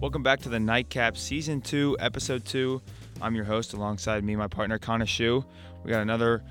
Welcome 0.00 0.22
back 0.22 0.40
to 0.40 0.48
the 0.48 0.58
Nightcap 0.58 1.14
Season 1.14 1.60
2, 1.60 1.98
Episode 2.00 2.46
2. 2.46 2.80
I'm 3.20 3.34
your 3.34 3.44
host 3.44 3.74
alongside 3.74 4.24
me, 4.24 4.34
my 4.34 4.46
partner, 4.48 4.78
Connor 4.78 5.04
Shu. 5.04 5.44
We 5.84 5.90
got 5.90 6.00
another 6.00 6.42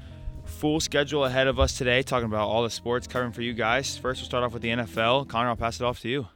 full 0.46 0.80
schedule 0.80 1.26
ahead 1.26 1.48
of 1.48 1.60
us 1.60 1.76
today, 1.76 2.04
talking 2.04 2.28
about 2.28 2.48
all 2.48 2.62
the 2.62 2.70
sports 2.70 3.08
covering 3.08 3.32
for 3.32 3.42
you 3.42 3.54
guys. 3.54 3.98
First, 3.98 4.22
we'll 4.22 4.28
start 4.28 4.44
off 4.44 4.54
with 4.54 4.62
the 4.62 4.70
NFL. 4.70 5.28
Connor, 5.30 5.50
I'll 5.50 5.56
pass 5.56 5.82
it 5.82 5.84
off 5.84 6.00
to 6.02 6.10
you. 6.10 6.28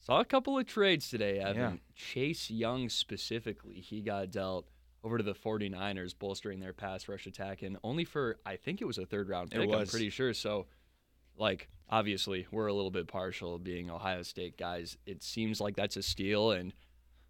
Saw 0.00 0.18
a 0.18 0.24
couple 0.24 0.58
of 0.58 0.66
trades 0.66 1.08
today, 1.08 1.38
Evan. 1.38 1.56
Yeah. 1.56 1.72
Chase 1.94 2.50
Young 2.50 2.88
specifically, 2.88 3.74
he 3.74 4.00
got 4.00 4.32
dealt 4.32 4.66
over 5.04 5.18
to 5.18 5.22
the 5.22 5.34
49ers, 5.34 6.18
bolstering 6.18 6.58
their 6.58 6.72
pass 6.72 7.06
rush 7.06 7.28
attack, 7.28 7.62
and 7.62 7.78
only 7.84 8.04
for, 8.04 8.40
I 8.44 8.56
think 8.56 8.80
it 8.80 8.86
was 8.86 8.98
a 8.98 9.06
third 9.06 9.28
round 9.28 9.52
It 9.52 9.60
pick, 9.60 9.72
I'm 9.72 9.86
pretty 9.86 10.10
sure. 10.10 10.34
So, 10.34 10.66
like, 11.38 11.68
obviously, 11.88 12.46
we're 12.50 12.66
a 12.66 12.72
little 12.72 12.90
bit 12.90 13.08
partial 13.08 13.58
being 13.58 13.90
Ohio 13.90 14.22
State 14.22 14.56
guys. 14.58 14.96
It 15.06 15.22
seems 15.22 15.60
like 15.60 15.76
that's 15.76 15.96
a 15.96 16.02
steal, 16.02 16.52
and 16.52 16.72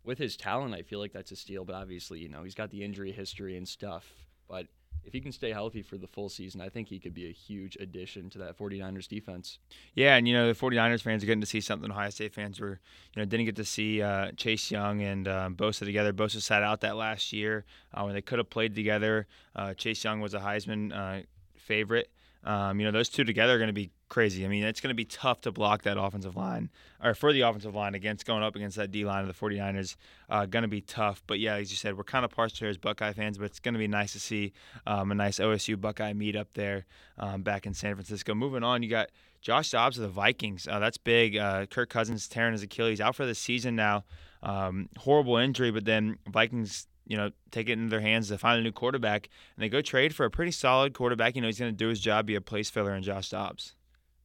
with 0.04 0.18
his 0.18 0.36
talent, 0.36 0.74
I 0.74 0.82
feel 0.82 0.98
like 0.98 1.12
that's 1.12 1.32
a 1.32 1.36
steal, 1.36 1.64
but 1.64 1.74
obviously, 1.74 2.18
you 2.18 2.28
know, 2.28 2.42
he's 2.42 2.54
got 2.54 2.70
the 2.70 2.82
injury 2.82 3.12
history 3.12 3.56
and 3.56 3.68
stuff. 3.68 4.06
But 4.48 4.66
if 5.04 5.12
he 5.12 5.20
can 5.20 5.32
stay 5.32 5.52
healthy 5.52 5.82
for 5.82 5.96
the 5.96 6.06
full 6.06 6.28
season, 6.28 6.60
I 6.60 6.68
think 6.68 6.88
he 6.88 6.98
could 6.98 7.14
be 7.14 7.28
a 7.28 7.32
huge 7.32 7.76
addition 7.80 8.30
to 8.30 8.38
that 8.38 8.58
49ers 8.58 9.08
defense. 9.08 9.58
Yeah, 9.94 10.16
and 10.16 10.28
you 10.28 10.34
know 10.34 10.46
the 10.46 10.58
49ers 10.58 11.02
fans 11.02 11.22
are 11.22 11.26
getting 11.26 11.40
to 11.40 11.46
see 11.46 11.60
something 11.60 11.90
Ohio 11.90 12.10
State 12.10 12.34
fans 12.34 12.60
were, 12.60 12.80
you 13.14 13.22
know, 13.22 13.24
didn't 13.24 13.46
get 13.46 13.56
to 13.56 13.64
see 13.64 14.02
uh, 14.02 14.32
Chase 14.32 14.70
Young 14.70 15.02
and 15.02 15.28
um, 15.28 15.54
Bosa 15.56 15.84
together. 15.84 16.12
Bosa 16.12 16.40
sat 16.40 16.62
out 16.62 16.80
that 16.82 16.96
last 16.96 17.32
year 17.32 17.64
uh, 17.94 18.02
when 18.02 18.14
they 18.14 18.22
could 18.22 18.38
have 18.38 18.50
played 18.50 18.74
together. 18.74 19.26
Uh, 19.54 19.74
Chase 19.74 20.02
Young 20.04 20.20
was 20.20 20.34
a 20.34 20.40
Heisman 20.40 20.92
uh, 20.94 21.22
favorite. 21.68 22.10
Um, 22.44 22.80
you 22.80 22.86
know, 22.86 22.92
those 22.92 23.08
two 23.08 23.24
together 23.24 23.56
are 23.56 23.58
going 23.58 23.68
to 23.68 23.74
be 23.74 23.90
crazy. 24.08 24.44
I 24.44 24.48
mean, 24.48 24.64
it's 24.64 24.80
going 24.80 24.90
to 24.90 24.94
be 24.94 25.04
tough 25.04 25.42
to 25.42 25.52
block 25.52 25.82
that 25.82 25.98
offensive 26.00 26.36
line 26.36 26.70
or 27.02 27.14
for 27.14 27.32
the 27.32 27.42
offensive 27.42 27.74
line 27.74 27.94
against 27.94 28.24
going 28.24 28.42
up 28.42 28.56
against 28.56 28.76
that 28.76 28.90
D 28.90 29.04
line 29.04 29.20
of 29.20 29.26
the 29.26 29.34
49ers. 29.34 29.96
Uh, 30.30 30.46
going 30.46 30.62
to 30.62 30.68
be 30.68 30.80
tough. 30.80 31.22
But 31.26 31.40
yeah, 31.40 31.56
as 31.56 31.70
you 31.70 31.76
said, 31.76 31.96
we're 31.96 32.04
kind 32.04 32.24
of 32.24 32.30
partial 32.30 32.56
here 32.58 32.68
as 32.68 32.78
Buckeye 32.78 33.12
fans, 33.12 33.38
but 33.38 33.44
it's 33.44 33.60
going 33.60 33.74
to 33.74 33.78
be 33.78 33.88
nice 33.88 34.12
to 34.12 34.20
see 34.20 34.52
um, 34.86 35.10
a 35.10 35.14
nice 35.14 35.38
OSU 35.38 35.78
Buckeye 35.80 36.12
meet 36.12 36.36
up 36.36 36.54
there 36.54 36.86
um, 37.18 37.42
back 37.42 37.66
in 37.66 37.74
San 37.74 37.94
Francisco. 37.94 38.34
Moving 38.34 38.62
on, 38.62 38.82
you 38.82 38.88
got 38.88 39.10
Josh 39.42 39.70
Dobbs 39.70 39.98
of 39.98 40.02
the 40.02 40.08
Vikings. 40.08 40.66
Uh, 40.66 40.78
that's 40.78 40.96
big. 40.96 41.36
Uh, 41.36 41.66
Kirk 41.66 41.90
Cousins 41.90 42.28
tearing 42.28 42.52
his 42.52 42.62
Achilles 42.62 43.00
out 43.00 43.14
for 43.14 43.26
the 43.26 43.34
season 43.34 43.76
now. 43.76 44.04
Um, 44.42 44.88
horrible 44.96 45.36
injury, 45.36 45.70
but 45.70 45.84
then 45.84 46.18
Vikings, 46.28 46.86
you 47.08 47.16
know, 47.16 47.30
take 47.50 47.68
it 47.68 47.72
into 47.72 47.88
their 47.88 48.00
hands 48.00 48.28
to 48.28 48.38
find 48.38 48.60
a 48.60 48.62
new 48.62 48.70
quarterback, 48.70 49.30
and 49.56 49.64
they 49.64 49.68
go 49.70 49.80
trade 49.80 50.14
for 50.14 50.26
a 50.26 50.30
pretty 50.30 50.52
solid 50.52 50.92
quarterback. 50.92 51.34
You 51.34 51.40
know, 51.40 51.48
he's 51.48 51.58
going 51.58 51.72
to 51.72 51.76
do 51.76 51.88
his 51.88 52.00
job, 52.00 52.26
be 52.26 52.34
a 52.34 52.40
place 52.40 52.68
filler 52.68 52.94
in 52.94 53.02
Josh 53.02 53.30
Dobbs. 53.30 53.74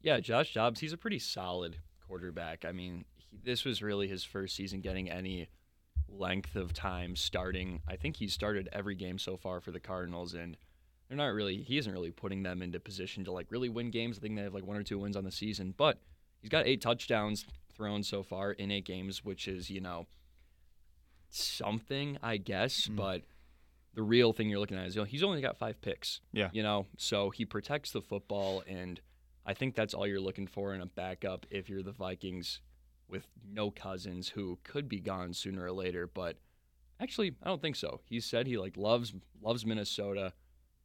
Yeah, 0.01 0.19
Josh 0.19 0.53
Dobbs, 0.53 0.81
he's 0.81 0.91
a 0.91 0.97
pretty 0.97 1.17
solid 1.17 1.77
quarterback. 2.05 2.65
I 2.65 2.73
mean, 2.73 3.05
he, 3.15 3.39
this 3.41 3.63
was 3.63 3.81
really 3.81 4.09
his 4.09 4.25
first 4.25 4.55
season 4.55 4.81
getting 4.81 5.09
any 5.09 5.47
length 6.09 6.57
of 6.57 6.73
time 6.73 7.15
starting. 7.15 7.81
I 7.87 7.95
think 7.95 8.17
he 8.17 8.27
started 8.27 8.67
every 8.73 8.95
game 8.95 9.17
so 9.17 9.37
far 9.37 9.61
for 9.61 9.71
the 9.71 9.79
Cardinals, 9.79 10.33
and 10.33 10.57
they're 11.07 11.17
not 11.17 11.27
really, 11.27 11.63
he 11.63 11.77
isn't 11.77 11.91
really 11.91 12.11
putting 12.11 12.43
them 12.43 12.61
into 12.61 12.81
position 12.81 13.23
to 13.23 13.31
like 13.31 13.47
really 13.49 13.69
win 13.69 13.91
games. 13.91 14.17
I 14.17 14.21
think 14.21 14.35
they 14.35 14.43
have 14.43 14.53
like 14.53 14.67
one 14.67 14.75
or 14.75 14.83
two 14.83 14.99
wins 14.99 15.15
on 15.15 15.23
the 15.23 15.31
season, 15.31 15.73
but 15.77 15.99
he's 16.41 16.49
got 16.49 16.67
eight 16.67 16.81
touchdowns 16.81 17.45
thrown 17.73 18.03
so 18.03 18.23
far 18.23 18.51
in 18.51 18.71
eight 18.71 18.85
games, 18.85 19.23
which 19.23 19.47
is, 19.47 19.69
you 19.69 19.79
know, 19.79 20.05
something, 21.35 22.17
I 22.21 22.37
guess, 22.37 22.87
Mhm. 22.87 22.95
but 22.95 23.23
the 23.93 24.01
real 24.03 24.33
thing 24.33 24.49
you're 24.49 24.59
looking 24.59 24.77
at 24.77 24.87
is, 24.87 24.95
you 24.95 25.01
know, 25.01 25.05
he's 25.05 25.23
only 25.23 25.41
got 25.41 25.57
five 25.57 25.79
picks. 25.81 26.19
Yeah. 26.31 26.49
You 26.53 26.63
know, 26.63 26.87
so 26.97 27.29
he 27.29 27.45
protects 27.45 27.91
the 27.91 28.01
football, 28.01 28.63
and 28.67 28.99
I 29.45 29.53
think 29.53 29.75
that's 29.75 29.93
all 29.93 30.07
you're 30.07 30.19
looking 30.21 30.47
for 30.47 30.73
in 30.73 30.81
a 30.81 30.85
backup 30.85 31.45
if 31.49 31.69
you're 31.69 31.83
the 31.83 31.91
Vikings 31.91 32.61
with 33.07 33.27
no 33.45 33.69
cousins 33.69 34.29
who 34.29 34.57
could 34.63 34.87
be 34.89 34.99
gone 34.99 35.33
sooner 35.33 35.65
or 35.65 35.71
later. 35.71 36.07
But 36.07 36.37
actually, 36.99 37.35
I 37.43 37.47
don't 37.47 37.61
think 37.61 37.75
so. 37.75 38.01
He 38.05 38.19
said 38.19 38.47
he 38.47 38.57
like 38.57 38.77
loves 38.77 39.13
loves 39.41 39.65
Minnesota, 39.65 40.33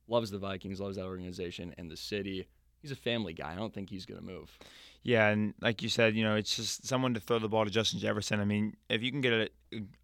loves 0.08 0.30
the 0.30 0.38
Vikings, 0.38 0.80
loves 0.80 0.96
that 0.96 1.04
organization 1.06 1.74
and 1.78 1.90
the 1.90 1.96
city. 1.96 2.46
He's 2.82 2.90
a 2.90 2.96
family 2.96 3.32
guy. 3.32 3.52
I 3.52 3.56
don't 3.56 3.72
think 3.72 3.88
he's 3.90 4.04
gonna 4.04 4.20
move. 4.20 4.58
Yeah, 5.02 5.28
and 5.28 5.54
like 5.60 5.80
you 5.82 5.88
said, 5.88 6.16
you 6.16 6.24
know, 6.24 6.34
it's 6.34 6.56
just 6.56 6.84
someone 6.84 7.14
to 7.14 7.20
throw 7.20 7.38
the 7.38 7.48
ball 7.48 7.64
to 7.64 7.70
Justin 7.70 8.00
Jefferson. 8.00 8.40
I 8.40 8.44
mean, 8.44 8.76
if 8.90 9.02
you 9.02 9.10
can 9.12 9.20
get 9.20 9.32
a 9.32 9.48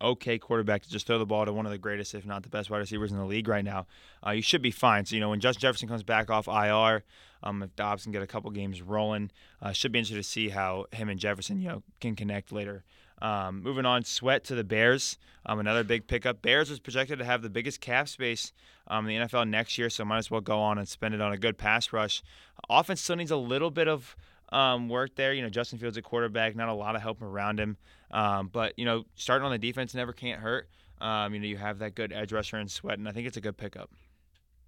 okay 0.00 0.38
quarterback 0.38 0.82
to 0.82 0.90
just 0.90 1.06
throw 1.06 1.18
the 1.18 1.26
ball 1.26 1.44
to 1.44 1.52
one 1.52 1.66
of 1.66 1.72
the 1.72 1.78
greatest, 1.78 2.14
if 2.14 2.26
not 2.26 2.42
the 2.42 2.48
best 2.48 2.70
wide 2.70 2.78
receivers 2.78 3.12
in 3.12 3.18
the 3.18 3.24
league 3.24 3.48
right 3.48 3.64
now, 3.64 3.86
uh, 4.26 4.30
you 4.30 4.42
should 4.42 4.62
be 4.62 4.70
fine. 4.70 5.04
So, 5.04 5.14
you 5.14 5.20
know, 5.20 5.30
when 5.30 5.40
Justin 5.40 5.60
Jefferson 5.60 5.88
comes 5.88 6.02
back 6.02 6.30
off 6.30 6.48
IR, 6.48 7.04
um, 7.42 7.62
if 7.62 7.74
Dobbs 7.76 8.04
can 8.04 8.12
get 8.12 8.22
a 8.22 8.26
couple 8.26 8.50
games 8.50 8.82
rolling, 8.82 9.30
uh, 9.60 9.72
should 9.72 9.92
be 9.92 9.98
interested 9.98 10.22
to 10.22 10.28
see 10.28 10.48
how 10.48 10.86
him 10.92 11.08
and 11.08 11.20
Jefferson, 11.20 11.60
you 11.60 11.68
know, 11.68 11.82
can 12.00 12.16
connect 12.16 12.52
later. 12.52 12.84
Um, 13.22 13.62
moving 13.62 13.86
on, 13.86 14.04
Sweat 14.04 14.44
to 14.44 14.54
the 14.54 14.64
Bears, 14.64 15.18
um, 15.46 15.58
another 15.58 15.84
big 15.84 16.06
pickup. 16.06 16.42
Bears 16.42 16.68
was 16.68 16.80
projected 16.80 17.18
to 17.20 17.24
have 17.24 17.42
the 17.42 17.50
biggest 17.50 17.80
cap 17.80 18.08
space 18.08 18.52
um, 18.88 19.08
in 19.08 19.20
the 19.20 19.26
NFL 19.26 19.48
next 19.48 19.78
year, 19.78 19.88
so 19.88 20.04
might 20.04 20.18
as 20.18 20.30
well 20.30 20.40
go 20.40 20.58
on 20.58 20.78
and 20.78 20.88
spend 20.88 21.14
it 21.14 21.20
on 21.20 21.32
a 21.32 21.38
good 21.38 21.56
pass 21.56 21.92
rush. 21.92 22.22
Offense 22.68 23.00
still 23.00 23.16
needs 23.16 23.30
a 23.30 23.36
little 23.36 23.70
bit 23.70 23.88
of 23.88 24.16
um, 24.54 24.88
work 24.88 25.14
there. 25.16 25.32
You 25.34 25.42
know, 25.42 25.50
Justin 25.50 25.78
Fields 25.78 25.98
at 25.98 26.04
quarterback, 26.04 26.54
not 26.56 26.68
a 26.68 26.74
lot 26.74 26.96
of 26.96 27.02
help 27.02 27.20
around 27.22 27.58
him. 27.60 27.76
Um, 28.10 28.48
but 28.52 28.78
you 28.78 28.84
know, 28.84 29.04
starting 29.14 29.44
on 29.44 29.52
the 29.52 29.58
defense 29.58 29.94
never 29.94 30.12
can't 30.12 30.40
hurt. 30.40 30.68
Um, 31.00 31.34
you 31.34 31.40
know, 31.40 31.46
you 31.46 31.56
have 31.56 31.78
that 31.80 31.94
good 31.94 32.12
edge 32.12 32.32
rusher 32.32 32.56
and 32.56 32.70
Sweat, 32.70 32.98
and 32.98 33.08
I 33.08 33.12
think 33.12 33.26
it's 33.26 33.36
a 33.36 33.40
good 33.40 33.56
pickup. 33.56 33.90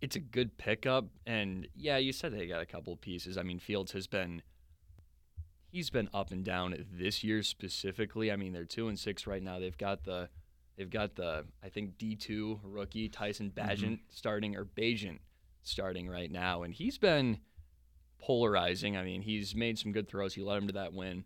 it's 0.02 0.16
a 0.16 0.20
good 0.20 0.58
pickup 0.58 1.06
and 1.24 1.66
yeah 1.74 1.96
you 1.96 2.12
said 2.12 2.30
they 2.32 2.46
got 2.46 2.60
a 2.60 2.66
couple 2.66 2.94
pieces 2.96 3.38
i 3.38 3.42
mean 3.42 3.58
fields 3.58 3.92
has 3.92 4.06
been 4.06 4.42
he's 5.70 5.88
been 5.88 6.08
up 6.12 6.30
and 6.30 6.44
down 6.44 6.74
this 6.92 7.24
year 7.24 7.42
specifically 7.42 8.30
i 8.30 8.36
mean 8.36 8.52
they're 8.52 8.64
two 8.66 8.88
and 8.88 8.98
six 8.98 9.26
right 9.26 9.42
now 9.42 9.58
they've 9.58 9.78
got 9.78 10.04
the 10.04 10.28
they've 10.76 10.90
got 10.90 11.14
the 11.16 11.44
i 11.64 11.68
think 11.70 11.96
d2 11.96 12.60
rookie 12.62 13.08
tyson 13.08 13.50
Bagent 13.50 14.00
starting 14.10 14.54
or 14.54 14.66
Bajent 14.66 15.18
starting 15.62 16.08
right 16.08 16.30
now 16.30 16.62
and 16.62 16.74
he's 16.74 16.98
been 16.98 17.38
polarizing 18.18 18.96
i 18.96 19.02
mean 19.02 19.22
he's 19.22 19.54
made 19.54 19.78
some 19.78 19.92
good 19.92 20.08
throws 20.08 20.34
he 20.34 20.42
led 20.42 20.58
him 20.58 20.66
to 20.66 20.72
that 20.72 20.92
win 20.92 21.24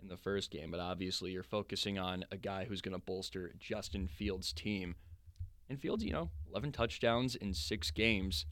in 0.00 0.08
the 0.08 0.16
first 0.16 0.50
game 0.50 0.70
but 0.70 0.80
obviously 0.80 1.32
you're 1.32 1.42
focusing 1.42 1.98
on 1.98 2.24
a 2.30 2.36
guy 2.36 2.64
who's 2.64 2.80
going 2.80 2.92
to 2.92 3.04
bolster 3.04 3.52
justin 3.58 4.06
fields 4.06 4.52
team 4.52 4.94
and 5.68 5.80
Fields, 5.80 6.04
you 6.04 6.12
know, 6.12 6.30
11 6.50 6.72
touchdowns 6.72 7.34
in 7.34 7.52
six 7.52 7.90
games. 7.90 8.46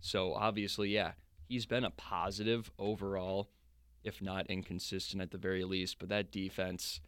So 0.00 0.34
obviously, 0.34 0.90
yeah, 0.90 1.12
he's 1.46 1.66
been 1.66 1.84
a 1.84 1.90
positive 1.90 2.70
overall, 2.78 3.50
if 4.02 4.22
not 4.22 4.46
inconsistent 4.46 5.22
at 5.22 5.30
the 5.30 5.38
very 5.38 5.64
least. 5.64 5.98
But 5.98 6.08
that 6.08 6.32
defense, 6.32 7.00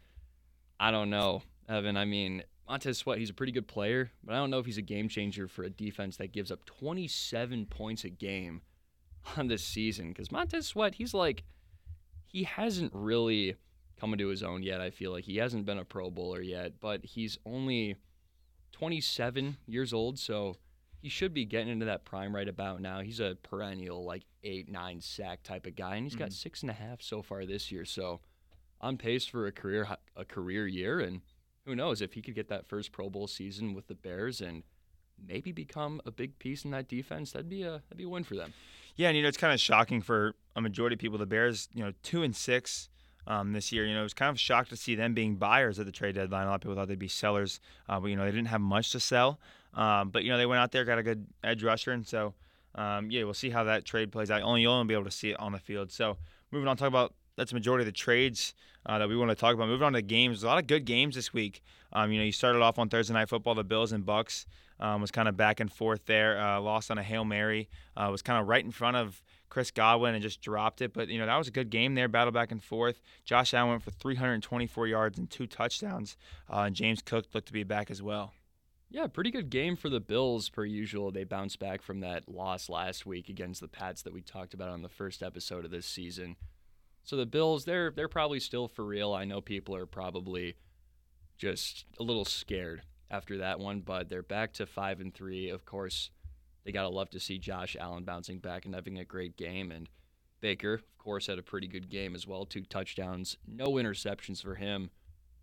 I 0.78 0.90
don't 0.90 1.10
know, 1.10 1.42
Evan. 1.68 1.96
I 1.96 2.04
mean, 2.04 2.42
Montez 2.68 2.98
Sweat, 2.98 3.18
he's 3.18 3.30
a 3.30 3.34
pretty 3.34 3.52
good 3.52 3.68
player, 3.68 4.10
but 4.22 4.34
I 4.34 4.38
don't 4.38 4.50
know 4.50 4.58
if 4.58 4.66
he's 4.66 4.78
a 4.78 4.82
game 4.82 5.08
changer 5.08 5.48
for 5.48 5.62
a 5.62 5.70
defense 5.70 6.16
that 6.18 6.32
gives 6.32 6.50
up 6.50 6.64
27 6.66 7.66
points 7.66 8.04
a 8.04 8.10
game 8.10 8.60
on 9.36 9.48
this 9.48 9.64
season. 9.64 10.08
Because 10.08 10.30
Montez 10.32 10.66
Sweat, 10.68 10.94
he's 10.96 11.14
like, 11.14 11.44
he 12.26 12.44
hasn't 12.44 12.92
really 12.94 13.56
come 13.98 14.12
into 14.12 14.28
his 14.28 14.42
own 14.42 14.62
yet. 14.62 14.80
I 14.80 14.90
feel 14.90 15.10
like 15.12 15.24
he 15.24 15.36
hasn't 15.36 15.66
been 15.66 15.78
a 15.78 15.84
Pro 15.84 16.10
Bowler 16.10 16.40
yet, 16.40 16.80
but 16.80 17.04
he's 17.04 17.38
only 17.44 17.96
27 18.72 19.56
years 19.66 19.92
old, 19.92 20.18
so 20.18 20.56
he 21.02 21.08
should 21.08 21.34
be 21.34 21.44
getting 21.44 21.68
into 21.68 21.86
that 21.86 22.04
prime 22.04 22.34
right 22.34 22.48
about 22.48 22.80
now. 22.80 23.00
He's 23.00 23.20
a 23.20 23.36
perennial 23.42 24.04
like 24.04 24.24
eight, 24.42 24.68
nine 24.70 25.00
sack 25.00 25.42
type 25.42 25.66
of 25.66 25.76
guy, 25.76 25.96
and 25.96 26.04
he's 26.06 26.16
got 26.16 26.30
Mhm. 26.30 26.34
six 26.34 26.62
and 26.62 26.70
a 26.70 26.74
half 26.74 27.02
so 27.02 27.22
far 27.22 27.44
this 27.44 27.70
year. 27.72 27.84
So 27.84 28.20
on 28.80 28.96
pace 28.96 29.26
for 29.26 29.46
a 29.46 29.52
career 29.52 29.96
a 30.16 30.24
career 30.24 30.66
year, 30.66 31.00
and 31.00 31.20
who 31.66 31.74
knows 31.74 32.00
if 32.00 32.14
he 32.14 32.22
could 32.22 32.34
get 32.34 32.48
that 32.48 32.66
first 32.66 32.92
Pro 32.92 33.10
Bowl 33.10 33.26
season 33.26 33.74
with 33.74 33.86
the 33.88 33.94
Bears 33.94 34.40
and 34.40 34.62
maybe 35.18 35.52
become 35.52 36.00
a 36.06 36.10
big 36.10 36.38
piece 36.38 36.64
in 36.64 36.70
that 36.70 36.88
defense. 36.88 37.32
That'd 37.32 37.50
be 37.50 37.62
a 37.62 37.82
that'd 37.88 37.98
be 37.98 38.04
a 38.04 38.08
win 38.08 38.24
for 38.24 38.36
them. 38.36 38.54
Yeah, 39.00 39.08
and 39.08 39.16
you 39.16 39.22
know 39.22 39.30
it's 39.30 39.38
kind 39.38 39.54
of 39.54 39.58
shocking 39.58 40.02
for 40.02 40.34
a 40.54 40.60
majority 40.60 40.92
of 40.92 41.00
people. 41.00 41.16
The 41.16 41.24
Bears, 41.24 41.70
you 41.72 41.82
know, 41.82 41.94
two 42.02 42.22
and 42.22 42.36
six 42.36 42.90
um, 43.26 43.54
this 43.54 43.72
year. 43.72 43.86
You 43.86 43.94
know, 43.94 44.00
it 44.00 44.02
was 44.02 44.12
kind 44.12 44.28
of 44.28 44.38
shocked 44.38 44.68
to 44.68 44.76
see 44.76 44.94
them 44.94 45.14
being 45.14 45.36
buyers 45.36 45.78
at 45.78 45.86
the 45.86 45.92
trade 45.92 46.16
deadline. 46.16 46.46
A 46.46 46.50
lot 46.50 46.56
of 46.56 46.60
people 46.60 46.74
thought 46.74 46.86
they'd 46.86 46.98
be 46.98 47.08
sellers, 47.08 47.60
uh, 47.88 47.98
but 47.98 48.08
you 48.08 48.16
know 48.16 48.26
they 48.26 48.30
didn't 48.30 48.48
have 48.48 48.60
much 48.60 48.92
to 48.92 49.00
sell. 49.00 49.40
Um, 49.72 50.10
but 50.10 50.22
you 50.22 50.28
know 50.28 50.36
they 50.36 50.44
went 50.44 50.60
out 50.60 50.70
there, 50.70 50.84
got 50.84 50.98
a 50.98 51.02
good 51.02 51.26
edge 51.42 51.62
rusher, 51.62 51.92
and 51.92 52.06
so 52.06 52.34
um, 52.74 53.10
yeah, 53.10 53.24
we'll 53.24 53.32
see 53.32 53.48
how 53.48 53.64
that 53.64 53.86
trade 53.86 54.12
plays 54.12 54.30
out. 54.30 54.42
Only 54.42 54.60
you'll 54.60 54.74
only 54.74 54.88
be 54.88 54.92
able 54.92 55.06
to 55.06 55.10
see 55.10 55.30
it 55.30 55.40
on 55.40 55.52
the 55.52 55.58
field. 55.58 55.90
So 55.90 56.18
moving 56.50 56.68
on, 56.68 56.76
talk 56.76 56.88
about 56.88 57.14
that's 57.36 57.52
the 57.52 57.56
majority 57.56 57.84
of 57.84 57.86
the 57.86 57.92
trades 57.92 58.52
uh, 58.84 58.98
that 58.98 59.08
we 59.08 59.16
want 59.16 59.30
to 59.30 59.34
talk 59.34 59.54
about. 59.54 59.68
Moving 59.68 59.86
on 59.86 59.94
to 59.94 60.02
games, 60.02 60.42
a 60.42 60.46
lot 60.46 60.58
of 60.58 60.66
good 60.66 60.84
games 60.84 61.14
this 61.14 61.32
week. 61.32 61.62
Um, 61.94 62.12
you 62.12 62.18
know, 62.18 62.24
you 62.26 62.32
started 62.32 62.60
off 62.60 62.78
on 62.78 62.90
Thursday 62.90 63.14
night 63.14 63.30
football. 63.30 63.54
The 63.54 63.64
Bills 63.64 63.92
and 63.92 64.04
Bucks 64.04 64.44
um, 64.80 65.00
was 65.00 65.10
kind 65.10 65.28
of 65.28 65.36
back 65.36 65.60
and 65.60 65.70
forth 65.70 66.06
there. 66.06 66.40
Uh, 66.40 66.60
lost 66.60 66.90
on 66.90 66.98
a 66.98 67.02
hail 67.02 67.24
mary. 67.24 67.68
Uh, 67.96 68.08
was 68.10 68.22
kind 68.22 68.40
of 68.40 68.48
right 68.48 68.64
in 68.64 68.70
front 68.70 68.96
of 68.96 69.22
Chris 69.50 69.70
Godwin 69.70 70.14
and 70.14 70.22
just 70.22 70.40
dropped 70.40 70.80
it. 70.80 70.94
But 70.94 71.08
you 71.08 71.18
know 71.18 71.26
that 71.26 71.36
was 71.36 71.48
a 71.48 71.52
good 71.52 71.70
game 71.70 71.94
there, 71.94 72.08
battle 72.08 72.32
back 72.32 72.50
and 72.50 72.62
forth. 72.62 73.00
Josh 73.24 73.52
Allen 73.52 73.70
went 73.70 73.82
for 73.82 73.90
324 73.90 74.86
yards 74.86 75.18
and 75.18 75.30
two 75.30 75.46
touchdowns. 75.46 76.16
Uh, 76.50 76.60
and 76.60 76.74
James 76.74 77.02
Cook 77.02 77.26
looked 77.34 77.48
to 77.48 77.52
be 77.52 77.64
back 77.64 77.90
as 77.90 78.02
well. 78.02 78.32
Yeah, 78.92 79.06
pretty 79.06 79.30
good 79.30 79.50
game 79.50 79.76
for 79.76 79.88
the 79.88 80.00
Bills 80.00 80.48
per 80.48 80.64
usual. 80.64 81.12
They 81.12 81.22
bounced 81.22 81.60
back 81.60 81.80
from 81.80 82.00
that 82.00 82.28
loss 82.28 82.68
last 82.68 83.06
week 83.06 83.28
against 83.28 83.60
the 83.60 83.68
Pats 83.68 84.02
that 84.02 84.12
we 84.12 84.20
talked 84.20 84.52
about 84.52 84.70
on 84.70 84.82
the 84.82 84.88
first 84.88 85.22
episode 85.22 85.64
of 85.64 85.70
this 85.70 85.86
season. 85.86 86.34
So 87.04 87.16
the 87.16 87.26
Bills, 87.26 87.64
they're 87.64 87.90
they're 87.90 88.08
probably 88.08 88.40
still 88.40 88.66
for 88.66 88.84
real. 88.84 89.12
I 89.12 89.24
know 89.24 89.40
people 89.40 89.76
are 89.76 89.86
probably 89.86 90.56
just 91.38 91.84
a 91.98 92.02
little 92.02 92.24
scared 92.24 92.82
after 93.10 93.38
that 93.38 93.60
one. 93.60 93.80
But 93.80 94.08
they're 94.08 94.22
back 94.22 94.52
to 94.54 94.66
five 94.66 95.00
and 95.00 95.14
three. 95.14 95.48
Of 95.48 95.64
course, 95.64 96.10
they 96.64 96.72
gotta 96.72 96.88
love 96.88 97.10
to 97.10 97.20
see 97.20 97.38
Josh 97.38 97.76
Allen 97.78 98.04
bouncing 98.04 98.38
back 98.38 98.64
and 98.64 98.74
having 98.74 98.98
a 98.98 99.04
great 99.04 99.36
game. 99.36 99.70
And 99.70 99.88
Baker, 100.40 100.74
of 100.74 100.98
course, 100.98 101.26
had 101.26 101.38
a 101.38 101.42
pretty 101.42 101.66
good 101.66 101.90
game 101.90 102.14
as 102.14 102.26
well. 102.26 102.44
Two 102.44 102.64
touchdowns, 102.64 103.36
no 103.46 103.72
interceptions 103.72 104.42
for 104.42 104.54
him. 104.54 104.90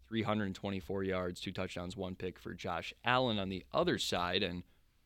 324 0.08 1.04
yards, 1.04 1.42
two 1.42 1.52
touchdowns, 1.52 1.98
one 1.98 2.16
pick 2.16 2.40
for 2.40 2.54
Josh 2.54 2.94
Allen 3.04 3.40
on 3.40 3.50
the 3.50 3.66
other 3.74 3.98
side. 3.98 4.42
And 4.42 4.64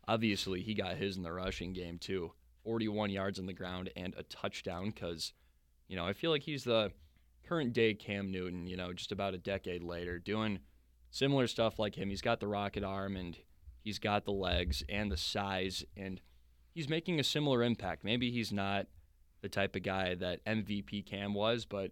obviously, 0.08 0.62
he 0.62 0.74
got 0.74 0.98
his 0.98 1.18
in 1.18 1.24
the 1.24 1.32
rushing 1.32 1.74
game, 1.74 1.98
too. 1.98 2.34
41 2.64 3.10
yards 3.10 3.40
on 3.40 3.48
the 3.48 3.54
ground 3.54 3.90
and 3.96 4.14
a 4.16 4.24
touchdown 4.24 4.92
because, 4.92 5.34
you 5.88 5.96
know, 5.96 6.06
I 6.06 6.14
feel 6.14 6.30
like 6.30 6.44
he's 6.44 6.64
the 6.64 6.92
current 7.48 7.74
day 7.74 7.96
Cam 7.96 8.32
Newton, 8.32 8.68
you 8.68 8.78
know, 8.78 8.94
just 8.94 9.12
about 9.12 9.34
a 9.34 9.40
decade 9.40 9.84
later, 9.84 10.20
doing 10.20 10.60
similar 11.12 11.46
stuff 11.46 11.78
like 11.78 11.96
him. 11.96 12.10
He's 12.10 12.22
got 12.22 12.40
the 12.40 12.48
rocket 12.48 12.84
arm 12.84 13.16
and 13.16 13.38
he's 13.84 14.00
got 14.00 14.26
the 14.26 14.32
legs 14.32 14.84
and 14.90 15.12
the 15.12 15.18
size, 15.18 15.86
and 15.96 16.20
he's 16.74 16.90
making 16.90 17.20
a 17.20 17.24
similar 17.24 17.62
impact. 17.62 18.04
Maybe 18.04 18.32
he's 18.32 18.52
not 18.52 18.88
the 19.42 19.50
type 19.50 19.76
of 19.76 19.84
guy 19.84 20.16
that 20.16 20.44
MVP 20.46 21.06
Cam 21.06 21.34
was, 21.34 21.66
but 21.66 21.92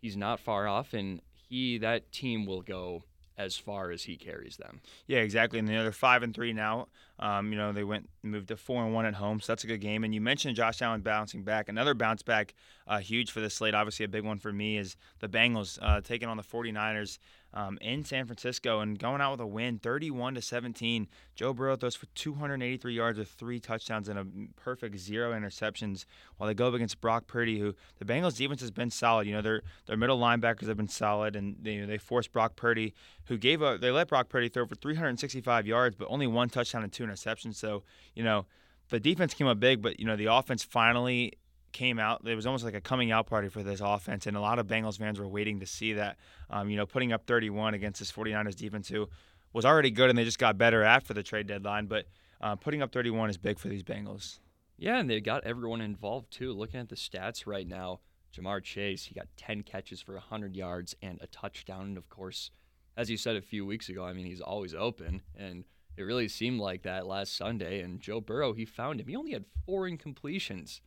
he's 0.00 0.16
not 0.16 0.40
far 0.40 0.66
off, 0.66 0.94
and 0.94 1.20
he 1.32 1.78
that 1.78 2.12
team 2.12 2.46
will 2.46 2.62
go 2.62 3.04
as 3.36 3.56
far 3.56 3.90
as 3.90 4.02
he 4.02 4.16
carries 4.16 4.58
them. 4.58 4.80
Yeah, 5.06 5.20
exactly. 5.20 5.58
And 5.58 5.66
they're 5.66 5.92
five 5.92 6.22
and 6.22 6.34
three 6.34 6.52
now. 6.52 6.88
Um, 7.20 7.52
you 7.52 7.58
know, 7.58 7.72
they 7.72 7.84
went 7.84 8.08
moved 8.22 8.48
to 8.48 8.56
four 8.56 8.82
and 8.82 8.94
one 8.94 9.04
at 9.04 9.14
home, 9.14 9.40
so 9.40 9.52
that's 9.52 9.62
a 9.62 9.66
good 9.66 9.80
game. 9.80 10.04
And 10.04 10.14
you 10.14 10.22
mentioned 10.22 10.56
Josh 10.56 10.80
Allen 10.80 11.02
bouncing 11.02 11.42
back. 11.42 11.68
Another 11.68 11.94
bounce 11.94 12.22
back, 12.22 12.54
uh, 12.86 12.98
huge 12.98 13.30
for 13.30 13.40
the 13.40 13.50
slate. 13.50 13.74
Obviously, 13.74 14.04
a 14.04 14.08
big 14.08 14.24
one 14.24 14.38
for 14.38 14.52
me 14.52 14.78
is 14.78 14.96
the 15.20 15.28
Bengals 15.28 15.78
uh, 15.82 16.00
taking 16.00 16.28
on 16.28 16.38
the 16.38 16.42
49ers 16.42 17.18
um, 17.52 17.78
in 17.80 18.04
San 18.04 18.26
Francisco 18.26 18.80
and 18.80 18.98
going 18.98 19.20
out 19.20 19.32
with 19.32 19.40
a 19.40 19.46
win, 19.46 19.78
31 19.78 20.34
to 20.34 20.42
17. 20.42 21.08
Joe 21.34 21.52
Burrow 21.52 21.76
throws 21.76 21.96
for 21.96 22.06
283 22.14 22.94
yards 22.94 23.18
with 23.18 23.28
three 23.28 23.58
touchdowns 23.58 24.08
and 24.08 24.18
a 24.18 24.26
perfect 24.60 24.98
zero 24.98 25.32
interceptions. 25.32 26.04
While 26.36 26.46
they 26.46 26.54
go 26.54 26.68
up 26.68 26.74
against 26.74 27.00
Brock 27.00 27.26
Purdy, 27.26 27.58
who 27.58 27.74
the 27.98 28.04
Bengals 28.04 28.36
defense 28.36 28.60
has 28.60 28.70
been 28.70 28.90
solid. 28.90 29.26
You 29.26 29.34
know, 29.34 29.42
their 29.42 29.62
their 29.86 29.96
middle 29.96 30.18
linebackers 30.18 30.68
have 30.68 30.76
been 30.76 30.88
solid, 30.88 31.36
and 31.36 31.56
they 31.60 31.72
you 31.72 31.80
know, 31.82 31.86
they 31.86 31.98
forced 31.98 32.32
Brock 32.32 32.56
Purdy, 32.56 32.94
who 33.26 33.36
gave 33.36 33.62
a 33.62 33.78
they 33.78 33.90
let 33.90 34.08
Brock 34.08 34.28
Purdy 34.28 34.48
throw 34.48 34.66
for 34.66 34.74
365 34.76 35.66
yards, 35.66 35.96
but 35.96 36.06
only 36.08 36.26
one 36.26 36.48
touchdown 36.48 36.84
and 36.84 36.92
two 36.92 37.06
interceptions. 37.10 37.56
So 37.56 37.82
you 38.14 38.24
know. 38.24 38.46
The 38.90 38.98
defense 38.98 39.34
came 39.34 39.46
up 39.46 39.60
big, 39.60 39.82
but 39.82 40.00
you 40.00 40.04
know 40.04 40.16
the 40.16 40.26
offense 40.26 40.64
finally 40.64 41.34
came 41.72 41.98
out. 41.98 42.26
It 42.26 42.34
was 42.34 42.46
almost 42.46 42.64
like 42.64 42.74
a 42.74 42.80
coming 42.80 43.10
out 43.10 43.26
party 43.26 43.48
for 43.48 43.62
this 43.62 43.80
offense, 43.80 44.26
and 44.26 44.36
a 44.36 44.40
lot 44.40 44.58
of 44.58 44.66
Bengals 44.66 44.98
fans 44.98 45.18
were 45.18 45.28
waiting 45.28 45.60
to 45.60 45.66
see 45.66 45.94
that. 45.94 46.16
Um, 46.50 46.70
you 46.70 46.76
know, 46.76 46.86
putting 46.86 47.12
up 47.12 47.26
31 47.26 47.74
against 47.74 48.00
this 48.00 48.10
49ers 48.10 48.56
defense, 48.56 48.88
who 48.88 49.08
was 49.52 49.64
already 49.64 49.90
good, 49.90 50.10
and 50.10 50.18
they 50.18 50.24
just 50.24 50.38
got 50.38 50.58
better 50.58 50.82
after 50.82 51.14
the 51.14 51.22
trade 51.22 51.46
deadline. 51.46 51.86
But 51.86 52.06
uh, 52.40 52.56
putting 52.56 52.82
up 52.82 52.92
31 52.92 53.30
is 53.30 53.38
big 53.38 53.58
for 53.58 53.68
these 53.68 53.82
Bengals. 53.82 54.38
Yeah, 54.76 54.98
and 54.98 55.10
they 55.10 55.20
got 55.20 55.44
everyone 55.44 55.80
involved 55.80 56.30
too. 56.30 56.52
Looking 56.52 56.80
at 56.80 56.88
the 56.88 56.96
stats 56.96 57.46
right 57.46 57.68
now, 57.68 58.00
Ja'Marr 58.34 58.62
Chase, 58.62 59.04
he 59.04 59.14
got 59.14 59.26
10 59.36 59.62
catches 59.62 60.00
for 60.00 60.14
100 60.14 60.56
yards 60.56 60.94
and 61.02 61.18
a 61.20 61.26
touchdown. 61.26 61.82
And 61.82 61.98
of 61.98 62.08
course, 62.08 62.50
as 62.96 63.10
you 63.10 63.16
said 63.16 63.36
a 63.36 63.42
few 63.42 63.66
weeks 63.66 63.88
ago, 63.88 64.04
I 64.04 64.12
mean, 64.14 64.26
he's 64.26 64.40
always 64.40 64.74
open. 64.74 65.22
And 65.36 65.64
it 66.00 66.04
really 66.04 66.28
seemed 66.28 66.60
like 66.60 66.82
that 66.82 67.06
last 67.06 67.36
Sunday. 67.36 67.80
And 67.80 68.00
Joe 68.00 68.20
Burrow, 68.20 68.52
he 68.52 68.64
found 68.64 69.00
him. 69.00 69.06
He 69.06 69.16
only 69.16 69.32
had 69.32 69.44
four 69.66 69.88
incompletions 69.88 70.80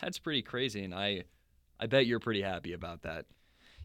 that's 0.00 0.18
pretty 0.18 0.42
crazy, 0.42 0.84
and 0.84 0.94
I 0.94 1.24
I 1.78 1.86
bet 1.86 2.06
you're 2.06 2.20
pretty 2.20 2.42
happy 2.42 2.72
about 2.72 3.02
that. 3.02 3.26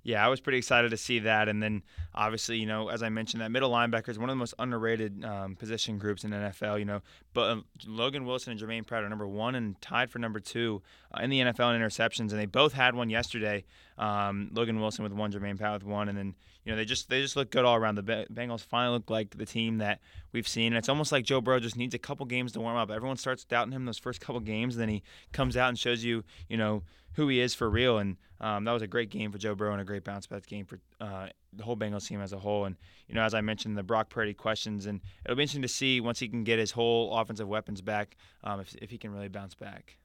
Yeah, 0.01 0.25
I 0.25 0.29
was 0.29 0.39
pretty 0.39 0.59
excited 0.59 0.91
to 0.91 0.97
see 0.97 1.19
that, 1.19 1.49
and 1.49 1.61
then 1.61 1.83
obviously, 2.15 2.57
you 2.57 2.65
know, 2.65 2.87
as 2.87 3.03
I 3.03 3.09
mentioned, 3.09 3.41
that 3.41 3.51
middle 3.51 3.69
linebacker 3.69 4.07
is 4.07 4.17
one 4.17 4.29
of 4.29 4.33
the 4.33 4.39
most 4.39 4.53
underrated 4.57 5.25
um, 5.25 5.55
position 5.57 5.97
groups 5.97 6.23
in 6.23 6.31
NFL. 6.31 6.79
You 6.79 6.85
know, 6.85 7.01
but 7.33 7.57
uh, 7.57 7.61
Logan 7.85 8.25
Wilson 8.25 8.51
and 8.51 8.59
Germaine 8.59 8.85
Pratt 8.85 9.03
are 9.03 9.09
number 9.09 9.27
one 9.27 9.55
and 9.55 9.79
tied 9.81 10.09
for 10.09 10.19
number 10.19 10.39
two 10.39 10.81
uh, 11.13 11.21
in 11.21 11.29
the 11.29 11.39
NFL 11.39 11.75
in 11.75 11.81
interceptions, 11.81 12.31
and 12.31 12.39
they 12.39 12.45
both 12.45 12.71
had 12.73 12.95
one 12.95 13.09
yesterday. 13.09 13.65
Um, 13.97 14.49
Logan 14.53 14.79
Wilson 14.79 15.03
with 15.03 15.11
one, 15.11 15.31
Germaine 15.31 15.57
Pratt 15.57 15.73
with 15.73 15.83
one, 15.83 16.07
and 16.07 16.17
then 16.17 16.33
you 16.63 16.71
know 16.71 16.77
they 16.77 16.85
just 16.85 17.09
they 17.09 17.21
just 17.21 17.35
look 17.35 17.51
good 17.51 17.65
all 17.65 17.75
around. 17.75 17.95
The 17.95 18.25
Bengals 18.33 18.61
finally 18.61 18.95
look 18.95 19.09
like 19.09 19.37
the 19.37 19.45
team 19.45 19.79
that 19.79 19.99
we've 20.31 20.47
seen. 20.47 20.67
And 20.67 20.77
it's 20.77 20.89
almost 20.89 21.11
like 21.11 21.25
Joe 21.25 21.41
Burrow 21.41 21.59
just 21.59 21.77
needs 21.77 21.93
a 21.93 21.99
couple 21.99 22.25
games 22.25 22.51
to 22.53 22.59
warm 22.59 22.77
up. 22.77 22.91
Everyone 22.91 23.17
starts 23.17 23.43
doubting 23.43 23.73
him 23.73 23.85
those 23.85 23.97
first 23.97 24.21
couple 24.21 24.39
games, 24.39 24.75
and 24.75 24.81
then 24.81 24.89
he 24.89 25.03
comes 25.31 25.57
out 25.57 25.69
and 25.69 25.79
shows 25.79 26.03
you, 26.03 26.23
you 26.47 26.57
know, 26.57 26.83
who 27.13 27.27
he 27.27 27.39
is 27.39 27.53
for 27.53 27.69
real. 27.69 27.97
And 27.97 28.17
um, 28.39 28.63
that 28.65 28.71
was 28.71 28.81
a 28.81 28.87
great 28.87 29.09
game 29.09 29.31
for 29.31 29.37
Joe 29.37 29.55
Burrow 29.55 29.73
and 29.73 29.81
a 29.81 29.85
great 29.85 30.03
bounce 30.03 30.27
back 30.27 30.45
game 30.45 30.65
for 30.65 30.79
uh, 31.01 31.27
the 31.53 31.63
whole 31.63 31.75
Bengals 31.75 32.07
team 32.07 32.21
as 32.21 32.33
a 32.33 32.39
whole. 32.39 32.65
And 32.65 32.75
you 33.07 33.15
know, 33.15 33.23
as 33.23 33.33
I 33.33 33.41
mentioned, 33.41 33.77
the 33.77 33.83
Brock 33.83 34.09
Purdy 34.09 34.33
questions, 34.33 34.85
and 34.85 35.01
it'll 35.25 35.35
be 35.35 35.43
interesting 35.43 35.61
to 35.63 35.67
see 35.67 36.01
once 36.01 36.19
he 36.19 36.27
can 36.27 36.43
get 36.43 36.59
his 36.59 36.71
whole 36.71 37.17
offensive 37.17 37.47
weapons 37.47 37.81
back, 37.81 38.15
um, 38.43 38.59
if 38.59 38.75
if 38.75 38.89
he 38.89 38.97
can 38.97 39.11
really 39.11 39.29
bounce 39.29 39.55
back. 39.55 39.97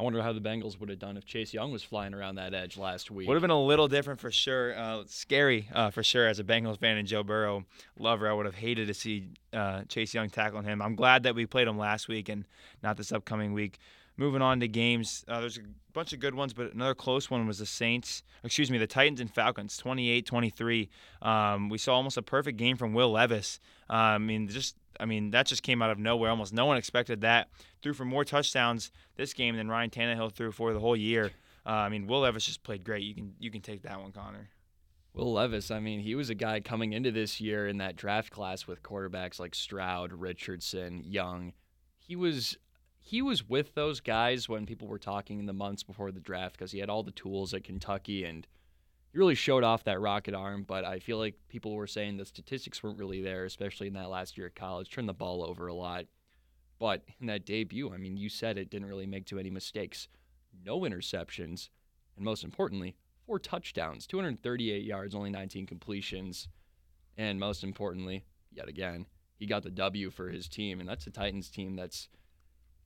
I 0.00 0.02
wonder 0.02 0.22
how 0.22 0.32
the 0.32 0.40
Bengals 0.40 0.80
would 0.80 0.88
have 0.88 0.98
done 0.98 1.18
if 1.18 1.26
Chase 1.26 1.52
Young 1.52 1.72
was 1.72 1.82
flying 1.82 2.14
around 2.14 2.36
that 2.36 2.54
edge 2.54 2.78
last 2.78 3.10
week. 3.10 3.28
Would 3.28 3.34
have 3.34 3.42
been 3.42 3.50
a 3.50 3.62
little 3.62 3.86
different 3.86 4.18
for 4.18 4.30
sure. 4.30 4.74
Uh, 4.74 5.02
scary 5.06 5.68
uh, 5.74 5.90
for 5.90 6.02
sure 6.02 6.26
as 6.26 6.38
a 6.38 6.42
Bengals 6.42 6.78
fan 6.78 6.96
and 6.96 7.06
Joe 7.06 7.22
Burrow 7.22 7.66
lover. 7.98 8.26
I 8.26 8.32
would 8.32 8.46
have 8.46 8.54
hated 8.54 8.86
to 8.86 8.94
see 8.94 9.28
uh, 9.52 9.82
Chase 9.90 10.14
Young 10.14 10.30
tackling 10.30 10.64
him. 10.64 10.80
I'm 10.80 10.94
glad 10.94 11.24
that 11.24 11.34
we 11.34 11.44
played 11.44 11.68
him 11.68 11.76
last 11.76 12.08
week 12.08 12.30
and 12.30 12.46
not 12.82 12.96
this 12.96 13.12
upcoming 13.12 13.52
week. 13.52 13.78
Moving 14.16 14.40
on 14.40 14.58
to 14.60 14.68
games, 14.68 15.22
uh, 15.28 15.40
there's 15.40 15.58
a 15.58 15.62
bunch 15.92 16.14
of 16.14 16.20
good 16.20 16.34
ones, 16.34 16.54
but 16.54 16.72
another 16.72 16.94
close 16.94 17.30
one 17.30 17.46
was 17.46 17.58
the 17.58 17.66
Saints, 17.66 18.22
excuse 18.42 18.70
me, 18.70 18.78
the 18.78 18.86
Titans 18.86 19.20
and 19.20 19.30
Falcons, 19.30 19.76
28 19.76 20.24
23. 20.24 20.88
Um, 21.20 21.68
we 21.68 21.76
saw 21.76 21.96
almost 21.96 22.16
a 22.16 22.22
perfect 22.22 22.56
game 22.56 22.78
from 22.78 22.94
Will 22.94 23.12
Levis. 23.12 23.60
Uh, 23.90 23.92
I 23.92 24.18
mean, 24.18 24.48
just 24.48 24.76
I 25.00 25.06
mean, 25.06 25.30
that 25.30 25.46
just 25.46 25.62
came 25.62 25.82
out 25.82 25.90
of 25.90 25.98
nowhere. 25.98 26.30
Almost 26.30 26.52
no 26.52 26.66
one 26.66 26.76
expected 26.76 27.22
that. 27.22 27.48
Threw 27.82 27.94
for 27.94 28.04
more 28.04 28.24
touchdowns 28.24 28.92
this 29.16 29.32
game 29.32 29.56
than 29.56 29.68
Ryan 29.68 29.90
Tannehill 29.90 30.32
threw 30.32 30.52
for 30.52 30.72
the 30.72 30.80
whole 30.80 30.96
year. 30.96 31.30
Uh, 31.66 31.70
I 31.70 31.88
mean, 31.88 32.06
Will 32.06 32.20
Levis 32.20 32.46
just 32.46 32.62
played 32.62 32.84
great. 32.84 33.02
You 33.02 33.14
can 33.14 33.34
you 33.38 33.50
can 33.50 33.62
take 33.62 33.82
that 33.82 34.00
one, 34.00 34.12
Connor. 34.12 34.48
Will 35.12 35.32
Levis, 35.32 35.70
I 35.70 35.80
mean, 35.80 36.00
he 36.00 36.14
was 36.14 36.30
a 36.30 36.34
guy 36.34 36.60
coming 36.60 36.92
into 36.92 37.10
this 37.10 37.40
year 37.40 37.66
in 37.66 37.78
that 37.78 37.96
draft 37.96 38.30
class 38.30 38.66
with 38.66 38.82
quarterbacks 38.82 39.40
like 39.40 39.54
Stroud, 39.54 40.12
Richardson, 40.12 41.02
Young. 41.04 41.52
He 41.98 42.14
was 42.14 42.56
he 42.98 43.22
was 43.22 43.48
with 43.48 43.74
those 43.74 44.00
guys 44.00 44.48
when 44.48 44.66
people 44.66 44.86
were 44.86 44.98
talking 44.98 45.40
in 45.40 45.46
the 45.46 45.52
months 45.52 45.82
before 45.82 46.12
the 46.12 46.20
draft 46.20 46.56
because 46.56 46.72
he 46.72 46.78
had 46.78 46.90
all 46.90 47.02
the 47.02 47.10
tools 47.10 47.52
at 47.54 47.64
Kentucky 47.64 48.24
and 48.24 48.46
he 49.12 49.18
really 49.18 49.34
showed 49.34 49.64
off 49.64 49.84
that 49.84 50.00
rocket 50.00 50.34
arm, 50.34 50.64
but 50.66 50.84
I 50.84 51.00
feel 51.00 51.18
like 51.18 51.34
people 51.48 51.74
were 51.74 51.86
saying 51.86 52.16
the 52.16 52.24
statistics 52.24 52.82
weren't 52.82 52.98
really 52.98 53.20
there, 53.20 53.44
especially 53.44 53.88
in 53.88 53.94
that 53.94 54.08
last 54.08 54.38
year 54.38 54.46
at 54.46 54.54
college. 54.54 54.90
Turned 54.90 55.08
the 55.08 55.14
ball 55.14 55.42
over 55.42 55.66
a 55.66 55.74
lot. 55.74 56.06
But 56.78 57.02
in 57.20 57.26
that 57.26 57.44
debut, 57.44 57.92
I 57.92 57.96
mean, 57.96 58.16
you 58.16 58.28
said 58.28 58.56
it 58.56 58.70
didn't 58.70 58.88
really 58.88 59.06
make 59.06 59.26
too 59.26 59.36
many 59.36 59.50
mistakes. 59.50 60.08
No 60.64 60.80
interceptions, 60.80 61.68
and 62.16 62.24
most 62.24 62.44
importantly, 62.44 62.96
four 63.26 63.38
touchdowns, 63.38 64.06
238 64.06 64.84
yards, 64.84 65.14
only 65.14 65.30
19 65.30 65.66
completions. 65.66 66.48
And 67.18 67.38
most 67.38 67.64
importantly, 67.64 68.24
yet 68.52 68.68
again, 68.68 69.06
he 69.36 69.46
got 69.46 69.62
the 69.62 69.70
W 69.70 70.10
for 70.10 70.28
his 70.28 70.48
team, 70.48 70.80
and 70.80 70.88
that's 70.88 71.06
a 71.06 71.10
Titans 71.10 71.50
team 71.50 71.74
that's 71.74 72.08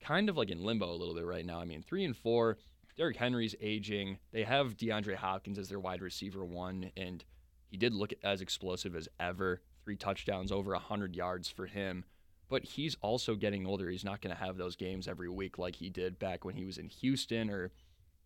kind 0.01 0.29
of 0.29 0.37
like 0.37 0.51
in 0.51 0.63
limbo 0.63 0.91
a 0.91 0.97
little 0.97 1.15
bit 1.15 1.27
right 1.27 1.47
now. 1.47 1.61
I 1.61 1.65
mean, 1.65 1.83
three 1.83 2.05
and 2.05 2.17
four, 2.17 2.59
Derrick 2.97 3.17
Henry's 3.17 3.55
aging. 3.61 4.19
They 4.33 4.45
have 4.45 4.77
DeAndre 4.77 5.17
Hopkins 5.17 5.59
as 5.59 5.69
their 5.69 5.81
wide 5.81 6.01
receiver 6.01 6.45
one, 6.45 6.91
and 6.97 7.25
he 7.69 7.77
did 7.77 7.93
look 7.93 8.13
as 8.23 8.41
explosive 8.41 8.95
as 8.95 9.09
ever. 9.19 9.61
Three 9.85 9.97
touchdowns, 9.97 10.53
over 10.53 10.73
100 10.73 11.17
yards 11.17 11.49
for 11.49 11.67
him. 11.67 12.05
But 12.49 12.63
he's 12.63 12.97
also 13.01 13.35
getting 13.35 13.67
older. 13.67 13.91
He's 13.91 14.05
not 14.05 14.21
going 14.21 14.35
to 14.35 14.43
have 14.43 14.57
those 14.57 14.77
games 14.77 15.09
every 15.09 15.29
week 15.29 15.59
like 15.59 15.77
he 15.77 15.91
did 15.91 16.19
back 16.19 16.45
when 16.45 16.55
he 16.55 16.65
was 16.65 16.79
in 16.79 16.89
Houston 16.89 17.51
or 17.51 17.73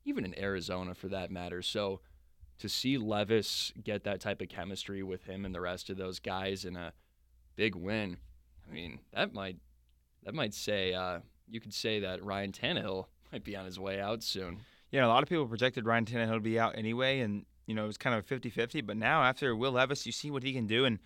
even 0.04 0.24
in 0.24 0.38
Arizona 0.38 0.94
for 0.94 1.08
that 1.08 1.30
matter. 1.30 1.62
So 1.62 2.00
to 2.58 2.68
see 2.68 2.98
Levis 2.98 3.72
get 3.82 4.04
that 4.04 4.20
type 4.20 4.42
of 4.42 4.48
chemistry 4.48 5.02
with 5.02 5.24
him 5.24 5.44
and 5.44 5.54
the 5.54 5.60
rest 5.60 5.88
of 5.88 5.96
those 5.96 6.18
guys 6.18 6.64
in 6.64 6.76
a 6.76 6.92
big 7.56 7.74
win, 7.74 8.18
I 8.68 8.72
mean, 8.72 9.00
that 9.14 9.32
might 9.32 9.56
that 10.24 10.34
might 10.34 10.52
say 10.52 10.92
uh, 10.92 11.20
you 11.48 11.60
could 11.60 11.72
say 11.72 12.00
that 12.00 12.22
Ryan 12.22 12.52
Tannehill 12.52 13.06
might 13.32 13.44
be 13.44 13.56
on 13.56 13.64
his 13.64 13.78
way 13.78 14.00
out 14.00 14.22
soon. 14.22 14.60
Yeah, 14.90 15.06
a 15.06 15.08
lot 15.08 15.22
of 15.22 15.28
people 15.28 15.46
projected 15.46 15.84
Ryan 15.84 16.06
Tannehill 16.06 16.34
to 16.34 16.40
be 16.40 16.58
out 16.58 16.76
anyway, 16.76 17.20
and 17.20 17.44
you 17.66 17.74
know 17.74 17.84
it 17.84 17.88
was 17.88 17.98
kind 17.98 18.16
of 18.16 18.26
50-50. 18.26 18.86
But 18.86 18.96
now 18.96 19.22
after 19.22 19.54
Will 19.54 19.72
Levis, 19.72 20.06
you 20.06 20.12
see 20.12 20.30
what 20.30 20.42
he 20.42 20.52
can 20.52 20.66
do, 20.66 20.84
and 20.86 20.98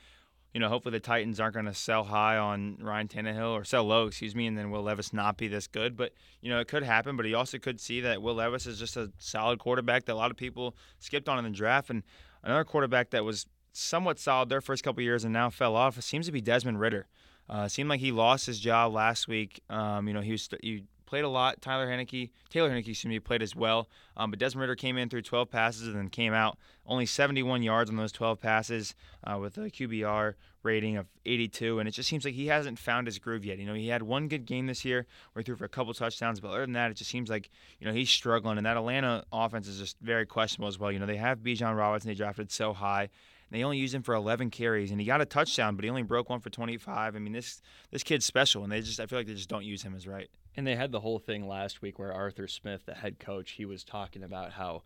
you 0.55 0.61
know 0.61 0.69
hopefully 0.69 0.93
the 0.93 1.01
Titans 1.01 1.41
aren't 1.41 1.55
going 1.55 1.67
to 1.67 1.75
sell 1.75 2.05
high 2.05 2.37
on 2.37 2.79
Ryan 2.81 3.09
Tannehill 3.09 3.53
or 3.53 3.65
sell 3.65 3.85
low, 3.85 4.07
excuse 4.07 4.37
me, 4.37 4.47
and 4.47 4.57
then 4.57 4.71
Will 4.71 4.83
Levis 4.83 5.13
not 5.13 5.37
be 5.37 5.49
this 5.49 5.67
good. 5.67 5.97
But 5.97 6.13
you 6.41 6.49
know 6.49 6.61
it 6.61 6.69
could 6.69 6.85
happen. 6.85 7.17
But 7.17 7.27
he 7.27 7.35
also 7.35 7.59
could 7.59 7.81
see 7.81 8.01
that 8.03 8.23
Will 8.23 8.35
Levis 8.35 8.67
is 8.67 8.79
just 8.79 8.97
a 8.97 9.11
solid 9.19 9.59
quarterback 9.59 10.05
that 10.05 10.13
a 10.13 10.15
lot 10.15 10.31
of 10.31 10.37
people 10.37 10.77
skipped 11.01 11.29
on 11.29 11.39
in 11.39 11.45
the 11.45 11.51
draft, 11.51 11.91
and 11.91 12.05
another 12.45 12.65
quarterback 12.65 13.11
that 13.11 13.25
was 13.25 13.47
somewhat 13.73 14.19
solid 14.19 14.49
their 14.49 14.61
first 14.61 14.85
couple 14.85 15.03
years 15.03 15.25
and 15.25 15.33
now 15.33 15.51
fell 15.51 15.75
off. 15.75 15.99
It 15.99 16.03
seems 16.03 16.27
to 16.27 16.33
be 16.33 16.41
Desmond 16.41 16.79
Ridder. 16.79 17.07
Uh, 17.49 17.69
seemed 17.69 17.89
like 17.89 18.01
he 18.01 18.13
lost 18.13 18.47
his 18.47 18.61
job 18.61 18.93
last 18.93 19.27
week. 19.27 19.61
Um, 19.69 20.07
you 20.07 20.15
know, 20.15 20.21
he 20.21 20.33
was 20.33 20.49
he 20.63 20.85
played 21.13 21.25
a 21.25 21.29
lot. 21.29 21.61
Tyler 21.61 21.87
Heinicke, 21.87 22.31
Taylor 22.49 22.71
Heinicke, 22.71 22.89
excuse 22.89 23.05
me, 23.05 23.19
played 23.19 23.43
as 23.43 23.55
well. 23.55 23.87
Um, 24.17 24.31
but 24.31 24.39
Desmond 24.39 24.63
Ridder 24.63 24.77
came 24.77 24.97
in 24.97 25.11
threw 25.11 25.21
12 25.21 25.51
passes 25.51 25.87
and 25.87 25.95
then 25.95 26.09
came 26.09 26.33
out 26.33 26.57
only 26.87 27.05
71 27.05 27.63
yards 27.63 27.91
on 27.91 27.97
those 27.97 28.13
12 28.13 28.41
passes 28.41 28.95
uh, 29.23 29.37
with 29.37 29.59
a 29.59 29.69
QBR 29.69 30.33
rating 30.63 30.97
of 30.97 31.09
82. 31.27 31.81
And 31.81 31.87
it 31.87 31.93
just 31.93 32.09
seems 32.09 32.25
like 32.25 32.33
he 32.33 32.47
hasn't 32.47 32.79
found 32.79 33.07
his 33.07 33.19
groove 33.19 33.45
yet. 33.45 33.59
You 33.59 33.67
know, 33.67 33.75
he 33.75 33.89
had 33.89 34.03
one 34.03 34.27
good 34.27 34.47
game 34.47 34.67
this 34.67 34.87
year 34.87 35.07
where 35.33 35.43
he 35.43 35.45
threw 35.45 35.55
for 35.55 35.67
a 35.67 35.69
couple 35.69 35.93
touchdowns, 35.93 36.41
but 36.41 36.49
other 36.49 36.63
than 36.63 36.73
that, 36.73 36.91
it 36.91 36.95
just 36.95 37.11
seems 37.11 37.29
like 37.29 37.51
you 37.79 37.87
know 37.87 37.93
he's 37.93 38.09
struggling. 38.09 38.57
And 38.57 38.65
that 38.65 38.79
Atlanta 38.79 39.27
offense 39.31 39.69
is 39.69 39.79
just 39.79 39.99
very 40.01 40.25
questionable 40.25 40.69
as 40.69 40.79
well. 40.79 40.91
You 40.91 40.99
know, 40.99 41.05
they 41.05 41.19
have 41.19 41.41
Bijan 41.41 41.77
Robinson, 41.77 42.09
they 42.09 42.15
drafted 42.15 42.51
so 42.51 42.73
high. 42.73 43.11
They 43.53 43.65
only 43.65 43.77
used 43.77 43.95
him 43.95 44.03
for 44.03 44.15
11 44.15 44.49
carries, 44.49 44.91
and 44.93 44.99
he 44.99 45.07
got 45.07 45.21
a 45.21 45.27
touchdown, 45.27 45.77
but 45.77 45.85
he 45.85 45.91
only 45.91 46.03
broke 46.03 46.31
one 46.31 46.41
for 46.41 46.49
25. 46.49 47.15
I 47.15 47.19
mean, 47.19 47.35
this 47.35 47.61
this 47.91 48.03
kid's 48.03 48.25
special, 48.25 48.63
and 48.63 48.73
they 48.73 48.81
just 48.81 48.99
I 48.99 49.05
feel 49.05 49.19
like 49.19 49.27
they 49.27 49.35
just 49.35 49.51
don't 49.51 49.65
use 49.65 49.83
him 49.83 49.95
as 49.95 50.07
right. 50.07 50.31
And 50.57 50.67
they 50.67 50.75
had 50.75 50.91
the 50.91 51.01
whole 51.01 51.19
thing 51.19 51.47
last 51.47 51.83
week 51.83 51.99
where 51.99 52.15
Arthur 52.15 52.49
Smith, 52.49 52.87
the 52.87 52.95
head 52.95 53.19
coach, 53.19 53.53
he 53.53 53.67
was 53.67 53.85
talking 53.85 54.23
about 54.23 54.53
how 54.53 54.85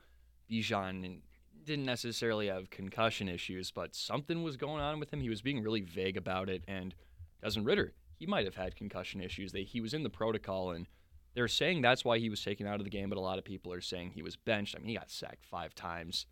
Bijan 0.51 1.21
didn't 1.65 1.85
necessarily 1.85 2.49
have 2.49 2.71
concussion 2.71 3.29
issues, 3.29 3.71
but 3.71 3.95
something 3.95 4.43
was 4.43 4.57
going 4.57 4.81
on 4.81 4.99
with 4.99 5.13
him. 5.13 5.21
He 5.21 5.29
was 5.29 5.43
being 5.43 5.63
really 5.63 5.81
vague 5.81 6.17
about 6.17 6.49
it. 6.49 6.65
And 6.67 6.93
Desmond 7.41 7.69
Ridder, 7.69 7.95
he 8.19 8.27
might 8.27 8.47
have 8.47 8.57
had 8.57 8.75
concussion 8.75 9.21
issues. 9.21 9.53
He 9.53 9.81
was 9.81 9.95
in 9.95 10.03
the 10.03 10.11
protocol, 10.11 10.73
and 10.73 10.89
they're 11.35 11.47
saying 11.47 11.83
that's 11.83 12.05
why 12.05 12.19
he 12.19 12.31
was 12.31 12.43
taken 12.43 12.67
out 12.67 12.81
of 12.81 12.85
the 12.85 12.91
game, 12.91 13.11
but 13.11 13.19
a 13.19 13.21
lot 13.21 13.39
of 13.39 13.45
people 13.45 13.73
are 13.73 13.81
saying 13.81 14.11
he 14.11 14.23
was 14.23 14.35
benched. 14.35 14.75
I 14.77 14.81
mean, 14.81 14.89
he 14.89 14.97
got 14.97 15.11
sacked 15.11 15.45
five 15.45 15.73
times 15.73 16.27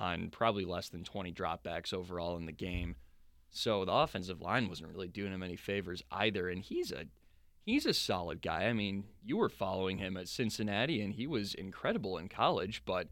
on 0.00 0.30
probably 0.30 0.64
less 0.64 0.88
than 0.88 1.04
20 1.04 1.30
dropbacks 1.32 1.92
overall 1.92 2.36
in 2.36 2.46
the 2.46 2.52
game. 2.52 2.96
So 3.50 3.84
the 3.84 3.92
offensive 3.92 4.40
line 4.40 4.68
wasn't 4.68 4.90
really 4.90 5.08
doing 5.08 5.32
him 5.32 5.42
any 5.42 5.56
favors 5.56 6.02
either. 6.10 6.48
And 6.48 6.62
he's 6.62 6.90
a 6.90 7.04
he's 7.66 7.84
a 7.84 7.92
solid 7.92 8.40
guy. 8.40 8.64
I 8.64 8.72
mean, 8.72 9.04
you 9.22 9.36
were 9.36 9.50
following 9.50 9.98
him 9.98 10.16
at 10.16 10.28
Cincinnati, 10.28 11.02
and 11.02 11.14
he 11.14 11.26
was 11.26 11.54
incredible 11.54 12.16
in 12.16 12.28
college. 12.28 12.82
But 12.86 13.08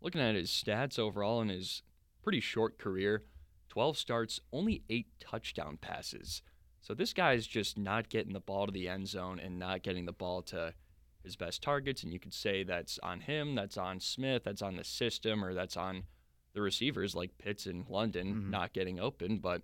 looking 0.00 0.20
at 0.20 0.34
his 0.34 0.50
stats 0.50 0.98
overall 0.98 1.40
in 1.40 1.48
his 1.50 1.82
pretty 2.22 2.40
short 2.40 2.78
career, 2.78 3.22
12 3.68 3.96
starts, 3.96 4.40
only 4.52 4.82
eight 4.90 5.06
touchdown 5.20 5.78
passes. 5.80 6.42
So 6.80 6.94
this 6.94 7.12
guy's 7.12 7.46
just 7.46 7.78
not 7.78 8.08
getting 8.08 8.32
the 8.32 8.40
ball 8.40 8.66
to 8.66 8.72
the 8.72 8.88
end 8.88 9.08
zone 9.08 9.38
and 9.38 9.58
not 9.58 9.82
getting 9.82 10.04
the 10.04 10.12
ball 10.12 10.42
to 10.42 10.74
his 11.22 11.36
best 11.36 11.62
targets. 11.62 12.02
And 12.02 12.12
you 12.12 12.18
could 12.18 12.34
say 12.34 12.64
that's 12.64 12.98
on 13.02 13.20
him, 13.20 13.54
that's 13.54 13.78
on 13.78 14.00
Smith, 14.00 14.42
that's 14.44 14.62
on 14.62 14.76
the 14.76 14.84
system, 14.84 15.44
or 15.44 15.54
that's 15.54 15.76
on 15.76 16.04
the 16.54 16.62
receivers 16.62 17.14
like 17.14 17.36
Pitts 17.38 17.66
and 17.66 17.84
London 17.88 18.28
mm-hmm. 18.28 18.50
not 18.50 18.72
getting 18.72 18.98
open. 18.98 19.38
But 19.38 19.62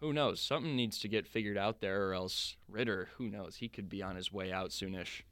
who 0.00 0.12
knows? 0.12 0.40
Something 0.40 0.74
needs 0.74 0.98
to 1.00 1.08
get 1.08 1.28
figured 1.28 1.56
out 1.56 1.80
there, 1.80 2.08
or 2.08 2.14
else 2.14 2.56
Ridder, 2.68 3.10
who 3.16 3.28
knows? 3.28 3.56
He 3.56 3.68
could 3.68 3.88
be 3.88 4.02
on 4.02 4.16
his 4.16 4.32
way 4.32 4.52
out 4.52 4.70
soonish. 4.70 5.22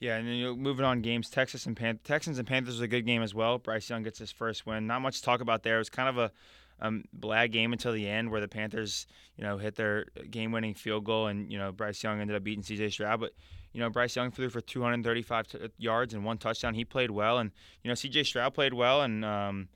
Yeah, 0.00 0.16
and 0.16 0.28
then 0.28 0.34
you 0.34 0.46
know, 0.46 0.56
moving 0.56 0.84
on 0.84 1.02
games, 1.02 1.28
Texas 1.28 1.66
and 1.66 1.76
Pan- 1.76 1.98
Texans 2.04 2.38
and 2.38 2.46
Panthers 2.46 2.74
was 2.74 2.80
a 2.82 2.88
good 2.88 3.04
game 3.04 3.22
as 3.22 3.34
well. 3.34 3.58
Bryce 3.58 3.90
Young 3.90 4.04
gets 4.04 4.18
his 4.18 4.30
first 4.30 4.64
win. 4.64 4.86
Not 4.86 5.00
much 5.00 5.18
to 5.18 5.22
talk 5.22 5.40
about 5.40 5.62
there. 5.64 5.74
It 5.76 5.80
was 5.80 5.90
kind 5.90 6.08
of 6.08 6.18
a 6.18 6.32
um, 6.80 7.04
blag 7.18 7.50
game 7.50 7.72
until 7.72 7.92
the 7.92 8.08
end, 8.08 8.30
where 8.30 8.40
the 8.40 8.48
Panthers, 8.48 9.06
you 9.36 9.42
know, 9.42 9.58
hit 9.58 9.74
their 9.74 10.06
game-winning 10.30 10.74
field 10.74 11.04
goal, 11.04 11.26
and 11.26 11.50
you 11.50 11.58
know 11.58 11.72
Bryce 11.72 12.02
Young 12.02 12.20
ended 12.20 12.36
up 12.36 12.44
beating 12.44 12.62
C.J. 12.62 12.90
Stroud. 12.90 13.20
But 13.20 13.32
you 13.72 13.80
know 13.80 13.90
Bryce 13.90 14.14
Young 14.14 14.30
threw 14.30 14.48
for 14.48 14.60
235 14.60 15.48
t- 15.48 15.58
yards 15.78 16.14
and 16.14 16.24
one 16.24 16.38
touchdown. 16.38 16.74
He 16.74 16.84
played 16.84 17.10
well, 17.10 17.38
and 17.38 17.50
you 17.82 17.88
know 17.88 17.94
C.J. 17.94 18.22
Stroud 18.22 18.54
played 18.54 18.74
well, 18.74 19.02
and 19.02 19.24
um, 19.24 19.68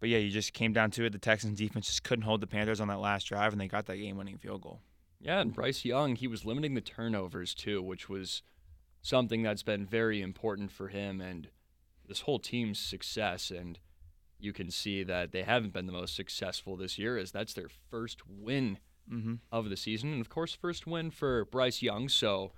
but 0.00 0.08
yeah, 0.08 0.18
you 0.18 0.30
just 0.30 0.52
came 0.52 0.72
down 0.72 0.90
to 0.92 1.04
it. 1.04 1.12
The 1.12 1.18
Texans 1.18 1.58
defense 1.58 1.86
just 1.86 2.04
couldn't 2.04 2.24
hold 2.24 2.40
the 2.40 2.46
Panthers 2.46 2.80
on 2.80 2.88
that 2.88 3.00
last 3.00 3.24
drive, 3.24 3.52
and 3.52 3.60
they 3.60 3.68
got 3.68 3.86
that 3.86 3.96
game-winning 3.96 4.38
field 4.38 4.62
goal. 4.62 4.80
Yeah, 5.20 5.40
and 5.40 5.52
Bryce 5.52 5.84
Young, 5.84 6.14
he 6.14 6.28
was 6.28 6.44
limiting 6.44 6.74
the 6.74 6.80
turnovers 6.80 7.54
too, 7.54 7.82
which 7.82 8.08
was 8.08 8.42
something 9.02 9.42
that's 9.42 9.62
been 9.62 9.84
very 9.84 10.22
important 10.22 10.70
for 10.70 10.88
him 10.88 11.20
and 11.20 11.48
this 12.06 12.20
whole 12.20 12.38
team's 12.38 12.78
success. 12.78 13.50
And 13.50 13.78
you 14.38 14.52
can 14.52 14.70
see 14.70 15.02
that 15.02 15.32
they 15.32 15.42
haven't 15.42 15.72
been 15.72 15.86
the 15.86 15.92
most 15.92 16.14
successful 16.14 16.76
this 16.76 16.98
year, 16.98 17.18
as 17.18 17.32
that's 17.32 17.54
their 17.54 17.68
first 17.90 18.22
win 18.28 18.78
mm-hmm. 19.10 19.34
of 19.50 19.70
the 19.70 19.76
season, 19.76 20.12
and 20.12 20.20
of 20.20 20.28
course, 20.28 20.54
first 20.54 20.86
win 20.86 21.10
for 21.10 21.44
Bryce 21.46 21.82
Young. 21.82 22.08
So 22.08 22.52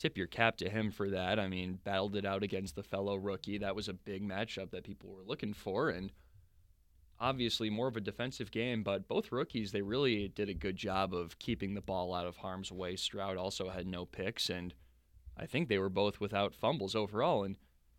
tip 0.00 0.18
your 0.18 0.26
cap 0.26 0.56
to 0.56 0.68
him 0.68 0.90
for 0.90 1.08
that. 1.10 1.38
I 1.38 1.46
mean, 1.46 1.78
battled 1.84 2.16
it 2.16 2.24
out 2.24 2.42
against 2.42 2.74
the 2.74 2.82
fellow 2.82 3.14
rookie. 3.14 3.58
That 3.58 3.76
was 3.76 3.88
a 3.88 3.94
big 3.94 4.28
matchup 4.28 4.72
that 4.72 4.82
people 4.82 5.10
were 5.10 5.22
looking 5.24 5.54
for, 5.54 5.90
and 5.90 6.10
obviously 7.20 7.70
more 7.70 7.88
of 7.88 7.96
a 7.96 8.00
defensive 8.00 8.50
game, 8.50 8.82
but 8.82 9.08
both 9.08 9.32
rookies, 9.32 9.72
they 9.72 9.82
really 9.82 10.28
did 10.28 10.48
a 10.48 10.54
good 10.54 10.76
job 10.76 11.14
of 11.14 11.38
keeping 11.38 11.74
the 11.74 11.80
ball 11.80 12.14
out 12.14 12.26
of 12.26 12.36
harm's 12.36 12.72
way. 12.72 12.96
Stroud 12.96 13.36
also 13.36 13.70
had 13.70 13.86
no 13.86 14.04
picks, 14.04 14.50
and 14.50 14.74
I 15.36 15.46
think 15.46 15.68
they 15.68 15.78
were 15.78 15.88
both 15.88 16.20
without 16.20 16.54
fumbles 16.54 16.94
overall. 16.94 17.44
And 17.44 17.56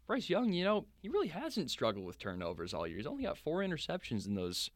Bryce 0.08 0.30
Young, 0.30 0.54
you 0.54 0.64
know, 0.64 0.86
he 1.02 1.10
really 1.10 1.30
hasn't 1.30 1.72
struggled 1.72 2.06
with 2.06 2.20
turnovers 2.20 2.74
all 2.74 2.88
year. 2.88 2.98
He's 2.98 3.08
only 3.08 3.24
got 3.24 3.38
four 3.38 3.60
interceptions 3.60 4.28
in 4.28 4.36
those 4.36 4.70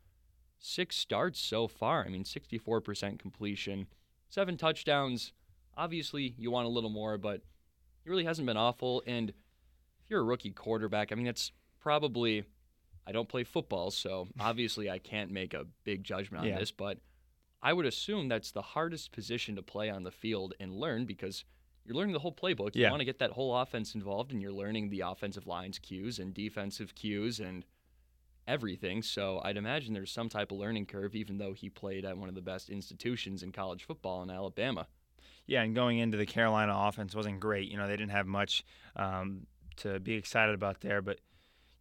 six 0.59 0.95
starts 0.95 1.39
so 1.39 1.67
far. 1.67 2.05
I 2.05 2.09
mean, 2.09 2.23
64% 2.23 3.19
completion, 3.19 3.87
seven 4.29 4.57
touchdowns. 4.57 5.33
Obviously, 5.77 6.35
you 6.37 6.51
want 6.51 6.65
a 6.65 6.71
little 6.71 6.89
more, 6.89 7.17
but 7.17 7.41
he 8.03 8.09
really 8.09 8.25
hasn't 8.25 8.45
been 8.45 8.57
awful. 8.57 9.03
And 9.05 9.29
if 9.29 10.09
you're 10.09 10.21
a 10.21 10.23
rookie 10.23 10.51
quarterback, 10.51 11.11
I 11.11 11.15
mean, 11.15 11.25
that's 11.25 11.51
probably 11.79 12.43
I 13.09 13.11
don't 13.11 13.27
play 13.27 13.43
football, 13.43 13.89
so 13.89 14.27
obviously 14.39 14.89
I 14.89 14.99
can't 14.99 15.31
make 15.31 15.55
a 15.55 15.65
big 15.83 16.03
judgment 16.03 16.43
on 16.43 16.49
yeah. 16.49 16.59
this, 16.59 16.71
but 16.71 16.99
I 17.61 17.73
would 17.73 17.87
assume 17.87 18.27
that's 18.27 18.51
the 18.51 18.61
hardest 18.61 19.11
position 19.11 19.55
to 19.55 19.63
play 19.63 19.89
on 19.89 20.03
the 20.03 20.11
field 20.11 20.53
and 20.59 20.71
learn 20.71 21.05
because 21.05 21.43
you're 21.85 21.95
learning 21.95 22.13
the 22.13 22.19
whole 22.19 22.33
playbook. 22.33 22.75
You 22.75 22.83
yeah. 22.83 22.91
want 22.91 23.01
to 23.01 23.05
get 23.05 23.17
that 23.19 23.31
whole 23.31 23.57
offense 23.57 23.95
involved, 23.95 24.31
and 24.31 24.41
you're 24.41 24.53
learning 24.53 24.91
the 24.91 25.01
offensive 25.01 25.47
line's 25.47 25.79
cues 25.79 26.19
and 26.19 26.33
defensive 26.33 26.93
cues 26.93 27.39
and 27.39 27.65
everything. 28.47 29.01
So 29.01 29.41
I'd 29.43 29.57
imagine 29.57 29.93
there's 29.93 30.11
some 30.11 30.29
type 30.29 30.51
of 30.51 30.59
learning 30.59 30.85
curve, 30.85 31.15
even 31.15 31.39
though 31.39 31.53
he 31.53 31.69
played 31.69 32.05
at 32.05 32.15
one 32.15 32.29
of 32.29 32.35
the 32.35 32.41
best 32.41 32.69
institutions 32.69 33.41
in 33.41 33.51
college 33.51 33.85
football 33.85 34.21
in 34.21 34.29
Alabama. 34.29 34.87
Yeah, 35.47 35.63
and 35.63 35.73
going 35.73 35.97
into 35.97 36.15
the 36.15 36.27
Carolina 36.27 36.73
offense 36.75 37.15
wasn't 37.15 37.39
great. 37.39 37.71
You 37.71 37.77
know, 37.77 37.87
they 37.87 37.97
didn't 37.97 38.11
have 38.11 38.27
much 38.27 38.63
um, 38.95 39.47
to 39.77 39.99
be 39.99 40.13
excited 40.13 40.53
about 40.53 40.81
there, 40.81 41.01
but 41.01 41.19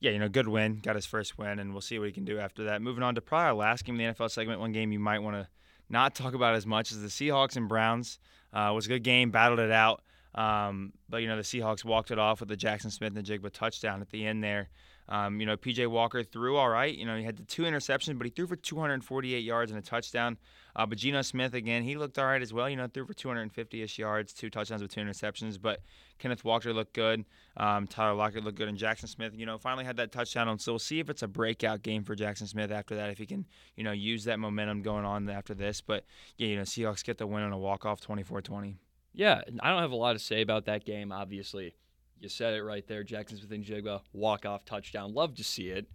yeah, 0.00 0.12
you 0.12 0.18
know, 0.18 0.28
good 0.28 0.48
win, 0.48 0.80
got 0.82 0.94
his 0.94 1.06
first 1.06 1.38
win, 1.38 1.58
and 1.58 1.72
we'll 1.72 1.80
see 1.80 1.98
what 1.98 2.06
he 2.06 2.12
can 2.12 2.24
do 2.24 2.38
after 2.38 2.64
that. 2.64 2.80
Moving 2.80 3.02
on 3.02 3.14
to 3.16 3.22
our 3.32 3.54
last 3.54 3.84
game 3.84 3.98
in 3.98 4.06
the 4.06 4.14
NFL 4.14 4.30
segment, 4.30 4.60
one 4.60 4.72
game 4.72 4.92
you 4.92 5.00
might 5.00 5.18
want 5.18 5.36
to 5.36 5.48
not 5.88 6.14
talk 6.14 6.34
about 6.34 6.54
as 6.54 6.66
much 6.66 6.92
as 6.92 7.00
the 7.00 7.08
Seahawks 7.08 7.56
and 7.56 7.68
Browns. 7.68 8.18
Uh, 8.52 8.72
was 8.74 8.86
a 8.86 8.88
good 8.88 9.02
game, 9.02 9.30
battled 9.30 9.58
it 9.58 9.70
out, 9.70 10.02
um, 10.34 10.92
but 11.08 11.18
you 11.18 11.28
know 11.28 11.36
the 11.36 11.42
Seahawks 11.42 11.84
walked 11.84 12.10
it 12.10 12.18
off 12.18 12.40
with 12.40 12.48
the 12.48 12.56
Jaxon 12.56 12.90
Smith-Njigba 12.90 13.52
touchdown 13.52 14.00
at 14.00 14.08
the 14.10 14.26
end 14.26 14.42
there. 14.42 14.70
Um, 15.08 15.40
you 15.40 15.46
know, 15.46 15.56
PJ 15.56 15.86
Walker 15.86 16.22
threw 16.22 16.56
all 16.56 16.68
right. 16.68 16.94
You 16.94 17.06
know, 17.06 17.16
he 17.16 17.24
had 17.24 17.36
the 17.36 17.44
two 17.44 17.62
interceptions, 17.62 18.18
but 18.18 18.26
he 18.26 18.30
threw 18.30 18.46
for 18.46 18.56
248 18.56 19.38
yards 19.38 19.70
and 19.70 19.78
a 19.78 19.82
touchdown. 19.82 20.36
Uh, 20.76 20.84
but 20.84 20.98
Geno 20.98 21.22
Smith, 21.22 21.54
again, 21.54 21.82
he 21.82 21.96
looked 21.96 22.18
all 22.18 22.26
right 22.26 22.42
as 22.42 22.52
well. 22.52 22.68
You 22.68 22.76
know, 22.76 22.86
threw 22.86 23.06
for 23.06 23.14
250 23.14 23.82
ish 23.82 23.98
yards, 23.98 24.32
two 24.34 24.50
touchdowns 24.50 24.82
with 24.82 24.92
two 24.92 25.00
interceptions. 25.00 25.60
But 25.60 25.80
Kenneth 26.18 26.44
Walker 26.44 26.74
looked 26.74 26.92
good. 26.92 27.24
Um, 27.56 27.86
Tyler 27.86 28.14
Lockett 28.14 28.44
looked 28.44 28.58
good. 28.58 28.68
And 28.68 28.76
Jaxon 28.76 29.08
Smith, 29.08 29.32
you 29.34 29.46
know, 29.46 29.56
finally 29.56 29.84
had 29.84 29.96
that 29.96 30.12
touchdown. 30.12 30.58
So 30.58 30.72
we'll 30.72 30.78
see 30.78 31.00
if 31.00 31.08
it's 31.08 31.22
a 31.22 31.28
breakout 31.28 31.82
game 31.82 32.04
for 32.04 32.14
Jaxon 32.14 32.46
Smith 32.46 32.70
after 32.70 32.94
that, 32.96 33.08
if 33.08 33.18
he 33.18 33.24
can, 33.24 33.46
you 33.76 33.84
know, 33.84 33.92
use 33.92 34.24
that 34.24 34.38
momentum 34.38 34.82
going 34.82 35.06
on 35.06 35.28
after 35.30 35.54
this. 35.54 35.80
But 35.80 36.04
yeah, 36.36 36.48
you 36.48 36.56
know, 36.56 36.62
Seahawks 36.62 37.02
get 37.02 37.16
the 37.16 37.26
win 37.26 37.42
on 37.42 37.52
a 37.52 37.58
walk 37.58 37.86
off 37.86 38.00
24 38.00 38.42
20. 38.42 38.76
Yeah, 39.14 39.40
I 39.60 39.70
don't 39.70 39.80
have 39.82 39.90
a 39.90 39.96
lot 39.96 40.12
to 40.12 40.18
say 40.18 40.42
about 40.42 40.66
that 40.66 40.84
game, 40.84 41.10
obviously. 41.10 41.74
You 42.20 42.28
said 42.28 42.54
it 42.54 42.62
right 42.62 42.86
there. 42.86 43.04
Jaxon 43.04 43.38
Smith-Njigba, 43.38 44.00
walk 44.12 44.44
off 44.44 44.64
touchdown. 44.64 45.14
Love 45.14 45.34
to 45.36 45.44
see 45.44 45.68
it. 45.68 45.86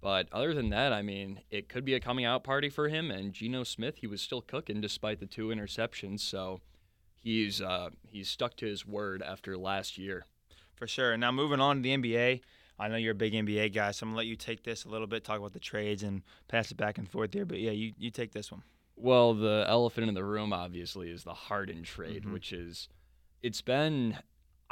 But 0.00 0.28
other 0.32 0.52
than 0.52 0.68
that, 0.70 0.92
I 0.92 1.00
mean, 1.00 1.40
it 1.50 1.68
could 1.68 1.84
be 1.84 1.94
a 1.94 2.00
coming 2.00 2.26
out 2.26 2.44
party 2.44 2.68
for 2.68 2.88
him. 2.88 3.10
And 3.10 3.32
Geno 3.32 3.64
Smith, 3.64 3.98
he 3.98 4.06
was 4.06 4.20
still 4.20 4.42
cooking 4.42 4.80
despite 4.80 5.18
the 5.18 5.26
two 5.26 5.48
interceptions. 5.48 6.20
So 6.20 6.60
he's 7.14 7.62
uh, 7.62 7.90
he's 8.06 8.28
stuck 8.28 8.56
to 8.58 8.66
his 8.66 8.86
word 8.86 9.22
after 9.22 9.56
last 9.56 9.96
year. 9.96 10.26
For 10.74 10.86
sure. 10.86 11.16
Now 11.16 11.32
moving 11.32 11.60
on 11.60 11.76
to 11.76 11.82
the 11.82 11.96
NBA. 11.96 12.40
I 12.78 12.88
know 12.88 12.96
you're 12.96 13.12
a 13.12 13.14
big 13.14 13.32
NBA 13.32 13.72
guy, 13.72 13.92
so 13.92 14.04
I'm 14.04 14.10
gonna 14.10 14.18
let 14.18 14.26
you 14.26 14.36
take 14.36 14.64
this 14.64 14.84
a 14.84 14.88
little 14.88 15.06
bit, 15.06 15.24
talk 15.24 15.38
about 15.38 15.52
the 15.52 15.60
trades, 15.60 16.02
and 16.02 16.22
pass 16.48 16.70
it 16.70 16.76
back 16.76 16.98
and 16.98 17.08
forth 17.08 17.32
here. 17.32 17.44
But 17.46 17.60
yeah, 17.60 17.70
you, 17.70 17.92
you 17.96 18.10
take 18.10 18.32
this 18.32 18.50
one. 18.50 18.62
Well, 18.96 19.34
the 19.34 19.64
elephant 19.68 20.08
in 20.08 20.14
the 20.14 20.24
room 20.24 20.52
obviously 20.52 21.10
is 21.10 21.24
the 21.24 21.34
Harden 21.34 21.82
trade, 21.82 22.22
mm-hmm. 22.22 22.32
which 22.32 22.52
is 22.52 22.88
it's 23.42 23.62
been 23.62 24.18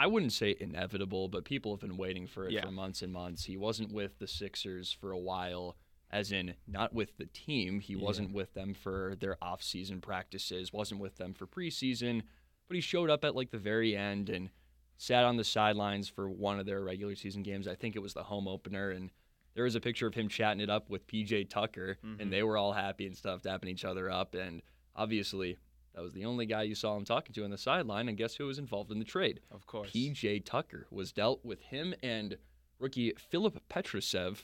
I 0.03 0.09
wouldn't 0.09 0.33
say 0.33 0.57
inevitable, 0.59 1.29
but 1.29 1.45
people 1.45 1.73
have 1.73 1.81
been 1.81 1.97
waiting 1.97 2.27
for 2.27 2.47
it 2.47 2.51
yeah. 2.51 2.65
for 2.65 2.73
months 2.73 3.03
and 3.03 3.13
months. 3.13 3.45
He 3.45 3.57
wasn't 3.57 3.93
with 3.93 4.19
the 4.19 4.27
Sixers 4.27 4.91
for 4.91 5.13
a 5.13 5.19
while, 5.19 5.77
as 6.11 6.33
in 6.33 6.55
not 6.67 6.93
with 6.93 7.17
the 7.19 7.27
team. 7.27 7.79
He 7.79 7.93
yeah. 7.93 8.03
wasn't 8.03 8.33
with 8.33 8.53
them 8.53 8.75
for 8.75 9.15
their 9.21 9.37
off-season 9.41 10.01
practices, 10.01 10.73
wasn't 10.73 11.01
with 11.01 11.19
them 11.19 11.35
for 11.35 11.47
preseason, 11.47 12.23
but 12.67 12.75
he 12.75 12.81
showed 12.81 13.11
up 13.11 13.25
at 13.25 13.37
like 13.37 13.53
the 13.53 13.59
very 13.59 13.97
end 13.97 14.29
and 14.29 14.51
sat 14.97 15.23
on 15.23 15.37
the 15.37 15.45
sidelines 15.45 16.09
for 16.09 16.29
one 16.29 16.59
of 16.59 16.67
their 16.67 16.83
regular 16.83 17.15
season 17.15 17.45
games. 17.45 17.69
I 17.69 17.77
think 17.77 17.95
it 17.95 18.03
was 18.03 18.15
the 18.15 18.25
home 18.25 18.49
opener 18.49 18.91
and 18.91 19.09
there 19.55 19.63
was 19.63 19.77
a 19.77 19.81
picture 19.81 20.09
of 20.09 20.15
him 20.15 20.27
chatting 20.27 20.61
it 20.61 20.69
up 20.69 20.91
with 20.91 21.07
PJ 21.07 21.49
Tucker 21.49 21.97
mm-hmm. 22.05 22.21
and 22.21 22.33
they 22.33 22.43
were 22.43 22.57
all 22.57 22.73
happy 22.73 23.07
and 23.07 23.17
stuff, 23.17 23.41
dapping 23.43 23.69
each 23.69 23.85
other 23.85 24.11
up 24.11 24.35
and 24.35 24.63
obviously 24.97 25.59
That 25.95 26.03
was 26.03 26.13
the 26.15 26.25
only 26.25 26.47
guy 26.47 26.63
you 26.63 26.75
saw 26.75 26.97
him 26.97 27.05
talking 27.05 27.35
to 27.35 27.45
on 27.45 27.51
the 27.51 27.59
sideline, 27.59 28.09
and 28.09 28.17
guess 28.17 28.35
who 28.37 28.47
was 28.47 28.59
involved 28.59 28.91
in 28.91 28.99
the 28.99 29.05
trade? 29.05 29.41
Of 29.51 29.67
course. 29.67 29.91
PJ 29.91 30.45
Tucker 30.45 30.87
was 30.91 31.13
dealt 31.13 31.45
with 31.45 31.61
him 31.61 31.95
and 32.03 32.39
rookie 32.79 33.13
Filip 33.19 33.63
Petrušev. 33.69 34.43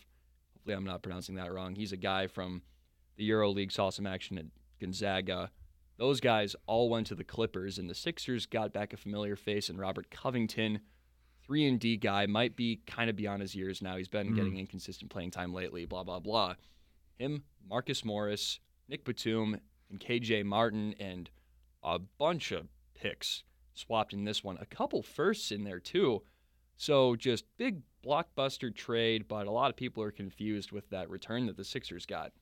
Hopefully, 0.55 0.75
I'm 0.75 0.85
not 0.85 1.03
pronouncing 1.03 1.37
that 1.37 1.53
wrong. 1.53 1.75
He's 1.75 1.93
a 1.93 1.97
guy 1.97 2.27
from 2.27 2.63
the 3.17 3.29
EuroLeague, 3.31 3.73
saw 3.73 3.89
some 3.91 4.07
action 4.07 4.37
at 4.39 4.45
Gonzaga. 4.79 5.51
Those 5.97 6.21
guys 6.21 6.55
all 6.67 6.89
went 6.91 7.07
to 7.09 7.15
the 7.15 7.25
Clippers, 7.25 7.79
and 7.79 7.89
the 7.89 7.95
Sixers 7.95 8.47
got 8.47 8.73
back 8.73 8.93
a 8.93 8.97
familiar 8.97 9.35
face 9.35 9.69
in 9.71 9.79
Robert 9.79 10.11
Covington. 10.11 10.81
3 11.43 11.67
and 11.67 11.81
D 11.81 11.97
guy 11.97 12.27
might 12.27 12.57
be 12.57 12.83
kind 12.87 13.09
of 13.09 13.17
beyond 13.17 13.41
his 13.41 13.55
years 13.55 13.81
now. 13.81 13.97
He's 13.97 14.07
been 14.07 14.33
Mhm. 14.33 14.37
getting 14.37 14.59
inconsistent 14.59 15.11
playing 15.11 15.31
time 15.31 15.55
lately, 15.55 15.87
blah, 15.87 16.05
blah, 16.05 16.21
blah. 16.21 16.55
Him, 17.19 17.43
Marcus 17.67 18.05
Morris, 18.05 18.61
Nick 18.87 19.05
Batum, 19.05 19.59
and 19.91 20.01
KJ 20.01 20.45
Martin, 20.45 20.95
and 20.99 21.31
a 21.83 21.99
bunch 21.99 22.53
of 22.53 22.69
picks 22.95 23.45
swapped 23.75 24.13
in 24.13 24.25
this 24.25 24.43
one. 24.43 24.59
A 24.61 24.67
couple 24.67 25.03
firsts 25.03 25.51
in 25.53 25.65
there, 25.65 25.81
too. 25.81 26.23
So 26.77 27.17
just 27.17 27.45
big 27.57 27.83
blockbuster 28.05 28.75
trade, 28.75 29.27
but 29.29 29.47
a 29.47 29.51
lot 29.51 29.71
of 29.71 29.77
people 29.77 30.03
are 30.03 30.13
confused 30.13 30.73
with 30.73 30.89
that 30.91 31.11
return 31.11 31.47
that 31.47 31.57
the 31.57 31.65
Sixers 31.65 32.07
got. 32.07 32.33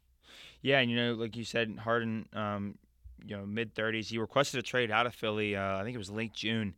Yeah, 0.62 0.80
and 0.80 0.90
you 0.90 0.96
know, 0.96 1.14
like 1.14 1.36
you 1.36 1.44
said, 1.44 1.78
Harden, 1.82 2.28
um, 2.32 2.76
you 3.24 3.36
know, 3.36 3.46
mid 3.46 3.74
30s. 3.74 4.08
He 4.08 4.18
requested 4.18 4.60
a 4.60 4.62
trade 4.62 4.90
out 4.90 5.06
of 5.06 5.14
Philly. 5.14 5.56
Uh, 5.56 5.78
I 5.78 5.84
think 5.84 5.94
it 5.94 5.98
was 5.98 6.10
late 6.10 6.34
June, 6.34 6.74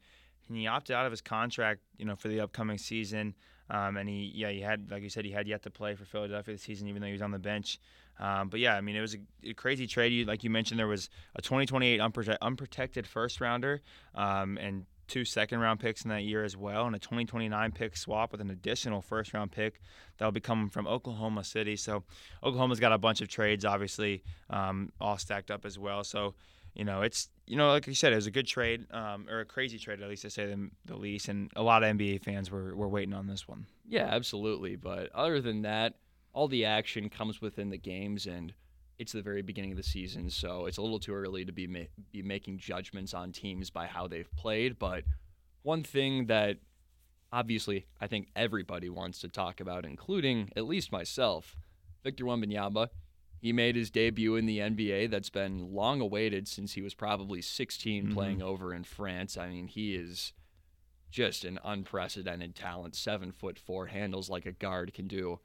and 0.49 0.57
he 0.57 0.67
opted 0.67 0.95
out 0.95 1.07
of 1.07 1.13
his 1.13 1.21
contract, 1.21 1.81
you 1.97 2.05
know, 2.05 2.17
for 2.17 2.29
the 2.29 2.41
upcoming 2.41 2.79
season. 2.79 3.35
Um, 3.71 3.97
and 3.97 4.09
he, 4.09 4.33
yeah, 4.35 4.51
he 4.51 4.61
had, 4.61 4.91
like 4.91 5.03
you 5.03 5.11
said, 5.11 5.25
he 5.25 5.31
had 5.31 5.47
yet 5.47 5.63
to 5.65 5.71
play 5.71 5.95
for 5.95 6.05
Philadelphia 6.05 6.55
this 6.55 6.63
season, 6.63 6.89
even 6.89 7.03
though 7.03 7.07
he 7.07 7.13
was 7.13 7.23
on 7.23 7.33
the 7.33 7.39
bench. 7.39 7.79
Um, 8.19 8.49
but 8.49 8.61
yeah, 8.61 8.75
I 8.75 8.81
mean, 8.81 8.97
it 8.97 9.01
was 9.01 9.15
a, 9.15 9.51
a 9.51 9.55
crazy 9.55 9.87
trade. 9.87 10.13
You, 10.13 10.25
like 10.25 10.43
you 10.45 10.51
mentioned, 10.51 10.79
there 10.79 10.89
was 10.89 11.09
a 11.37 11.43
2028 11.43 12.01
unprote- 12.01 12.39
unprotected 12.41 13.07
first 13.07 13.41
rounder 13.41 13.81
um, 14.15 14.59
and 14.59 14.87
two 15.09 15.25
second 15.25 15.59
round 15.59 15.81
picks 15.81 16.03
in 16.03 16.11
that 16.11 16.23
year 16.23 16.45
as 16.45 16.57
well, 16.57 16.87
and 16.87 16.95
a 16.95 16.99
2029 16.99 17.73
pick 17.73 17.97
swap 17.97 18.31
with 18.31 18.41
an 18.41 18.51
additional 18.51 19.01
first 19.01 19.33
round 19.33 19.51
pick 19.51 19.81
that'll 20.19 20.33
be 20.33 20.41
coming 20.41 20.69
from 20.69 20.87
Oklahoma 20.87 21.43
City. 21.43 21.77
So 21.77 22.05
Oklahoma's 22.45 22.81
got 22.81 22.93
a 22.93 22.99
bunch 22.99 23.21
of 23.21 23.29
trades, 23.29 23.65
obviously, 23.65 24.23
um, 24.51 24.93
all 25.01 25.19
stacked 25.19 25.51
up 25.51 25.65
as 25.65 25.79
well. 25.79 26.05
So, 26.05 26.35
you 26.75 26.85
know, 26.85 27.03
it's 27.03 27.31
you 27.47 27.57
know, 27.57 27.71
like 27.71 27.87
you 27.87 27.95
said, 27.95 28.13
it 28.13 28.17
was 28.17 28.27
a 28.27 28.31
good 28.31 28.47
trade, 28.47 28.87
um, 28.93 29.27
or 29.29 29.41
a 29.41 29.45
crazy 29.45 29.79
trade, 29.79 30.03
at 30.03 30.09
least 30.09 30.23
to 30.23 30.31
say 30.31 30.47
the, 30.47 30.71
the 30.85 30.97
least. 30.97 31.29
And 31.29 31.51
a 31.57 31.63
lot 31.63 31.83
of 31.83 31.97
NBA 31.97 32.23
fans 32.23 32.51
were, 32.51 32.77
were 32.77 32.89
waiting 32.89 33.15
on 33.15 33.27
this 33.27 33.49
one. 33.49 33.67
Yeah, 33.89 34.05
absolutely. 34.05 34.77
But 34.77 35.11
other 35.15 35.41
than 35.41 35.63
that, 35.63 35.95
all 36.33 36.49
the 36.49 36.65
action 36.65 37.09
comes 37.09 37.41
within 37.41 37.71
the 37.71 37.79
games, 37.79 38.27
and 38.27 38.53
it's 38.99 39.13
the 39.13 39.23
very 39.23 39.43
beginning 39.43 39.71
of 39.73 39.77
the 39.77 39.83
season, 39.83 40.31
so 40.31 40.67
it's 40.67 40.77
a 40.79 40.83
little 40.83 40.99
too 40.99 41.15
early 41.15 41.45
to 41.45 41.53
be 41.53 41.67
ma- 41.67 41.85
be 42.13 42.23
making 42.23 42.59
judgments 42.59 43.15
on 43.15 43.33
teams 43.33 43.71
by 43.71 43.87
how 43.87 44.07
they've 44.09 44.31
played. 44.37 44.79
But 44.79 45.05
one 45.63 45.83
thing 45.83 46.27
that 46.27 46.59
obviously 47.33 47.87
I 48.01 48.07
think 48.07 48.29
everybody 48.35 48.89
wants 48.89 49.21
to 49.21 49.29
talk 49.29 49.61
about, 49.61 49.85
including 49.85 50.51
at 50.57 50.65
least 50.67 50.91
myself, 50.93 51.57
Victor 52.03 52.25
Wembanyama. 52.25 52.89
He 53.41 53.53
made 53.53 53.77
his 53.77 53.89
debut 53.91 54.35
in 54.35 54.47
the 54.47 54.59
NBA. 54.59 55.11
That's 55.11 55.31
been 55.31 55.73
long 55.73 56.01
awaited 56.01 56.49
since 56.49 56.73
he 56.73 56.83
was 56.83 56.95
probably 56.95 57.41
16 57.41 58.09
Mhm. 58.09 58.13
playing 58.13 58.43
over 58.43 58.75
in 58.75 58.83
France. 58.83 59.37
I 59.37 59.49
mean, 59.49 59.69
he 59.69 59.95
is 59.95 60.33
just 61.11 61.45
an 61.45 61.61
unprecedented 61.63 62.57
talent. 62.57 62.97
Seven 62.97 63.31
foot 63.31 63.57
four, 63.57 63.87
handles 63.87 64.29
like 64.29 64.45
a 64.45 64.51
guard, 64.51 64.93
can 64.93 65.07
do 65.07 65.39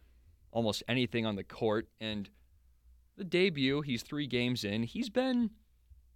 almost 0.54 0.84
anything 0.88 1.26
on 1.26 1.36
the 1.36 1.44
court. 1.44 1.88
And 2.00 2.30
the 3.18 3.24
debut, 3.26 3.82
he's 3.82 4.04
three 4.04 4.28
games 4.28 4.64
in. 4.64 4.84
He's 4.84 5.10
been 5.10 5.50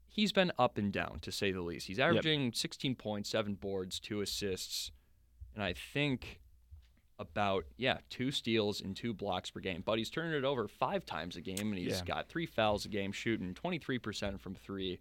he's 0.10 0.32
been 0.32 0.52
up 0.58 0.78
and 0.78 0.92
down 0.92 1.20
to 1.22 1.32
say 1.32 1.52
the 1.52 1.62
least. 1.62 1.88
He's 1.88 2.00
averaging 2.00 2.54
16 2.54 2.96
points, 2.96 3.30
seven 3.30 3.56
boards, 3.56 4.00
two 4.00 4.22
assists, 4.22 4.92
and 5.54 5.64
I 5.64 5.74
think 5.74 6.40
about 7.20 7.66
yeah 7.78 7.98
two 8.10 8.30
steals 8.32 8.80
and 8.80 8.96
two 8.96 9.14
blocks 9.14 9.50
per 9.52 9.60
game. 9.60 9.82
But 9.86 9.98
he's 9.98 10.10
turning 10.10 10.34
it 10.38 10.44
over 10.46 10.68
five 10.68 11.06
times 11.06 11.36
a 11.36 11.42
game, 11.42 11.72
and 11.72 11.78
he's 11.78 11.98
Yeah. 12.00 12.06
got 12.06 12.30
three 12.30 12.46
fouls 12.46 12.86
a 12.86 12.90
game, 12.90 13.12
shooting 13.12 13.54
23% 13.56 14.40
from 14.40 14.54
three, 14.56 15.00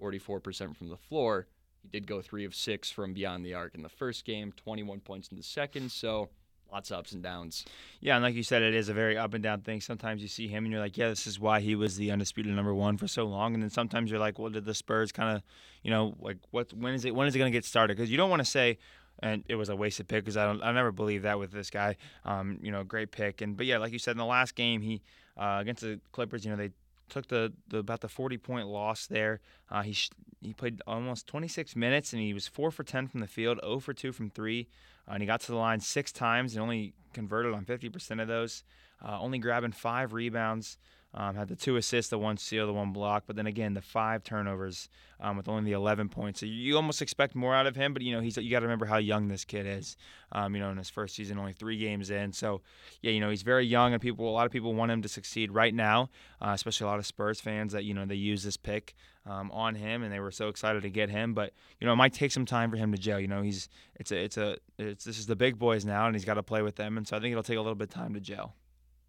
44% 0.00 0.76
from 0.76 0.88
the 0.88 0.96
floor. 0.96 1.46
He 1.82 1.88
did 1.88 2.06
go 2.08 2.20
three 2.20 2.44
of 2.44 2.54
six 2.54 2.90
from 2.90 3.12
beyond 3.14 3.44
the 3.44 3.54
arc 3.54 3.74
in 3.74 3.82
the 3.82 3.88
first 3.88 4.24
game, 4.24 4.52
21 4.52 5.00
points 5.00 5.28
in 5.28 5.36
the 5.36 5.42
second. 5.44 5.90
So 5.92 6.28
lots 6.72 6.90
of 6.90 6.98
ups 6.98 7.12
and 7.12 7.22
downs. 7.22 7.64
Yeah, 8.00 8.16
and 8.16 8.22
like 8.22 8.34
you 8.34 8.42
said, 8.42 8.62
it 8.62 8.74
is 8.74 8.88
a 8.88 8.94
very 8.94 9.16
up 9.16 9.34
and 9.34 9.42
down 9.42 9.60
thing. 9.60 9.80
Sometimes 9.80 10.22
you 10.22 10.28
see 10.28 10.48
him 10.48 10.64
and 10.64 10.72
you're 10.72 10.80
like, 10.80 10.96
yeah, 10.96 11.08
this 11.08 11.26
is 11.26 11.40
why 11.40 11.60
he 11.60 11.74
was 11.74 11.96
the 11.96 12.10
undisputed 12.10 12.52
number 12.54 12.74
one 12.74 12.96
for 12.96 13.08
so 13.08 13.24
long. 13.24 13.54
And 13.54 13.62
then 13.62 13.70
sometimes 13.70 14.10
you're 14.10 14.20
like, 14.20 14.38
well, 14.38 14.50
did 14.50 14.64
the 14.64 14.74
Spurs 14.74 15.12
kind 15.12 15.36
of, 15.36 15.42
you 15.82 15.90
know, 15.90 16.14
like 16.20 16.38
what? 16.50 16.72
When 16.72 16.94
is 16.94 17.04
it? 17.04 17.14
When 17.14 17.26
is 17.26 17.34
it 17.34 17.38
going 17.38 17.50
to 17.50 17.56
get 17.56 17.64
started? 17.64 17.96
Because 17.96 18.10
you 18.10 18.16
don't 18.16 18.30
want 18.30 18.40
to 18.40 18.50
say. 18.50 18.78
And 19.20 19.42
it 19.48 19.56
was 19.56 19.68
a 19.68 19.74
wasted 19.74 20.06
pick 20.06 20.24
because 20.24 20.36
I 20.36 20.46
don't. 20.46 20.62
I 20.62 20.70
never 20.70 20.92
believe 20.92 21.22
that 21.22 21.40
with 21.40 21.50
this 21.50 21.70
guy. 21.70 21.96
Um, 22.24 22.60
you 22.62 22.70
know, 22.70 22.84
great 22.84 23.10
pick. 23.10 23.40
And 23.40 23.56
but 23.56 23.66
yeah, 23.66 23.78
like 23.78 23.92
you 23.92 23.98
said 23.98 24.12
in 24.12 24.18
the 24.18 24.24
last 24.24 24.54
game, 24.54 24.80
he 24.80 25.02
uh, 25.36 25.58
against 25.60 25.82
the 25.82 25.98
Clippers, 26.12 26.44
you 26.44 26.52
know, 26.52 26.56
they 26.56 26.70
took 27.08 27.28
the, 27.28 27.52
the 27.68 27.78
about 27.78 28.00
the 28.00 28.08
40 28.08 28.38
point 28.38 28.68
loss 28.68 29.06
there. 29.06 29.40
Uh, 29.70 29.82
he 29.82 29.92
sh- 29.92 30.10
he 30.40 30.52
played 30.52 30.80
almost 30.86 31.26
26 31.26 31.74
minutes 31.74 32.12
and 32.12 32.22
he 32.22 32.32
was 32.32 32.46
four 32.46 32.70
for 32.70 32.84
10 32.84 33.08
from 33.08 33.20
the 33.20 33.26
field, 33.26 33.58
0 33.62 33.80
for 33.80 33.92
2 33.92 34.12
from 34.12 34.30
three, 34.30 34.68
uh, 35.08 35.12
and 35.12 35.22
he 35.22 35.26
got 35.26 35.40
to 35.40 35.52
the 35.52 35.58
line 35.58 35.80
six 35.80 36.12
times 36.12 36.54
and 36.54 36.62
only 36.62 36.92
converted 37.12 37.54
on 37.54 37.64
50% 37.64 38.22
of 38.22 38.28
those. 38.28 38.62
Uh, 39.04 39.20
only 39.20 39.38
grabbing 39.38 39.72
five 39.72 40.12
rebounds. 40.12 40.76
Um, 41.14 41.36
had 41.36 41.48
the 41.48 41.56
two 41.56 41.76
assists, 41.76 42.10
the 42.10 42.18
one 42.18 42.36
steal, 42.36 42.66
the 42.66 42.72
one 42.72 42.92
block, 42.92 43.24
but 43.26 43.34
then 43.34 43.46
again 43.46 43.72
the 43.72 43.80
five 43.80 44.22
turnovers 44.22 44.90
um, 45.20 45.38
with 45.38 45.48
only 45.48 45.64
the 45.64 45.72
11 45.72 46.10
points. 46.10 46.40
So 46.40 46.46
you, 46.46 46.76
almost 46.76 47.00
expect 47.00 47.34
more 47.34 47.54
out 47.54 47.66
of 47.66 47.74
him, 47.74 47.94
but 47.94 48.02
you 48.02 48.14
know 48.14 48.20
he's 48.20 48.36
you 48.36 48.50
got 48.50 48.60
to 48.60 48.66
remember 48.66 48.84
how 48.84 48.98
young 48.98 49.28
this 49.28 49.44
kid 49.44 49.66
is. 49.66 49.96
Um, 50.32 50.54
you 50.54 50.60
know, 50.60 50.70
in 50.70 50.76
his 50.76 50.90
first 50.90 51.16
season, 51.16 51.38
only 51.38 51.54
three 51.54 51.78
games 51.78 52.10
in. 52.10 52.32
So 52.32 52.60
yeah, 53.00 53.10
you 53.10 53.20
know 53.20 53.30
he's 53.30 53.42
very 53.42 53.64
young, 53.64 53.94
and 53.94 54.02
people 54.02 54.28
a 54.28 54.30
lot 54.30 54.44
of 54.44 54.52
people 54.52 54.74
want 54.74 54.92
him 54.92 55.00
to 55.00 55.08
succeed 55.08 55.50
right 55.50 55.74
now, 55.74 56.10
uh, 56.42 56.50
especially 56.54 56.84
a 56.84 56.88
lot 56.88 56.98
of 56.98 57.06
Spurs 57.06 57.40
fans 57.40 57.72
that 57.72 57.84
you 57.84 57.94
know 57.94 58.04
they 58.04 58.14
use 58.14 58.42
this 58.42 58.58
pick 58.58 58.94
um, 59.24 59.50
on 59.50 59.74
him, 59.74 60.02
and 60.02 60.12
they 60.12 60.20
were 60.20 60.30
so 60.30 60.48
excited 60.48 60.82
to 60.82 60.90
get 60.90 61.08
him. 61.08 61.32
But 61.32 61.54
you 61.80 61.86
know 61.86 61.94
it 61.94 61.96
might 61.96 62.12
take 62.12 62.32
some 62.32 62.44
time 62.44 62.70
for 62.70 62.76
him 62.76 62.92
to 62.92 62.98
gel. 62.98 63.18
You 63.18 63.28
know 63.28 63.40
he's 63.40 63.70
it's 63.96 64.12
a 64.12 64.22
it's 64.22 64.36
a 64.36 64.58
it's 64.78 65.04
this 65.04 65.18
is 65.18 65.26
the 65.26 65.36
big 65.36 65.58
boys 65.58 65.86
now, 65.86 66.06
and 66.06 66.14
he's 66.14 66.26
got 66.26 66.34
to 66.34 66.42
play 66.42 66.60
with 66.60 66.76
them, 66.76 66.98
and 66.98 67.08
so 67.08 67.16
I 67.16 67.20
think 67.20 67.32
it'll 67.32 67.42
take 67.42 67.56
a 67.56 67.62
little 67.62 67.74
bit 67.74 67.88
of 67.88 67.94
time 67.94 68.12
to 68.12 68.20
gel. 68.20 68.54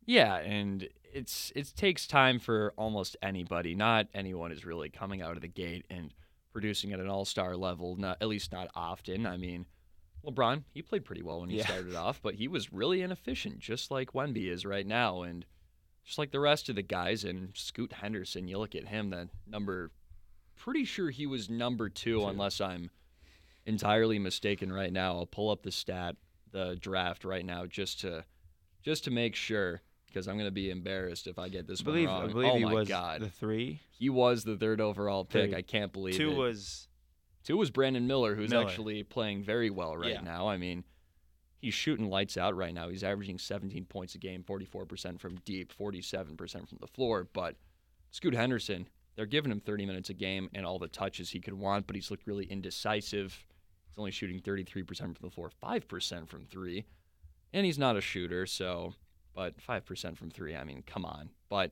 Yeah, 0.09 0.37
and 0.37 0.89
it's 1.13 1.51
it 1.55 1.71
takes 1.75 2.07
time 2.07 2.39
for 2.39 2.73
almost 2.77 3.15
anybody. 3.21 3.75
Not 3.75 4.07
anyone 4.15 4.51
is 4.51 4.65
really 4.65 4.89
coming 4.89 5.21
out 5.21 5.35
of 5.35 5.41
the 5.41 5.47
gate 5.47 5.85
and 5.87 6.11
producing 6.51 6.91
at 6.93 6.99
an 6.99 7.07
all-star 7.07 7.55
level. 7.55 7.95
Not 7.95 8.17
at 8.19 8.27
least 8.27 8.51
not 8.51 8.71
often. 8.73 9.27
I 9.27 9.37
mean, 9.37 9.67
LeBron 10.25 10.63
he 10.73 10.81
played 10.81 11.05
pretty 11.05 11.21
well 11.21 11.41
when 11.41 11.51
he 11.51 11.57
Yeah. 11.57 11.65
started 11.67 11.93
off, 11.93 12.23
but 12.23 12.33
he 12.33 12.47
was 12.47 12.73
really 12.73 13.03
inefficient, 13.03 13.59
just 13.59 13.91
like 13.91 14.13
Wemby 14.13 14.47
is 14.49 14.65
right 14.65 14.87
now, 14.87 15.21
and 15.21 15.45
just 16.03 16.17
like 16.17 16.31
the 16.31 16.39
rest 16.39 16.69
of 16.69 16.75
the 16.75 16.81
guys. 16.81 17.23
And 17.23 17.55
Scoot 17.55 17.93
Henderson, 17.93 18.47
you 18.47 18.57
look 18.57 18.73
at 18.73 18.87
him, 18.87 19.11
the 19.11 19.29
number, 19.45 19.91
pretty 20.55 20.85
sure 20.85 21.11
he 21.11 21.27
was 21.27 21.51
number 21.51 21.87
two, 21.87 22.21
Two. 22.21 22.25
unless 22.27 22.59
I'm 22.59 22.89
entirely 23.67 24.17
mistaken 24.17 24.73
right 24.73 24.91
now. 24.91 25.17
I'll 25.17 25.27
pull 25.27 25.51
up 25.51 25.61
the 25.61 25.71
stat, 25.71 26.15
the 26.51 26.77
draft 26.81 27.23
right 27.23 27.45
now, 27.45 27.67
just 27.67 27.99
to 28.01 28.25
just 28.81 29.03
to 29.03 29.11
make 29.11 29.35
sure 29.35 29.83
because 30.09 30.27
I'm 30.27 30.37
gonna 30.37 30.51
be 30.51 30.69
embarrassed 30.69 31.27
if 31.27 31.39
I 31.39 31.49
get 31.49 31.67
this 31.67 31.81
believe 31.81 32.09
one 32.09 32.21
wrong. 32.21 32.29
I 32.29 32.33
believe 32.33 32.51
oh 32.51 32.57
he 32.57 32.63
my 32.65 32.73
was 32.73 32.87
god, 32.87 33.21
the 33.21 33.29
three. 33.29 33.79
he 33.91 34.09
was 34.09 34.43
the 34.43 34.57
third 34.57 34.81
overall 34.81 35.23
pick. 35.25 35.51
Three. 35.51 35.57
I 35.57 35.61
can't 35.61 35.91
believe 35.93 36.15
Two 36.15 36.31
it. 36.31 36.35
was 36.37 36.87
Two 37.43 37.57
was 37.57 37.71
Brandon 37.71 38.05
Miller, 38.05 38.35
who's 38.35 38.49
Miller. 38.51 38.65
actually 38.67 39.03
playing 39.03 39.43
very 39.43 39.69
well 39.69 39.95
right 39.95 40.11
Yeah. 40.13 40.21
now. 40.21 40.47
I 40.49 40.57
mean, 40.57 40.83
he's 41.57 41.73
shooting 41.73 42.09
lights 42.09 42.37
out 42.37 42.55
right 42.55 42.73
now. 42.73 42.89
He's 42.89 43.03
averaging 43.03 43.37
17 43.39 43.85
points 43.85 44.13
a 44.15 44.17
game, 44.17 44.43
44% 44.43 45.19
from 45.19 45.37
deep, 45.45 45.73
47% 45.75 46.67
from 46.67 46.77
the 46.81 46.87
floor. 46.87 47.27
But 47.31 47.55
Scoot 48.11 48.33
Henderson, 48.35 48.87
they're 49.15 49.25
giving 49.25 49.51
him 49.51 49.59
30 49.61 49.85
minutes 49.85 50.09
a 50.09 50.13
game 50.13 50.49
and 50.53 50.65
all 50.65 50.79
the 50.79 50.87
touches 50.89 51.29
he 51.29 51.39
could 51.39 51.53
want, 51.53 51.87
but 51.87 51.95
he's 51.95 52.11
looked 52.11 52.27
really 52.27 52.45
indecisive. 52.45 53.45
He's 53.87 53.97
only 53.97 54.11
shooting 54.11 54.39
33% 54.41 54.97
from 54.99 55.15
the 55.21 55.29
floor, 55.31 55.49
5% 55.63 56.27
from 56.27 56.45
three. 56.45 56.85
And 57.53 57.65
he's 57.65 57.79
not 57.79 57.95
a 57.97 58.01
shooter, 58.01 58.45
so, 58.45 58.93
but 59.39 59.55
5% 59.57 60.17
from 60.17 60.29
three, 60.29 60.53
I 60.53 60.65
mean, 60.65 60.83
come 60.85 61.05
on. 61.05 61.29
But 61.47 61.71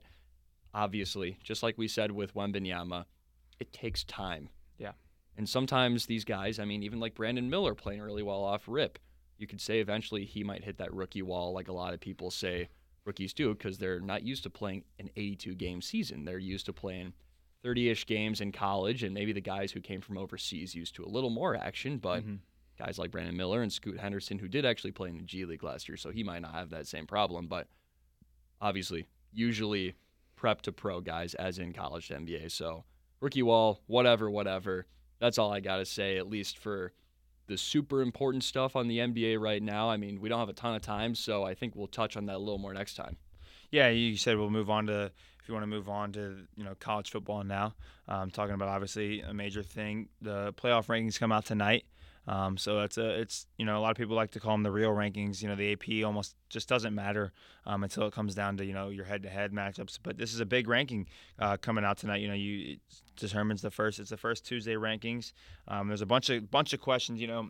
obviously, 0.73 1.37
just 1.43 1.63
like 1.63 1.77
we 1.77 1.89
said 1.89 2.13
with 2.13 2.33
Wembanyama, 2.33 3.03
it 3.59 3.73
takes 3.73 4.05
time. 4.05 4.47
Yeah. 4.77 4.93
And 5.35 5.49
sometimes 5.49 6.05
these 6.05 6.23
guys, 6.23 6.59
I 6.59 6.63
mean, 6.63 6.81
even 6.81 7.01
like 7.01 7.13
Brandon 7.13 7.49
Miller 7.49 7.75
playing 7.75 7.99
really 7.99 8.23
well 8.23 8.41
off 8.45 8.63
rip, 8.69 8.99
you 9.37 9.47
could 9.47 9.59
say 9.59 9.81
eventually 9.81 10.23
he 10.23 10.45
might 10.45 10.63
hit 10.63 10.77
that 10.77 10.93
rookie 10.93 11.21
wall, 11.21 11.51
like 11.51 11.67
a 11.67 11.73
lot 11.73 11.93
of 11.93 11.99
people 11.99 12.31
say 12.31 12.69
rookies 13.03 13.33
do, 13.33 13.53
because 13.53 13.77
they're 13.77 13.99
not 13.99 14.23
used 14.23 14.43
to 14.43 14.49
playing 14.49 14.85
an 14.97 15.09
82 15.17 15.53
game 15.55 15.81
season. 15.81 16.23
They're 16.23 16.39
used 16.39 16.67
to 16.67 16.73
playing 16.73 17.11
30 17.63 17.89
ish 17.89 18.05
games 18.05 18.39
in 18.39 18.53
college, 18.53 19.03
and 19.03 19.13
maybe 19.13 19.33
the 19.33 19.41
guys 19.41 19.73
who 19.73 19.81
came 19.81 19.99
from 19.99 20.17
overseas 20.17 20.73
used 20.73 20.95
to 20.95 21.03
a 21.03 21.09
little 21.09 21.31
more 21.31 21.53
action, 21.53 21.97
but 21.97 22.23
Mhm. 22.25 22.39
Guys 22.77 22.97
like 22.97 23.11
Brandon 23.11 23.35
Miller 23.35 23.61
and 23.61 23.71
Scoot 23.71 23.99
Henderson, 23.99 24.39
who 24.39 24.47
did 24.47 24.65
actually 24.65 24.91
play 24.91 25.09
in 25.09 25.17
the 25.17 25.23
G 25.23 25.45
League 25.45 25.63
last 25.63 25.87
year, 25.87 25.97
so 25.97 26.11
he 26.11 26.23
might 26.23 26.41
not 26.41 26.53
have 26.53 26.69
that 26.69 26.87
same 26.87 27.05
problem, 27.05 27.47
but 27.47 27.67
obviously, 28.61 29.07
usually 29.31 29.95
prep 30.35 30.61
to 30.63 30.71
pro 30.71 31.01
guys, 31.01 31.33
as 31.35 31.59
in 31.59 31.73
college 31.73 32.07
to 32.07 32.15
NBA. 32.15 32.51
So 32.51 32.83
rookie 33.19 33.43
wall, 33.43 33.81
whatever, 33.87 34.29
whatever. 34.29 34.85
That's 35.19 35.37
all 35.37 35.51
I 35.51 35.59
got 35.59 35.77
to 35.77 35.85
say, 35.85 36.17
at 36.17 36.29
least 36.29 36.57
for 36.59 36.93
the 37.47 37.57
super 37.57 38.01
important 38.01 38.43
stuff 38.43 38.75
on 38.75 38.87
the 38.87 38.99
NBA 38.99 39.39
right 39.39 39.63
now. 39.63 39.89
I 39.89 39.97
mean, 39.97 40.21
we 40.21 40.29
don't 40.29 40.39
have 40.39 40.49
a 40.49 40.53
ton 40.53 40.75
of 40.75 40.81
time, 40.81 41.15
so 41.15 41.43
I 41.43 41.55
think 41.55 41.75
we'll 41.75 41.87
touch 41.87 42.15
on 42.15 42.25
that 42.27 42.35
a 42.35 42.39
little 42.39 42.57
more 42.57 42.73
next 42.73 42.95
time. 42.95 43.17
Yeah, 43.71 43.89
you 43.89 44.15
said 44.15 44.37
we'll 44.37 44.49
move 44.49 44.69
on 44.69 44.87
to 44.87 45.11
if 45.41 45.47
you 45.47 45.53
want 45.53 45.63
to 45.63 45.67
move 45.67 45.89
on 45.89 46.11
to 46.13 46.37
you 46.55 46.63
know 46.63 46.75
college 46.79 47.09
football 47.09 47.43
now. 47.43 47.73
Um, 48.07 48.31
talking 48.31 48.53
about 48.53 48.69
obviously 48.69 49.21
a 49.21 49.33
major 49.33 49.63
thing. 49.63 50.09
The 50.21 50.53
playoff 50.53 50.87
rankings 50.87 51.19
come 51.19 51.31
out 51.31 51.45
tonight. 51.45 51.85
Um, 52.27 52.57
so 52.57 52.81
it's 52.81 52.97
a 52.97 53.21
it's 53.21 53.47
you 53.57 53.65
know 53.65 53.77
a 53.77 53.81
lot 53.81 53.91
of 53.91 53.97
people 53.97 54.15
like 54.15 54.31
to 54.31 54.39
call 54.39 54.51
them 54.51 54.63
the 54.63 54.71
real 54.71 54.91
rankings. 54.91 55.41
You 55.41 55.47
know 55.47 55.55
the 55.55 55.71
AP 55.71 56.05
almost 56.05 56.35
just 56.49 56.67
doesn't 56.67 56.93
matter 56.93 57.31
um, 57.65 57.83
until 57.83 58.05
it 58.05 58.13
comes 58.13 58.35
down 58.35 58.57
to 58.57 58.65
you 58.65 58.73
know 58.73 58.89
your 58.89 59.05
head-to-head 59.05 59.53
matchups. 59.53 59.99
But 60.03 60.17
this 60.17 60.33
is 60.33 60.39
a 60.39 60.45
big 60.45 60.67
ranking 60.67 61.07
uh, 61.39 61.57
coming 61.57 61.85
out 61.85 61.97
tonight. 61.97 62.21
You 62.21 62.27
know 62.27 62.33
you 62.33 62.77
determines 63.15 63.61
the 63.61 63.71
first. 63.71 63.99
It's 63.99 64.09
the 64.09 64.17
first 64.17 64.45
Tuesday 64.45 64.75
rankings. 64.75 65.31
Um, 65.67 65.87
there's 65.87 66.01
a 66.01 66.05
bunch 66.05 66.29
of 66.29 66.51
bunch 66.51 66.73
of 66.73 66.81
questions. 66.81 67.21
You 67.21 67.27
know 67.27 67.49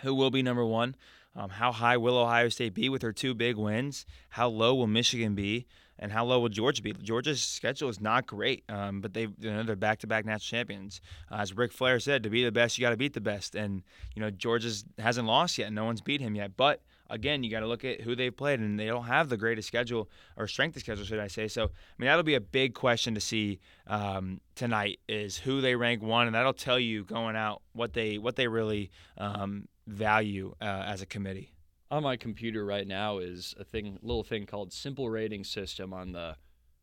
who 0.00 0.14
will 0.14 0.30
be 0.30 0.42
number 0.42 0.64
one? 0.64 0.96
Um, 1.34 1.50
how 1.50 1.72
high 1.72 1.96
will 1.96 2.18
Ohio 2.18 2.48
State 2.48 2.74
be 2.74 2.88
with 2.88 3.02
her 3.02 3.12
two 3.12 3.34
big 3.34 3.56
wins? 3.56 4.04
How 4.30 4.48
low 4.48 4.74
will 4.74 4.86
Michigan 4.86 5.34
be? 5.34 5.66
And 5.98 6.10
how 6.10 6.24
low 6.24 6.40
will 6.40 6.48
Georgia 6.48 6.82
be? 6.82 6.92
Georgia's 6.94 7.42
schedule 7.42 7.88
is 7.88 8.00
not 8.00 8.26
great, 8.26 8.64
um, 8.68 9.00
but 9.00 9.14
they 9.14 9.22
you 9.22 9.52
know 9.52 9.62
they're 9.62 9.76
back-to-back 9.76 10.24
national 10.24 10.58
champions. 10.58 11.00
Uh, 11.30 11.36
as 11.36 11.56
Ric 11.56 11.70
Flair 11.70 12.00
said, 12.00 12.24
to 12.24 12.30
be 12.30 12.44
the 12.44 12.50
best, 12.50 12.76
you 12.76 12.82
got 12.82 12.90
to 12.90 12.96
beat 12.96 13.12
the 13.14 13.20
best. 13.20 13.54
And 13.54 13.82
you 14.14 14.20
know 14.20 14.30
Georgia's 14.30 14.84
hasn't 14.98 15.28
lost 15.28 15.58
yet. 15.58 15.72
No 15.72 15.84
one's 15.84 16.00
beat 16.00 16.20
him 16.20 16.34
yet. 16.34 16.56
But 16.56 16.82
again, 17.08 17.44
you 17.44 17.50
got 17.50 17.60
to 17.60 17.68
look 17.68 17.84
at 17.84 18.00
who 18.00 18.16
they've 18.16 18.36
played, 18.36 18.58
and 18.58 18.80
they 18.80 18.86
don't 18.86 19.04
have 19.04 19.28
the 19.28 19.36
greatest 19.36 19.68
schedule 19.68 20.10
or 20.36 20.48
strength 20.48 20.74
of 20.76 20.82
schedule, 20.82 21.04
should 21.04 21.20
I 21.20 21.28
say? 21.28 21.46
So, 21.46 21.64
I 21.64 21.68
mean, 21.98 22.08
that'll 22.08 22.24
be 22.24 22.34
a 22.34 22.40
big 22.40 22.74
question 22.74 23.14
to 23.14 23.20
see 23.20 23.60
um, 23.86 24.40
tonight 24.56 24.98
is 25.08 25.36
who 25.36 25.60
they 25.60 25.76
rank 25.76 26.02
one, 26.02 26.26
and 26.26 26.34
that'll 26.34 26.54
tell 26.54 26.80
you 26.80 27.04
going 27.04 27.36
out 27.36 27.62
what 27.74 27.92
they 27.92 28.18
what 28.18 28.34
they 28.34 28.48
really 28.48 28.90
um, 29.18 29.68
value 29.86 30.54
uh, 30.60 30.84
as 30.86 31.02
a 31.02 31.06
committee 31.06 31.52
on 31.92 32.02
my 32.02 32.16
computer 32.16 32.64
right 32.64 32.86
now 32.86 33.18
is 33.18 33.54
a 33.60 33.64
thing, 33.64 33.98
little 34.00 34.24
thing 34.24 34.46
called 34.46 34.72
Simple 34.72 35.10
Rating 35.10 35.44
System 35.44 35.92
on 35.92 36.12
the 36.12 36.36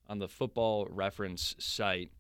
on 0.08 0.20
the 0.20 0.28
Football 0.28 0.88
Reference 0.90 1.56
site, 1.58 2.12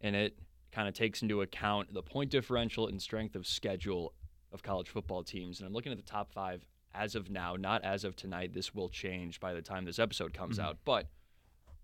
and 0.00 0.14
it 0.14 0.38
kind 0.72 0.88
of 0.88 0.94
takes 0.94 1.20
into 1.22 1.42
account 1.42 1.92
the 1.92 2.02
point 2.02 2.30
differential 2.30 2.86
and 2.86 3.02
strength 3.02 3.34
of 3.34 3.46
schedule 3.46 4.14
of 4.52 4.62
college 4.62 4.88
football 4.88 5.24
teams. 5.24 5.58
And 5.58 5.66
I'm 5.66 5.72
looking 5.72 5.92
at 5.92 5.98
the 5.98 6.04
top 6.04 6.32
five 6.32 6.64
as 6.94 7.16
of 7.16 7.28
now, 7.28 7.56
not 7.56 7.84
as 7.84 8.04
of 8.04 8.14
tonight. 8.14 8.54
This 8.54 8.72
will 8.72 8.88
change 8.88 9.40
by 9.40 9.52
the 9.52 9.62
time 9.62 9.84
this 9.84 9.98
episode 9.98 10.32
comes 10.32 10.58
mm-hmm. 10.58 10.68
out. 10.68 10.78
But 10.84 11.06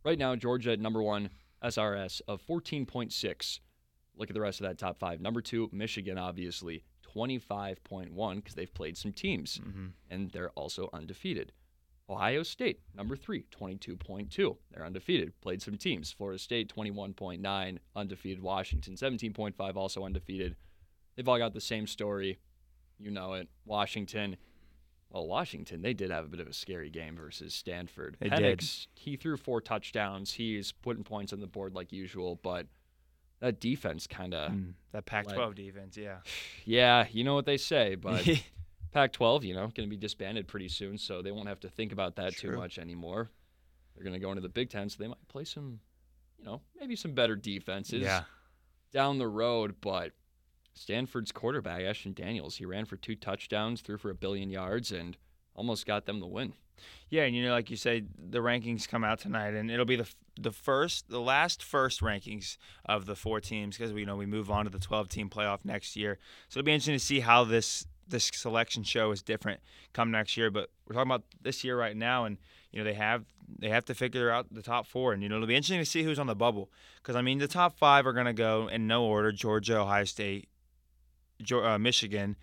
right 0.04 0.18
now, 0.18 0.36
Georgia 0.36 0.72
at 0.72 0.80
number 0.80 1.02
one, 1.02 1.30
SRS 1.64 2.20
of 2.28 2.40
14.6. 2.42 3.58
Look 4.16 4.30
at 4.30 4.34
the 4.34 4.40
rest 4.40 4.60
of 4.60 4.66
that 4.66 4.78
top 4.78 4.98
five. 4.98 5.20
Number 5.20 5.40
two, 5.40 5.68
Michigan, 5.72 6.18
obviously, 6.18 6.84
25.1 7.14 8.36
because 8.36 8.54
they've 8.54 8.74
played 8.74 8.96
some 8.96 9.12
teams 9.12 9.58
mm-hmm. 9.58 9.86
and 10.10 10.30
they're 10.30 10.50
also 10.50 10.90
undefeated. 10.92 11.52
Ohio 12.08 12.42
State, 12.42 12.80
number 12.94 13.16
three, 13.16 13.46
22.2. 13.50 14.56
They're 14.70 14.84
undefeated. 14.84 15.40
Played 15.40 15.62
some 15.62 15.78
teams. 15.78 16.12
Florida 16.12 16.38
State, 16.38 16.72
21.9. 16.74 17.78
Undefeated. 17.96 18.42
Washington, 18.42 18.94
17.5. 18.94 19.76
Also 19.76 20.04
undefeated. 20.04 20.54
They've 21.16 21.28
all 21.28 21.38
got 21.38 21.54
the 21.54 21.62
same 21.62 21.86
story. 21.86 22.38
You 22.98 23.10
know 23.10 23.32
it. 23.32 23.48
Washington. 23.64 24.36
Well, 25.08 25.26
Washington, 25.26 25.80
they 25.80 25.94
did 25.94 26.10
have 26.10 26.26
a 26.26 26.28
bit 26.28 26.40
of 26.40 26.46
a 26.46 26.52
scary 26.52 26.90
game 26.90 27.16
versus 27.16 27.54
Stanford. 27.54 28.16
They 28.20 28.28
Penix, 28.28 28.58
did. 28.58 28.86
he 28.94 29.16
threw 29.16 29.36
four 29.38 29.62
touchdowns. 29.62 30.32
He's 30.32 30.72
putting 30.72 31.04
points 31.04 31.32
on 31.32 31.40
the 31.40 31.46
board 31.46 31.74
like 31.74 31.90
usual, 31.90 32.38
but– 32.42 32.66
that 33.44 33.60
defense 33.60 34.06
kind 34.06 34.32
of 34.32 34.52
mm, 34.52 34.72
that 34.92 35.04
Pac-12 35.04 35.36
like, 35.36 35.54
defense, 35.54 35.98
yeah. 35.98 36.16
Yeah, 36.64 37.06
you 37.12 37.24
know 37.24 37.34
what 37.34 37.44
they 37.44 37.58
say, 37.58 37.94
but 38.00 38.26
Pac-12, 38.92 39.44
you 39.44 39.54
know, 39.54 39.60
going 39.60 39.86
to 39.86 39.86
be 39.86 39.98
disbanded 39.98 40.48
pretty 40.48 40.68
soon, 40.68 40.96
so 40.96 41.20
they 41.20 41.30
won't 41.30 41.48
have 41.48 41.60
to 41.60 41.68
think 41.68 41.92
about 41.92 42.16
that 42.16 42.32
True. 42.32 42.52
too 42.52 42.56
much 42.56 42.78
anymore. 42.78 43.30
They're 43.94 44.02
going 44.02 44.14
to 44.14 44.20
go 44.20 44.30
into 44.30 44.40
the 44.40 44.48
Big 44.48 44.70
Ten, 44.70 44.88
so 44.88 44.96
they 44.98 45.08
might 45.08 45.28
play 45.28 45.44
some, 45.44 45.78
you 46.38 46.44
know, 46.46 46.62
maybe 46.80 46.96
some 46.96 47.12
better 47.12 47.36
defenses 47.36 48.00
yeah. 48.00 48.22
down 48.92 49.18
the 49.18 49.28
road. 49.28 49.74
But 49.82 50.12
Stanford's 50.72 51.30
quarterback 51.30 51.82
Ashton 51.82 52.14
Daniels, 52.14 52.56
he 52.56 52.64
ran 52.64 52.86
for 52.86 52.96
two 52.96 53.14
touchdowns, 53.14 53.82
threw 53.82 53.98
for 53.98 54.08
a 54.08 54.14
billion 54.14 54.48
yards, 54.48 54.90
and 54.90 55.18
almost 55.54 55.86
got 55.86 56.06
them 56.06 56.20
the 56.20 56.26
win. 56.26 56.54
Yeah, 57.10 57.22
and 57.22 57.34
you 57.34 57.44
know, 57.44 57.52
like 57.52 57.70
you 57.70 57.76
say, 57.76 58.04
the 58.18 58.40
rankings 58.40 58.88
come 58.88 59.04
out 59.04 59.20
tonight, 59.20 59.54
and 59.54 59.70
it'll 59.70 59.84
be 59.84 59.96
the 59.96 60.08
the 60.40 60.50
first, 60.50 61.08
the 61.08 61.20
last 61.20 61.62
first 61.62 62.00
rankings 62.00 62.56
of 62.84 63.06
the 63.06 63.14
four 63.14 63.40
teams 63.40 63.76
because 63.76 63.92
we 63.92 64.00
you 64.00 64.06
know 64.06 64.16
we 64.16 64.26
move 64.26 64.50
on 64.50 64.64
to 64.64 64.70
the 64.70 64.78
12 64.78 65.08
team 65.08 65.30
playoff 65.30 65.64
next 65.64 65.96
year. 65.96 66.18
So 66.48 66.58
it'll 66.58 66.66
be 66.66 66.72
interesting 66.72 66.94
to 66.94 67.04
see 67.04 67.20
how 67.20 67.44
this 67.44 67.86
this 68.06 68.30
selection 68.34 68.82
show 68.82 69.10
is 69.12 69.22
different 69.22 69.60
come 69.92 70.10
next 70.10 70.36
year. 70.36 70.50
But 70.50 70.70
we're 70.86 70.94
talking 70.94 71.10
about 71.10 71.24
this 71.40 71.64
year 71.64 71.78
right 71.78 71.96
now, 71.96 72.24
and 72.24 72.38
you 72.72 72.80
know 72.80 72.84
they 72.84 72.94
have 72.94 73.24
they 73.58 73.68
have 73.68 73.84
to 73.86 73.94
figure 73.94 74.30
out 74.30 74.52
the 74.52 74.62
top 74.62 74.86
four, 74.86 75.12
and 75.12 75.22
you 75.22 75.28
know 75.28 75.36
it'll 75.36 75.46
be 75.46 75.54
interesting 75.54 75.78
to 75.78 75.84
see 75.84 76.02
who's 76.02 76.18
on 76.18 76.26
the 76.26 76.34
bubble 76.34 76.70
because 76.96 77.16
I 77.16 77.22
mean 77.22 77.38
the 77.38 77.48
top 77.48 77.78
five 77.78 78.06
are 78.06 78.12
going 78.12 78.26
to 78.26 78.32
go 78.32 78.68
in 78.68 78.86
no 78.86 79.04
order: 79.04 79.30
Georgia, 79.30 79.78
Ohio 79.78 80.04
State, 80.04 80.48
uh, 81.52 81.78
Michigan, 81.78 82.36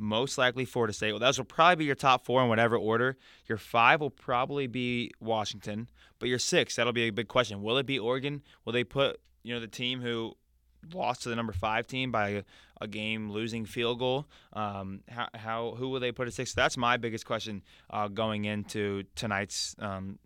most 0.00 0.38
likely 0.38 0.64
Florida 0.64 0.92
State. 0.92 1.12
Well, 1.12 1.20
those 1.20 1.38
will 1.38 1.44
probably 1.44 1.76
be 1.76 1.84
your 1.84 1.94
top 1.94 2.24
four 2.24 2.42
in 2.42 2.48
whatever 2.48 2.76
order. 2.76 3.16
Your 3.46 3.58
five 3.58 4.00
will 4.00 4.10
probably 4.10 4.66
be 4.66 5.12
Washington, 5.20 5.88
but 6.18 6.28
your 6.28 6.38
six, 6.38 6.76
that'll 6.76 6.92
be 6.92 7.02
a 7.02 7.10
big 7.10 7.28
question. 7.28 7.62
Will 7.62 7.76
it 7.78 7.86
be 7.86 7.98
Oregon? 7.98 8.42
Will 8.64 8.72
they 8.72 8.84
put 8.84 9.20
you 9.42 9.54
know 9.54 9.60
the 9.60 9.68
team 9.68 10.00
who 10.00 10.34
lost 10.94 11.22
to 11.22 11.28
the 11.28 11.36
number 11.36 11.52
five 11.52 11.86
team 11.86 12.10
by 12.10 12.28
a, 12.30 12.42
a 12.80 12.88
game 12.88 13.30
losing 13.30 13.66
field 13.66 13.98
goal? 13.98 14.26
Um, 14.52 15.00
how, 15.08 15.28
how 15.34 15.74
who 15.76 15.88
will 15.88 16.00
they 16.00 16.12
put 16.12 16.26
at 16.26 16.34
six? 16.34 16.54
That's 16.54 16.76
my 16.76 16.96
biggest 16.96 17.26
question 17.26 17.62
uh, 17.90 18.08
going 18.08 18.46
into 18.46 19.04
tonight's. 19.14 19.76
Um, 19.78 20.18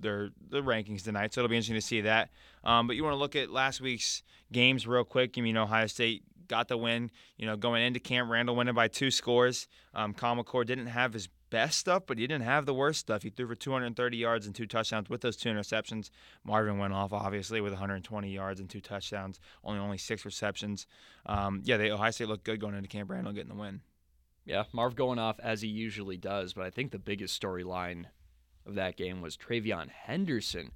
their 0.00 0.30
the 0.50 0.62
rankings 0.62 1.02
tonight, 1.02 1.34
so 1.34 1.40
it'll 1.40 1.48
be 1.48 1.56
interesting 1.56 1.76
to 1.76 1.80
see 1.80 2.02
that. 2.02 2.30
Um, 2.64 2.86
but 2.86 2.96
you 2.96 3.04
want 3.04 3.14
to 3.14 3.18
look 3.18 3.36
at 3.36 3.50
last 3.50 3.80
week's 3.80 4.22
games 4.52 4.86
real 4.86 5.04
quick. 5.04 5.36
You 5.36 5.42
mean, 5.42 5.56
Ohio 5.56 5.86
State 5.86 6.24
got 6.48 6.68
the 6.68 6.76
win. 6.76 7.10
You 7.36 7.46
know, 7.46 7.56
going 7.56 7.82
into 7.82 8.00
Camp 8.00 8.30
Randall 8.30 8.56
winning 8.56 8.74
by 8.74 8.88
two 8.88 9.10
scores. 9.10 9.68
Um, 9.94 10.14
McCord 10.14 10.66
didn't 10.66 10.86
have 10.86 11.12
his 11.12 11.28
best 11.50 11.78
stuff, 11.78 12.04
but 12.06 12.18
he 12.18 12.26
didn't 12.26 12.44
have 12.44 12.66
the 12.66 12.74
worst 12.74 13.00
stuff. 13.00 13.22
He 13.22 13.30
threw 13.30 13.46
for 13.46 13.54
230 13.54 14.16
yards 14.16 14.46
and 14.46 14.54
two 14.54 14.66
touchdowns 14.66 15.08
with 15.08 15.20
those 15.20 15.36
two 15.36 15.48
interceptions. 15.48 16.10
Marvin 16.44 16.78
went 16.78 16.92
off, 16.92 17.12
obviously, 17.12 17.60
with 17.60 17.72
120 17.72 18.30
yards 18.30 18.60
and 18.60 18.68
two 18.68 18.80
touchdowns, 18.80 19.40
only 19.64 19.80
only 19.80 19.98
six 19.98 20.24
receptions. 20.24 20.86
Um, 21.26 21.62
yeah, 21.64 21.76
they, 21.76 21.90
Ohio 21.90 22.10
State 22.10 22.28
looked 22.28 22.44
good 22.44 22.60
going 22.60 22.74
into 22.74 22.88
Camp 22.88 23.10
Randall 23.10 23.32
getting 23.32 23.48
the 23.48 23.60
win. 23.60 23.80
Yeah, 24.44 24.64
Marv 24.72 24.94
going 24.94 25.18
off 25.18 25.40
as 25.40 25.60
he 25.62 25.68
usually 25.68 26.16
does, 26.16 26.52
but 26.52 26.64
I 26.64 26.70
think 26.70 26.92
the 26.92 27.00
biggest 27.00 27.40
storyline 27.40 28.04
of 28.66 28.74
that 28.74 28.96
game 28.96 29.20
was 29.20 29.36
TreVeyon 29.36 29.88
Henderson 29.90 30.72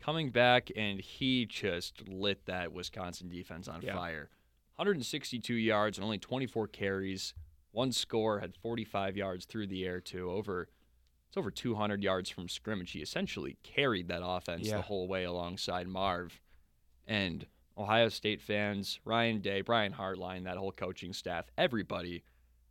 coming 0.00 0.30
back, 0.30 0.70
and 0.76 1.00
he 1.00 1.46
just 1.46 2.06
lit 2.08 2.46
that 2.46 2.72
Wisconsin 2.72 3.28
defense 3.28 3.68
on 3.68 3.82
yeah. 3.82 3.94
fire. 3.94 4.30
162 4.76 5.54
yards 5.54 5.98
and 5.98 6.04
only 6.04 6.18
24 6.18 6.68
carries. 6.68 7.34
One 7.70 7.92
score 7.92 8.40
had 8.40 8.54
45 8.54 9.16
yards 9.16 9.44
through 9.44 9.68
the 9.68 9.84
air 9.84 10.00
too. 10.00 10.30
Over 10.30 10.68
it's 11.28 11.36
over 11.36 11.50
200 11.50 12.02
yards 12.02 12.30
from 12.30 12.48
scrimmage. 12.48 12.92
He 12.92 13.00
essentially 13.00 13.56
carried 13.64 14.06
that 14.06 14.24
offense 14.24 14.68
yeah. 14.68 14.76
the 14.76 14.82
whole 14.82 15.08
way 15.08 15.24
alongside 15.24 15.88
Marv. 15.88 16.40
And 17.08 17.46
Ohio 17.76 18.08
State 18.08 18.40
fans, 18.40 19.00
Ryan 19.04 19.40
Day, 19.40 19.60
Brian 19.60 19.92
Hartline, 19.94 20.44
that 20.44 20.56
whole 20.56 20.70
coaching 20.70 21.12
staff, 21.12 21.46
everybody 21.58 22.22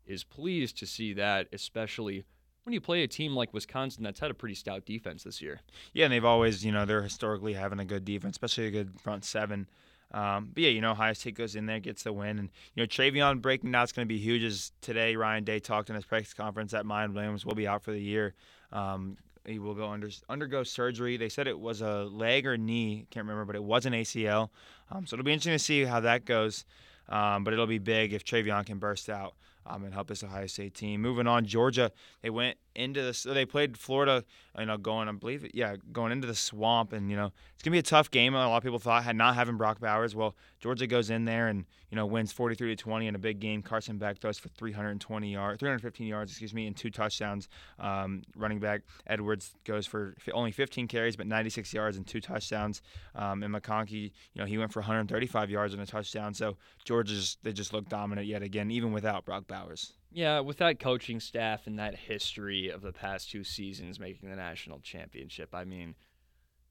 is 0.05 0.23
pleased 0.23 0.77
to 0.77 0.85
see 0.85 1.11
that, 1.13 1.47
especially 1.51 2.23
when 2.63 2.73
you 2.73 2.81
play 2.81 3.03
a 3.03 3.07
team 3.07 3.35
like 3.35 3.53
Wisconsin 3.53 4.03
that's 4.03 4.19
had 4.19 4.31
a 4.31 4.33
pretty 4.33 4.55
stout 4.55 4.85
defense 4.85 5.23
this 5.23 5.41
year. 5.41 5.59
Yeah, 5.93 6.05
and 6.05 6.13
they've 6.13 6.25
always, 6.25 6.65
you 6.65 6.71
know, 6.71 6.85
they're 6.85 7.01
historically 7.01 7.53
having 7.53 7.79
a 7.79 7.85
good 7.85 8.05
defense, 8.05 8.35
especially 8.35 8.67
a 8.67 8.71
good 8.71 8.99
front 9.01 9.25
seven. 9.25 9.67
Um, 10.11 10.51
but 10.53 10.63
yeah, 10.63 10.69
you 10.69 10.79
know, 10.79 10.91
Ohio 10.91 11.13
State 11.13 11.35
goes 11.35 11.55
in 11.55 11.65
there, 11.65 11.79
gets 11.79 12.03
the 12.03 12.13
win, 12.13 12.37
and 12.37 12.49
you 12.75 12.83
know, 12.83 12.87
TreVeyon 12.87 13.41
breaking 13.41 13.73
out 13.73 13.83
is 13.85 13.91
going 13.91 14.07
to 14.07 14.13
be 14.13 14.19
huge. 14.19 14.43
As 14.43 14.71
today, 14.81 15.15
Ryan 15.15 15.43
Day 15.43 15.59
talked 15.59 15.89
in 15.89 15.95
his 15.95 16.05
press 16.05 16.33
conference 16.33 16.71
that 16.71 16.85
Miyan 16.85 17.13
Williams 17.13 17.45
will 17.45 17.55
be 17.55 17.67
out 17.67 17.83
for 17.83 17.91
the 17.91 18.01
year. 18.01 18.35
Um, 18.71 19.17
he 19.45 19.59
will 19.59 19.73
go 19.73 19.89
under 19.89 20.09
undergo 20.29 20.63
surgery. 20.63 21.17
They 21.17 21.29
said 21.29 21.47
it 21.47 21.59
was 21.59 21.81
a 21.81 22.03
leg 22.03 22.45
or 22.45 22.57
knee, 22.57 23.07
can't 23.09 23.25
remember, 23.25 23.45
but 23.45 23.55
it 23.55 23.63
was 23.63 23.85
an 23.85 23.93
ACL. 23.93 24.49
Um, 24.91 25.07
so 25.07 25.15
it'll 25.15 25.25
be 25.25 25.33
interesting 25.33 25.53
to 25.53 25.59
see 25.59 25.83
how 25.83 25.99
that 26.01 26.25
goes. 26.25 26.63
Um, 27.09 27.43
but 27.43 27.53
it'll 27.53 27.67
be 27.67 27.79
big 27.79 28.13
if 28.13 28.23
TreVeyon 28.23 28.65
can 28.65 28.77
burst 28.77 29.09
out 29.09 29.33
um, 29.65 29.83
and 29.83 29.93
help 29.93 30.07
this 30.07 30.23
Ohio 30.23 30.47
State 30.47 30.73
team. 30.73 31.01
Moving 31.01 31.27
on, 31.27 31.45
Georgia, 31.45 31.91
they 32.21 32.29
went 32.29 32.57
into 32.75 33.01
the 33.01 33.13
so 33.13 33.33
they 33.33 33.45
played 33.45 33.77
Florida, 33.77 34.23
you 34.57 34.65
know, 34.65 34.77
going 34.77 35.07
I 35.07 35.11
believe 35.11 35.49
yeah, 35.53 35.75
going 35.91 36.11
into 36.11 36.27
the 36.27 36.35
swamp, 36.35 36.93
and 36.93 37.09
you 37.09 37.15
know 37.15 37.31
it's 37.53 37.63
gonna 37.63 37.73
be 37.73 37.79
a 37.79 37.83
tough 37.83 38.09
game. 38.11 38.33
A 38.33 38.47
lot 38.47 38.57
of 38.57 38.63
people 38.63 38.79
thought 38.79 39.03
had 39.03 39.15
not 39.15 39.35
having 39.35 39.57
Brock 39.57 39.79
Bowers. 39.79 40.15
Well, 40.15 40.35
Georgia 40.59 40.87
goes 40.87 41.09
in 41.09 41.25
there 41.25 41.47
and 41.47 41.65
you 41.89 41.95
know 41.95 42.05
wins 42.05 42.31
43 42.31 42.75
to 42.75 42.83
20 42.83 43.07
in 43.07 43.15
a 43.15 43.19
big 43.19 43.39
game. 43.39 43.61
Carson 43.61 43.97
Beck 43.97 44.19
throws 44.19 44.39
for 44.39 44.49
320 44.49 45.31
yards, 45.31 45.59
315 45.59 46.07
yards, 46.07 46.31
excuse 46.31 46.53
me, 46.53 46.67
and 46.67 46.75
two 46.75 46.89
touchdowns. 46.89 47.47
Um, 47.79 48.23
running 48.35 48.59
back 48.59 48.81
Edwards 49.07 49.53
goes 49.65 49.85
for 49.85 50.15
only 50.33 50.51
15 50.51 50.87
carries 50.87 51.15
but 51.15 51.27
96 51.27 51.73
yards 51.73 51.97
and 51.97 52.05
two 52.07 52.21
touchdowns. 52.21 52.81
Um, 53.15 53.43
and 53.43 53.53
McConkey, 53.53 54.11
you 54.33 54.41
know, 54.41 54.45
he 54.45 54.57
went 54.57 54.73
for 54.73 54.79
135 54.79 55.49
yards 55.49 55.73
and 55.73 55.81
a 55.81 55.85
touchdown. 55.85 56.33
So 56.33 56.57
Georgia 56.83 57.13
they 57.43 57.53
just 57.53 57.73
looked 57.73 57.89
dominant 57.89 58.27
yet 58.27 58.41
again, 58.41 58.71
even 58.71 58.91
without 58.91 59.25
Brock 59.25 59.47
Bowers. 59.47 59.93
Yeah, 60.13 60.41
with 60.41 60.57
that 60.57 60.79
coaching 60.79 61.19
staff 61.19 61.65
and 61.65 61.79
that 61.79 61.95
history 61.95 62.69
of 62.69 62.81
the 62.81 62.91
past 62.91 63.31
two 63.31 63.43
seasons 63.43 63.99
making 63.99 64.29
the 64.29 64.35
national 64.35 64.79
championship, 64.79 65.49
I 65.53 65.65
mean, 65.65 65.95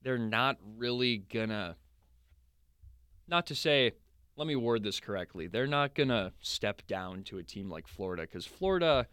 they're 0.01 0.17
not 0.17 0.57
really 0.77 1.17
gonna. 1.17 1.75
Not 3.27 3.47
to 3.47 3.55
say, 3.55 3.93
let 4.37 4.47
me 4.47 4.55
word 4.55 4.83
this 4.83 4.99
correctly. 4.99 5.47
They're 5.47 5.67
not 5.67 5.93
gonna 5.93 6.31
step 6.41 6.87
down 6.87 7.23
to 7.23 7.37
a 7.37 7.43
team 7.43 7.69
like 7.69 7.87
Florida 7.87 8.23
because 8.23 8.45
Florida, 8.45 9.07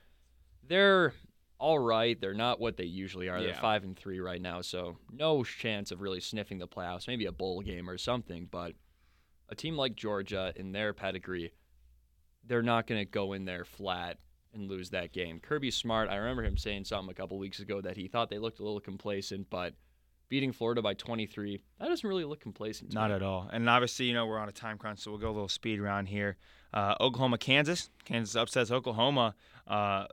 they're 0.67 1.13
all 1.59 1.79
right. 1.79 2.19
They're 2.21 2.33
not 2.33 2.61
what 2.61 2.77
they 2.77 2.85
usually 2.85 3.29
are. 3.29 3.41
They're 3.41 3.55
five 3.61 3.83
and 3.83 3.97
three 3.97 4.21
right 4.21 4.41
now, 4.41 4.61
so 4.61 4.97
no 5.13 5.43
chance 5.43 5.91
of 5.91 6.01
really 6.01 6.21
sniffing 6.21 6.59
the 6.59 6.69
playoffs. 6.69 7.09
Maybe 7.09 7.27
a 7.27 7.33
bowl 7.33 7.61
game 7.63 7.91
or 7.91 7.99
something, 7.99 8.47
but 8.51 8.75
a 9.49 9.57
team 9.57 9.77
like 9.77 9.97
Georgia 9.97 10.53
in 10.55 10.71
their 10.73 10.93
pedigree, 10.93 11.53
they're 12.47 12.63
not 12.63 12.87
going 12.87 13.01
to 13.01 13.05
go 13.11 13.33
in 13.33 13.45
there 13.45 13.65
flat 13.65 14.19
and 14.53 14.69
lose 14.69 14.91
that 14.91 15.13
game. 15.13 15.39
Kirby 15.41 15.71
Smart, 15.71 16.09
I 16.09 16.17
remember 16.17 16.43
him 16.45 16.57
saying 16.57 16.85
something 16.85 17.11
a 17.11 17.15
couple 17.15 17.39
weeks 17.39 17.61
ago 17.61 17.81
that 17.81 17.97
he 17.97 18.09
thought 18.09 18.31
they 18.31 18.39
looked 18.39 18.59
a 18.59 18.65
little 18.65 18.81
complacent, 18.81 19.49
but 19.49 19.75
beating 20.29 20.53
Florida 20.53 20.83
by 20.83 20.95
23, 20.95 21.63
that 21.79 21.89
doesn't 21.89 22.09
really 22.09 22.25
look 22.25 22.41
complacent. 22.41 22.91
To 22.91 22.95
Not 22.97 23.11
me. 23.11 23.17
at 23.17 23.23
all. 23.23 23.49
And 23.53 23.69
obviously, 23.69 24.07
you 24.07 24.15
know, 24.15 24.27
we're 24.27 24.39
on 24.39 24.49
a 24.49 24.53
time 24.53 24.79
crunch, 24.79 25.01
so 25.01 25.11
we'll 25.11 25.21
go 25.21 25.29
a 25.29 25.33
little 25.33 25.49
speed 25.49 25.79
around 25.81 26.07
here. 26.07 26.37
Uh, 26.73 26.95
Oklahoma, 27.01 27.39
Kansas. 27.39 27.91
Kansas 28.05 28.35
upsets 28.37 28.71
Oklahoma 28.71 29.35
uh, 29.67 30.07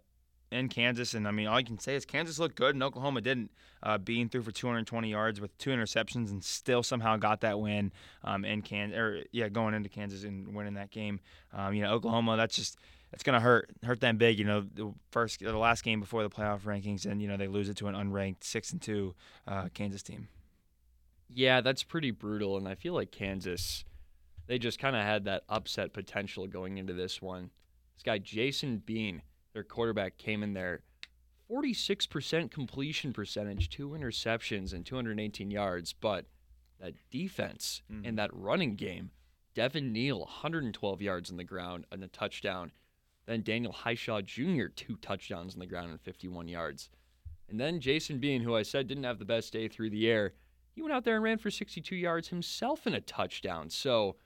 in 0.51 0.69
Kansas. 0.69 1.13
And 1.13 1.27
I 1.27 1.31
mean, 1.31 1.47
all 1.47 1.60
you 1.60 1.65
can 1.65 1.79
say 1.79 1.95
is 1.95 2.05
Kansas 2.05 2.39
looked 2.39 2.55
good 2.55 2.75
and 2.75 2.83
Oklahoma 2.83 3.21
didn't. 3.21 3.51
Uh, 3.83 3.97
Bean 3.97 4.29
threw 4.29 4.41
for 4.41 4.51
220 4.51 5.10
yards 5.10 5.39
with 5.39 5.55
two 5.57 5.69
interceptions 5.69 6.29
and 6.29 6.43
still 6.43 6.83
somehow 6.83 7.17
got 7.17 7.41
that 7.41 7.60
win 7.60 7.91
um, 8.23 8.43
in 8.45 8.62
Kansas. 8.62 8.97
Or, 8.97 9.23
yeah, 9.31 9.49
going 9.49 9.73
into 9.73 9.89
Kansas 9.89 10.23
and 10.23 10.55
winning 10.55 10.75
that 10.75 10.91
game. 10.91 11.19
Um, 11.53 11.73
you 11.73 11.83
know, 11.83 11.93
Oklahoma, 11.93 12.38
that's 12.38 12.55
just. 12.55 12.77
It's 13.13 13.23
gonna 13.23 13.39
hurt 13.39 13.69
hurt 13.83 14.01
them 14.01 14.17
big, 14.17 14.38
you 14.38 14.43
know. 14.43 14.60
The 14.60 14.93
first, 15.12 15.39
the 15.39 15.57
last 15.57 15.81
game 15.81 16.01
before 16.01 16.23
the 16.23 16.29
playoff 16.29 16.63
rankings, 16.63 17.05
and 17.05 17.21
you 17.21 17.29
know 17.29 17.38
they 17.38 17.47
lose 17.47 17.69
it 17.69 17.77
to 17.77 17.88
an 17.88 17.95
unranked 17.95 18.43
six 18.43 18.73
and 18.73 18.81
two 18.81 19.15
uh, 19.47 19.69
Kansas 19.73 20.03
team. 20.03 20.27
Yeah, 21.29 21.62
that's 21.62 21.83
pretty 21.83 22.12
brutal, 22.12 22.57
and 22.57 22.67
I 22.67 22.75
feel 22.75 22.93
like 22.93 23.12
Kansas, 23.12 23.86
they 24.47 24.60
just 24.60 24.77
kind 24.77 24.93
of 24.93 25.03
had 25.03 25.23
that 25.23 25.43
upset 25.47 25.93
potential 25.93 26.47
going 26.47 26.77
into 26.77 26.91
this 26.91 27.21
one. 27.21 27.51
This 27.95 28.03
guy 28.03 28.17
Jason 28.17 28.79
Bean, 28.86 29.21
their 29.58 29.63
quarterback, 29.63 30.20
came 30.20 30.43
in 30.43 30.54
there, 30.54 30.84
46% 31.50 32.52
completion 32.52 33.12
percentage, 33.12 33.70
two 33.70 33.89
interceptions, 33.89 34.72
and 34.72 34.86
218 34.86 35.50
yards. 35.50 35.93
But 35.93 36.28
that 36.80 36.93
defense 37.10 37.82
Mhm. 37.89 38.08
and 38.08 38.20
that 38.20 38.32
running 38.32 38.76
game, 38.76 39.10
Devin 39.56 39.91
Neal, 39.91 40.20
112 40.26 41.02
yards 41.02 41.32
on 41.32 41.38
the 41.38 41.43
ground 41.43 41.88
and 41.91 42.04
a 42.04 42.08
touchdown. 42.08 42.72
Then 43.26 43.41
Daniel 43.41 43.74
Hishaw 43.74 44.22
Jr., 44.24 44.67
two 44.67 44.96
touchdowns 44.98 45.56
on 45.56 45.60
the 45.60 45.65
ground 45.65 45.89
and 45.89 46.00
51 46.00 46.48
yards. 46.48 46.91
And 47.50 47.60
then 47.60 47.80
Jason 47.80 48.20
Bean, 48.20 48.41
who 48.43 48.56
I 48.56 48.62
said 48.62 48.86
didn't 48.86 49.06
have 49.06 49.17
the 49.17 49.26
best 49.26 49.52
day 49.52 49.67
through 49.67 49.89
the 49.89 50.08
air, 50.08 50.36
he 50.70 50.84
went 50.84 50.93
out 50.93 51.04
there 51.04 51.15
and 51.15 51.24
ran 51.24 51.39
for 51.39 51.50
62 51.50 51.96
yards 51.96 52.28
himself 52.28 52.86
in 52.86 52.93
a 52.93 53.02
touchdown. 53.02 53.72
So 53.72 54.17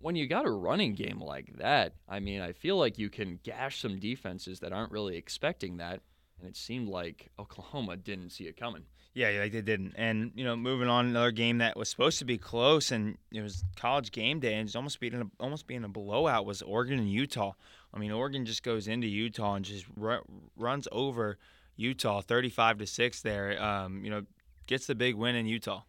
when 0.00 0.16
you 0.16 0.26
got 0.26 0.46
a 0.46 0.50
running 0.50 0.94
game 0.94 1.20
like 1.20 1.56
that, 1.58 1.94
I 2.08 2.20
mean, 2.20 2.40
I 2.40 2.52
feel 2.52 2.76
like 2.76 2.98
you 2.98 3.08
can 3.10 3.38
gash 3.42 3.80
some 3.80 3.98
defenses 3.98 4.60
that 4.60 4.72
aren't 4.72 4.92
really 4.92 5.16
expecting 5.16 5.78
that. 5.78 6.00
And 6.38 6.48
it 6.48 6.56
seemed 6.56 6.88
like 6.88 7.30
Oklahoma 7.38 7.96
didn't 7.96 8.30
see 8.30 8.44
it 8.44 8.56
coming. 8.56 8.82
Yeah, 9.14 9.30
yeah, 9.30 9.48
they 9.48 9.62
didn't. 9.62 9.94
And 9.96 10.32
you 10.34 10.44
know, 10.44 10.56
moving 10.56 10.88
on, 10.88 11.06
another 11.06 11.30
game 11.30 11.58
that 11.58 11.76
was 11.76 11.88
supposed 11.88 12.18
to 12.18 12.26
be 12.26 12.36
close, 12.36 12.92
and 12.92 13.16
it 13.32 13.40
was 13.40 13.64
college 13.74 14.12
game 14.12 14.40
day, 14.40 14.54
and 14.54 14.66
it's 14.66 14.76
almost 14.76 15.00
being 15.00 15.14
a, 15.14 15.24
almost 15.40 15.66
being 15.66 15.84
a 15.84 15.88
blowout 15.88 16.44
was 16.44 16.60
Oregon 16.60 16.98
and 16.98 17.10
Utah. 17.10 17.52
I 17.94 17.98
mean, 17.98 18.12
Oregon 18.12 18.44
just 18.44 18.62
goes 18.62 18.88
into 18.88 19.06
Utah 19.06 19.54
and 19.54 19.64
just 19.64 19.86
ru- 19.96 20.20
runs 20.54 20.86
over 20.92 21.38
Utah, 21.76 22.20
thirty-five 22.20 22.76
to 22.76 22.86
six. 22.86 23.22
There, 23.22 23.58
um, 23.62 24.04
you 24.04 24.10
know, 24.10 24.26
gets 24.66 24.86
the 24.86 24.94
big 24.94 25.14
win 25.14 25.34
in 25.34 25.46
Utah. 25.46 25.84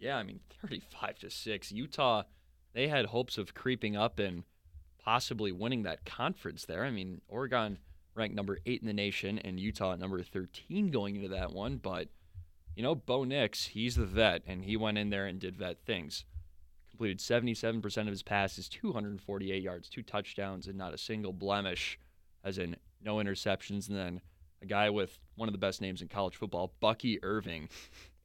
Yeah, 0.00 0.16
I 0.16 0.22
mean, 0.22 0.40
35 0.66 1.18
to 1.20 1.30
6. 1.30 1.72
Utah, 1.72 2.22
they 2.72 2.88
had 2.88 3.06
hopes 3.06 3.38
of 3.38 3.54
creeping 3.54 3.96
up 3.96 4.18
and 4.18 4.44
possibly 5.02 5.52
winning 5.52 5.82
that 5.82 6.04
conference 6.04 6.64
there. 6.64 6.84
I 6.84 6.90
mean, 6.90 7.20
Oregon 7.28 7.78
ranked 8.14 8.36
number 8.36 8.58
8 8.66 8.80
in 8.80 8.86
the 8.86 8.92
nation 8.92 9.38
and 9.38 9.58
Utah 9.58 9.92
at 9.92 9.98
number 9.98 10.22
13 10.22 10.90
going 10.90 11.16
into 11.16 11.28
that 11.28 11.52
one, 11.52 11.78
but 11.78 12.08
you 12.76 12.82
know, 12.82 12.94
Bo 12.94 13.24
Nix, 13.24 13.66
he's 13.66 13.96
the 13.96 14.06
vet 14.06 14.42
and 14.46 14.64
he 14.64 14.76
went 14.76 14.98
in 14.98 15.10
there 15.10 15.26
and 15.26 15.40
did 15.40 15.56
vet 15.56 15.84
things. 15.84 16.24
Completed 16.90 17.18
77% 17.18 18.02
of 18.02 18.06
his 18.06 18.22
passes, 18.22 18.68
248 18.68 19.62
yards, 19.62 19.88
two 19.88 20.02
touchdowns 20.02 20.66
and 20.66 20.78
not 20.78 20.94
a 20.94 20.98
single 20.98 21.32
blemish 21.32 21.98
as 22.44 22.58
in 22.58 22.76
no 23.02 23.16
interceptions 23.16 23.88
and 23.88 23.96
then 23.96 24.20
a 24.62 24.66
guy 24.66 24.90
with 24.90 25.18
one 25.36 25.48
of 25.48 25.52
the 25.52 25.58
best 25.58 25.80
names 25.80 26.02
in 26.02 26.08
college 26.08 26.36
football, 26.36 26.74
Bucky 26.80 27.22
Irving, 27.22 27.68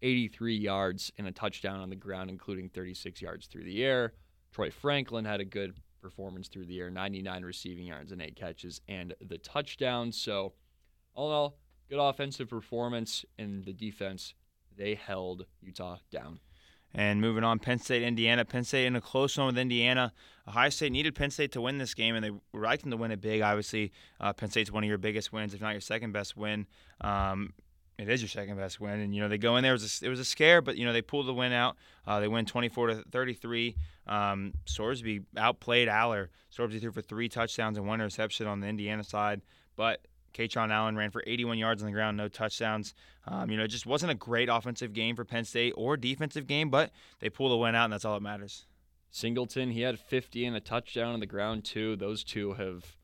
83 0.01 0.55
yards 0.55 1.11
and 1.17 1.27
a 1.27 1.31
touchdown 1.31 1.79
on 1.79 1.89
the 1.89 1.95
ground, 1.95 2.29
including 2.29 2.69
36 2.69 3.21
yards 3.21 3.47
through 3.47 3.63
the 3.63 3.83
air. 3.83 4.13
Troy 4.55 4.71
Franklin 4.71 5.25
had 5.25 5.41
a 5.41 5.45
good 5.45 5.75
performance 6.01 6.47
through 6.47 6.65
the 6.65 6.79
air, 6.79 6.89
99 6.89 7.43
receiving 7.43 7.87
yards 7.87 8.13
and 8.13 8.21
eight 8.21 8.37
catches 8.37 8.79
and 8.87 9.13
the 9.19 9.37
touchdown. 9.37 10.13
So, 10.13 10.53
all 11.13 11.27
in 11.27 11.35
all, 11.35 11.57
good 11.89 11.99
offensive 11.99 12.49
performance, 12.49 13.25
and 13.37 13.65
the 13.65 13.73
defense, 13.73 14.33
they 14.77 14.95
held 14.95 15.45
Utah 15.61 15.97
down. 16.09 16.39
And 16.93 17.19
moving 17.19 17.43
on, 17.43 17.59
Penn 17.59 17.79
State, 17.79 18.01
Indiana. 18.01 18.45
Penn 18.45 18.63
State 18.63 18.85
in 18.85 18.95
a 18.95 19.01
close 19.01 19.37
one 19.37 19.47
with 19.47 19.57
Indiana. 19.57 20.13
Ohio 20.47 20.69
State 20.69 20.93
needed 20.93 21.15
Penn 21.15 21.31
State 21.31 21.51
to 21.51 21.59
win 21.59 21.77
this 21.77 21.93
game, 21.93 22.15
and 22.15 22.23
they 22.23 22.31
were 22.53 22.77
them 22.77 22.91
to 22.91 22.97
win 22.97 23.11
it 23.11 23.19
big. 23.19 23.41
Obviously, 23.41 23.91
uh, 24.21 24.31
Penn 24.31 24.49
State's 24.49 24.71
one 24.71 24.85
of 24.85 24.87
your 24.87 24.97
biggest 24.97 25.33
wins, 25.33 25.53
if 25.53 25.59
not 25.59 25.71
your 25.71 25.81
second 25.81 26.13
best 26.13 26.37
win. 26.37 26.65
Um, 27.01 27.51
it 27.97 28.09
is 28.09 28.21
your 28.21 28.29
second 28.29 28.57
best 28.57 28.79
win, 28.79 28.99
and 28.99 29.15
you 29.15 29.21
know 29.21 29.29
they 29.29 29.37
go 29.37 29.55
in 29.57 29.63
there. 29.63 29.73
It 29.73 29.81
was 29.81 30.01
a, 30.01 30.05
it 30.05 30.09
was 30.09 30.19
a 30.19 30.25
scare, 30.25 30.61
but 30.61 30.77
you 30.77 30.85
know 30.85 30.93
they 30.93 31.01
pulled 31.01 31.27
the 31.27 31.33
win 31.33 31.53
out. 31.53 31.77
Uh, 32.05 32.19
they 32.19 32.27
win 32.27 32.45
24 32.45 32.87
to 32.87 33.03
33. 33.11 33.75
Um, 34.07 34.53
Sorsby 34.65 35.23
outplayed 35.37 35.87
Allar. 35.87 36.27
Sorsby 36.55 36.81
threw 36.81 36.91
for 36.91 37.01
three 37.01 37.29
touchdowns 37.29 37.77
and 37.77 37.87
one 37.87 38.01
interception 38.01 38.47
on 38.47 38.59
the 38.59 38.67
Indiana 38.67 39.03
side, 39.03 39.41
but 39.75 40.01
Kaytron 40.35 40.71
Allen 40.71 40.97
ran 40.97 41.11
for 41.11 41.23
81 41.25 41.57
yards 41.57 41.81
on 41.81 41.87
the 41.87 41.93
ground, 41.93 42.17
no 42.17 42.27
touchdowns. 42.27 42.93
Um, 43.25 43.49
you 43.49 43.57
know, 43.57 43.63
it 43.63 43.69
just 43.69 43.85
wasn't 43.85 44.11
a 44.11 44.15
great 44.15 44.49
offensive 44.49 44.91
game 44.91 45.15
for 45.15 45.23
Penn 45.23 45.45
State 45.45 45.73
or 45.77 45.95
defensive 45.95 46.45
game, 46.45 46.69
but 46.69 46.91
they 47.19 47.29
pulled 47.29 47.51
the 47.51 47.57
win 47.57 47.73
out, 47.73 47.85
and 47.85 47.93
that's 47.93 48.03
all 48.03 48.15
that 48.15 48.21
matters. 48.21 48.65
Singleton, 49.09 49.71
he 49.71 49.81
had 49.81 49.97
50 49.97 50.45
and 50.45 50.57
a 50.57 50.59
touchdown 50.59 51.13
on 51.13 51.21
the 51.21 51.25
ground, 51.25 51.63
too. 51.63 51.95
Those 51.95 52.23
two 52.23 52.53
have 52.53 52.97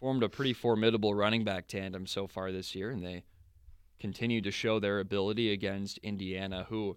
formed 0.00 0.22
a 0.22 0.28
pretty 0.30 0.54
formidable 0.54 1.14
running 1.14 1.44
back 1.44 1.68
tandem 1.68 2.06
so 2.06 2.26
far 2.26 2.50
this 2.50 2.74
year, 2.74 2.90
and 2.90 3.04
they 3.04 3.24
continue 4.02 4.42
to 4.42 4.50
show 4.50 4.80
their 4.80 4.98
ability 4.98 5.52
against 5.52 5.96
Indiana, 5.98 6.66
who 6.68 6.96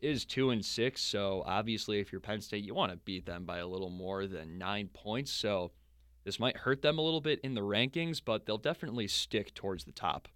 is 0.00 0.24
two 0.24 0.50
and 0.50 0.64
six. 0.64 1.02
So 1.02 1.42
obviously, 1.44 1.98
if 1.98 2.12
you're 2.12 2.20
Penn 2.20 2.40
State, 2.40 2.64
you 2.64 2.74
want 2.74 2.92
to 2.92 2.98
beat 2.98 3.26
them 3.26 3.44
by 3.44 3.58
a 3.58 3.66
little 3.66 3.90
more 3.90 4.28
than 4.28 4.56
nine 4.56 4.88
points. 4.94 5.32
So 5.32 5.72
this 6.24 6.38
might 6.38 6.56
hurt 6.56 6.80
them 6.80 6.96
a 6.96 7.02
little 7.02 7.20
bit 7.20 7.40
in 7.42 7.54
the 7.54 7.60
rankings, 7.60 8.22
but 8.24 8.46
they'll 8.46 8.56
definitely 8.56 9.08
stick 9.08 9.52
towards 9.52 9.84
the 9.84 9.92
top. 9.92 10.28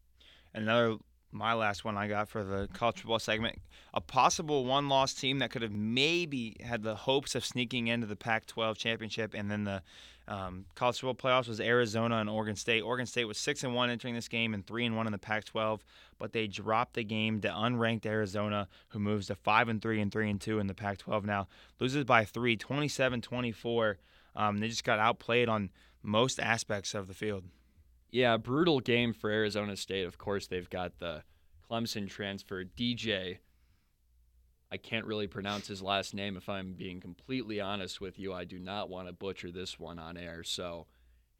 Another, 0.52 0.96
my 1.30 1.54
last 1.54 1.84
one 1.84 1.96
I 1.96 2.08
got 2.08 2.28
for 2.28 2.42
the 2.42 2.68
college 2.72 2.96
football 2.96 3.18
segment, 3.18 3.58
a 3.92 4.00
possible 4.00 4.64
one-loss 4.64 5.14
team 5.14 5.38
that 5.40 5.50
could 5.50 5.62
have 5.62 5.72
maybe 5.72 6.56
had 6.60 6.82
the 6.82 6.94
hopes 6.94 7.34
of 7.34 7.44
sneaking 7.44 7.88
into 7.88 8.06
the 8.06 8.16
Pac-12 8.16 8.76
championship, 8.76 9.34
and 9.34 9.50
then 9.50 9.64
the 9.64 9.82
um, 10.26 10.66
college 10.74 11.00
football 11.00 11.30
playoffs 11.30 11.48
was 11.48 11.60
Arizona 11.60 12.16
and 12.16 12.28
Oregon 12.28 12.56
State. 12.56 12.82
Oregon 12.82 13.06
State 13.06 13.24
was 13.24 13.38
six 13.38 13.64
and 13.64 13.74
one 13.74 13.88
entering 13.90 14.14
this 14.14 14.28
game 14.28 14.52
and 14.52 14.66
three 14.66 14.84
and 14.84 14.96
one 14.96 15.06
in 15.06 15.12
the 15.12 15.18
Pac-12, 15.18 15.80
but 16.18 16.32
they 16.32 16.46
dropped 16.46 16.94
the 16.94 17.04
game 17.04 17.40
to 17.40 17.48
unranked 17.48 18.06
Arizona, 18.06 18.68
who 18.88 18.98
moves 18.98 19.28
to 19.28 19.34
five 19.34 19.68
and 19.68 19.80
three 19.80 20.00
and 20.00 20.12
three 20.12 20.28
and 20.28 20.40
two 20.40 20.58
in 20.58 20.66
the 20.66 20.74
Pac-12 20.74 21.24
now. 21.24 21.48
Loses 21.80 22.04
by 22.04 22.24
three, 22.24 22.56
27-24. 22.56 23.96
Um, 24.36 24.58
they 24.58 24.68
just 24.68 24.84
got 24.84 24.98
outplayed 24.98 25.48
on 25.48 25.70
most 26.02 26.38
aspects 26.38 26.94
of 26.94 27.08
the 27.08 27.14
field. 27.14 27.44
Yeah, 28.10 28.36
brutal 28.38 28.80
game 28.80 29.12
for 29.12 29.30
Arizona 29.30 29.76
State. 29.76 30.06
Of 30.06 30.16
course, 30.16 30.46
they've 30.46 30.70
got 30.70 30.98
the 30.98 31.22
Clemson 31.70 32.08
transfer 32.08 32.64
DJ. 32.64 33.38
I 34.70 34.76
can't 34.76 35.06
really 35.06 35.26
pronounce 35.26 35.66
his 35.66 35.82
last 35.82 36.14
name 36.14 36.36
if 36.36 36.48
I'm 36.48 36.74
being 36.74 37.00
completely 37.00 37.60
honest 37.60 38.00
with 38.00 38.18
you. 38.18 38.32
I 38.32 38.44
do 38.44 38.58
not 38.58 38.88
want 38.90 39.08
to 39.08 39.12
butcher 39.12 39.50
this 39.50 39.78
one 39.78 39.98
on 39.98 40.16
air. 40.16 40.42
So 40.42 40.86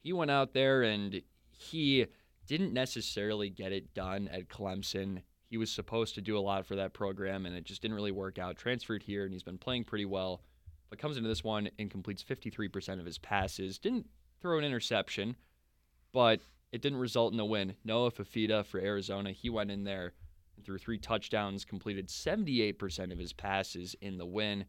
he 0.00 0.12
went 0.12 0.30
out 0.30 0.52
there 0.52 0.82
and 0.82 1.22
he 1.50 2.06
didn't 2.46 2.72
necessarily 2.72 3.50
get 3.50 3.72
it 3.72 3.94
done 3.94 4.28
at 4.28 4.48
Clemson. 4.48 5.22
He 5.50 5.56
was 5.56 5.70
supposed 5.70 6.14
to 6.14 6.22
do 6.22 6.38
a 6.38 6.40
lot 6.40 6.66
for 6.66 6.76
that 6.76 6.92
program, 6.94 7.46
and 7.46 7.56
it 7.56 7.64
just 7.64 7.80
didn't 7.82 7.94
really 7.94 8.12
work 8.12 8.38
out. 8.38 8.56
Transferred 8.56 9.02
here, 9.02 9.24
and 9.24 9.32
he's 9.32 9.42
been 9.42 9.58
playing 9.58 9.84
pretty 9.84 10.04
well, 10.04 10.42
but 10.90 10.98
comes 10.98 11.16
into 11.16 11.28
this 11.28 11.44
one 11.44 11.70
and 11.78 11.90
completes 11.90 12.22
53% 12.22 13.00
of 13.00 13.06
his 13.06 13.18
passes. 13.18 13.78
Didn't 13.78 14.06
throw 14.40 14.58
an 14.58 14.64
interception, 14.64 15.36
but 16.12 16.40
it 16.72 16.82
didn't 16.82 16.98
result 16.98 17.32
in 17.32 17.40
a 17.40 17.44
win. 17.44 17.74
Noah 17.84 18.10
Fifita 18.10 18.64
for 18.64 18.80
Arizona, 18.80 19.32
he 19.32 19.50
went 19.50 19.70
in 19.70 19.84
there 19.84 20.12
and 20.56 20.64
threw 20.64 20.78
three 20.78 20.98
touchdowns, 20.98 21.64
completed 21.64 22.08
78% 22.08 23.12
of 23.12 23.18
his 23.18 23.32
passes 23.32 23.94
in 24.00 24.18
the 24.18 24.26
win. 24.26 24.66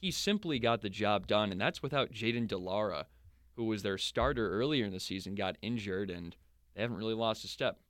He 0.00 0.10
simply 0.10 0.58
got 0.58 0.80
the 0.80 0.90
job 0.90 1.26
done, 1.26 1.50
and 1.50 1.60
that's 1.60 1.82
without 1.82 2.12
Jayden 2.12 2.46
de 2.46 2.56
Laura, 2.56 3.06
who 3.56 3.64
was 3.64 3.82
their 3.82 3.98
starter 3.98 4.50
earlier 4.50 4.84
in 4.84 4.92
the 4.92 5.00
season, 5.00 5.34
got 5.34 5.56
injured, 5.60 6.10
and 6.10 6.36
they 6.74 6.82
haven't 6.82 6.98
really 6.98 7.14
lost 7.14 7.44
a 7.44 7.48
step. 7.48 7.80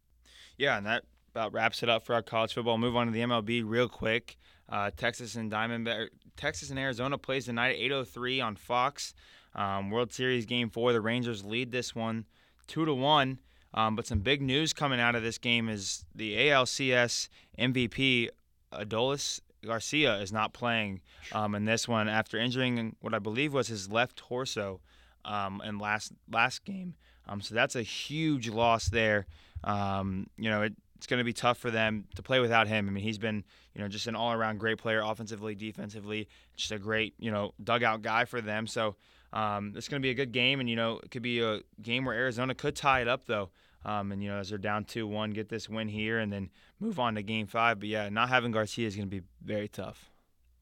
Yeah, 0.57 0.79
and 0.79 0.87
that 0.87 1.05
about 1.31 1.53
wraps 1.53 1.83
it 1.83 1.91
up 1.91 2.07
for 2.07 2.15
our 2.15 2.23
college 2.23 2.55
football. 2.55 2.79
Move 2.79 2.97
on 2.97 3.07
to 3.07 3.13
the 3.13 3.21
MLB 3.21 3.63
real 3.65 3.89
quick. 3.89 4.39
Uh, 4.69 4.91
Texas 4.97 5.35
and 5.35 5.53
Diamondback, 5.53 6.09
Texas 6.37 6.71
and 6.71 6.79
Arizona 6.79 7.19
plays 7.19 7.45
tonight 7.45 7.71
at 7.71 7.79
8:03 7.79 8.41
on 8.41 8.57
Fox. 8.57 9.15
Um, 9.55 9.91
World 9.91 10.13
Series 10.13 10.47
Game 10.47 10.71
Four. 10.71 10.93
The 10.93 11.01
Rangers 11.01 11.45
lead 11.45 11.71
this 11.71 11.95
one 11.95 12.25
two 12.69 12.85
to 12.85 12.95
one. 12.95 13.41
Um, 13.75 13.97
but 13.97 14.07
some 14.07 14.21
big 14.21 14.41
news 14.41 14.73
coming 14.73 15.01
out 15.01 15.15
of 15.15 15.23
this 15.23 15.37
game 15.37 15.69
is 15.69 16.07
the 16.15 16.37
ALCS 16.37 17.29
MVP 17.59 18.29
Adolis 18.73 19.41
Garcia 19.65 20.17
is 20.19 20.33
not 20.33 20.53
playing 20.53 21.01
um, 21.33 21.55
in 21.55 21.65
this 21.65 21.89
one 21.89 22.09
after 22.09 22.39
injuring 22.39 22.97
what 23.01 23.15
I 23.15 23.19
believe 23.19 23.53
was 23.53 23.69
his 23.69 23.91
left 23.91 24.17
torso 24.17 24.81
um, 25.25 25.61
in 25.65 25.79
last 25.79 26.13
last 26.31 26.65
game. 26.65 26.95
Um, 27.29 27.41
so 27.41 27.55
that's 27.55 27.77
a 27.77 27.83
huge 27.83 28.49
loss 28.49 28.89
there. 28.89 29.27
Um, 29.65 30.29
you 30.39 30.49
know, 30.49 30.63
it, 30.63 30.75
it's 30.97 31.07
going 31.07 31.19
to 31.19 31.25
be 31.25 31.33
tough 31.33 31.59
for 31.59 31.71
them 31.71 32.07
to 32.17 32.23
play 32.23 32.41
without 32.41 32.67
him. 32.67 32.89
I 32.89 32.91
mean, 32.91 33.05
he's 33.05 33.19
been, 33.19 33.45
you 33.75 33.83
know, 33.83 33.89
just 33.89 34.07
an 34.07 34.17
all-around 34.17 34.59
great 34.59 34.79
player, 34.79 35.01
offensively, 35.01 35.55
defensively, 35.55 36.29
just 36.57 36.73
a 36.73 36.79
great, 36.79 37.15
you 37.19 37.31
know, 37.31 37.53
dugout 37.63 38.03
guy 38.03 38.25
for 38.25 38.41
them. 38.41 38.67
So 38.67 38.97
um, 39.33 39.75
it's 39.77 39.89
going 39.89 40.01
to 40.01 40.07
be 40.07 40.11
a 40.11 40.15
good 40.15 40.33
game, 40.33 40.61
and 40.61 40.69
you 40.69 40.77
know, 40.77 41.01
it 41.03 41.11
could 41.11 41.23
be 41.23 41.41
a 41.41 41.61
game 41.83 42.05
where 42.05 42.15
Arizona 42.15 42.55
could 42.55 42.77
tie 42.77 43.01
it 43.01 43.09
up 43.09 43.27
though. 43.27 43.51
Um, 43.85 44.11
and 44.13 44.23
you 44.23 44.29
know, 44.29 44.39
as 44.39 44.49
they're 44.49 44.59
down 44.59 44.85
two-one, 44.85 45.31
get 45.31 45.49
this 45.49 45.69
win 45.69 45.89
here, 45.89 46.19
and 46.19 46.33
then 46.33 46.51
move 46.81 46.99
on 46.99 47.15
to 47.15 47.23
Game 47.23 47.47
Five. 47.47 47.81
But 47.81 47.89
yeah, 47.89 48.09
not 48.09 48.29
having 48.29 48.51
Garcia 48.51 48.87
is 48.87 48.97
going 48.97 49.09
to 49.09 49.21
be 49.21 49.27
very 49.43 49.69
tough. 49.69 50.11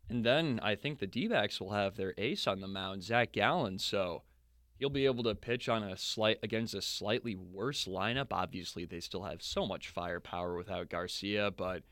And 0.08 0.24
then 0.24 0.60
I 0.62 0.76
think 0.76 0.98
the 0.98 1.06
D-backs 1.06 1.60
will 1.60 1.72
have 1.72 1.96
their 1.96 2.14
ace 2.16 2.46
on 2.46 2.60
the 2.60 2.68
mound, 2.68 3.02
Zach 3.02 3.32
Gallen. 3.32 3.78
So 3.78 4.22
he'll 4.78 4.90
be 4.90 5.06
able 5.06 5.24
to 5.24 5.34
pitch 5.34 5.68
on 5.68 5.82
a 5.82 5.96
slight 5.96 6.38
against 6.42 6.74
a 6.74 6.82
slightly 6.82 7.34
worse 7.34 7.86
lineup. 7.86 8.28
Obviously, 8.30 8.84
they 8.84 9.00
still 9.00 9.24
have 9.24 9.42
so 9.42 9.66
much 9.66 9.88
firepower 9.88 10.56
without 10.56 10.90
Garcia, 10.90 11.50
but 11.50 11.82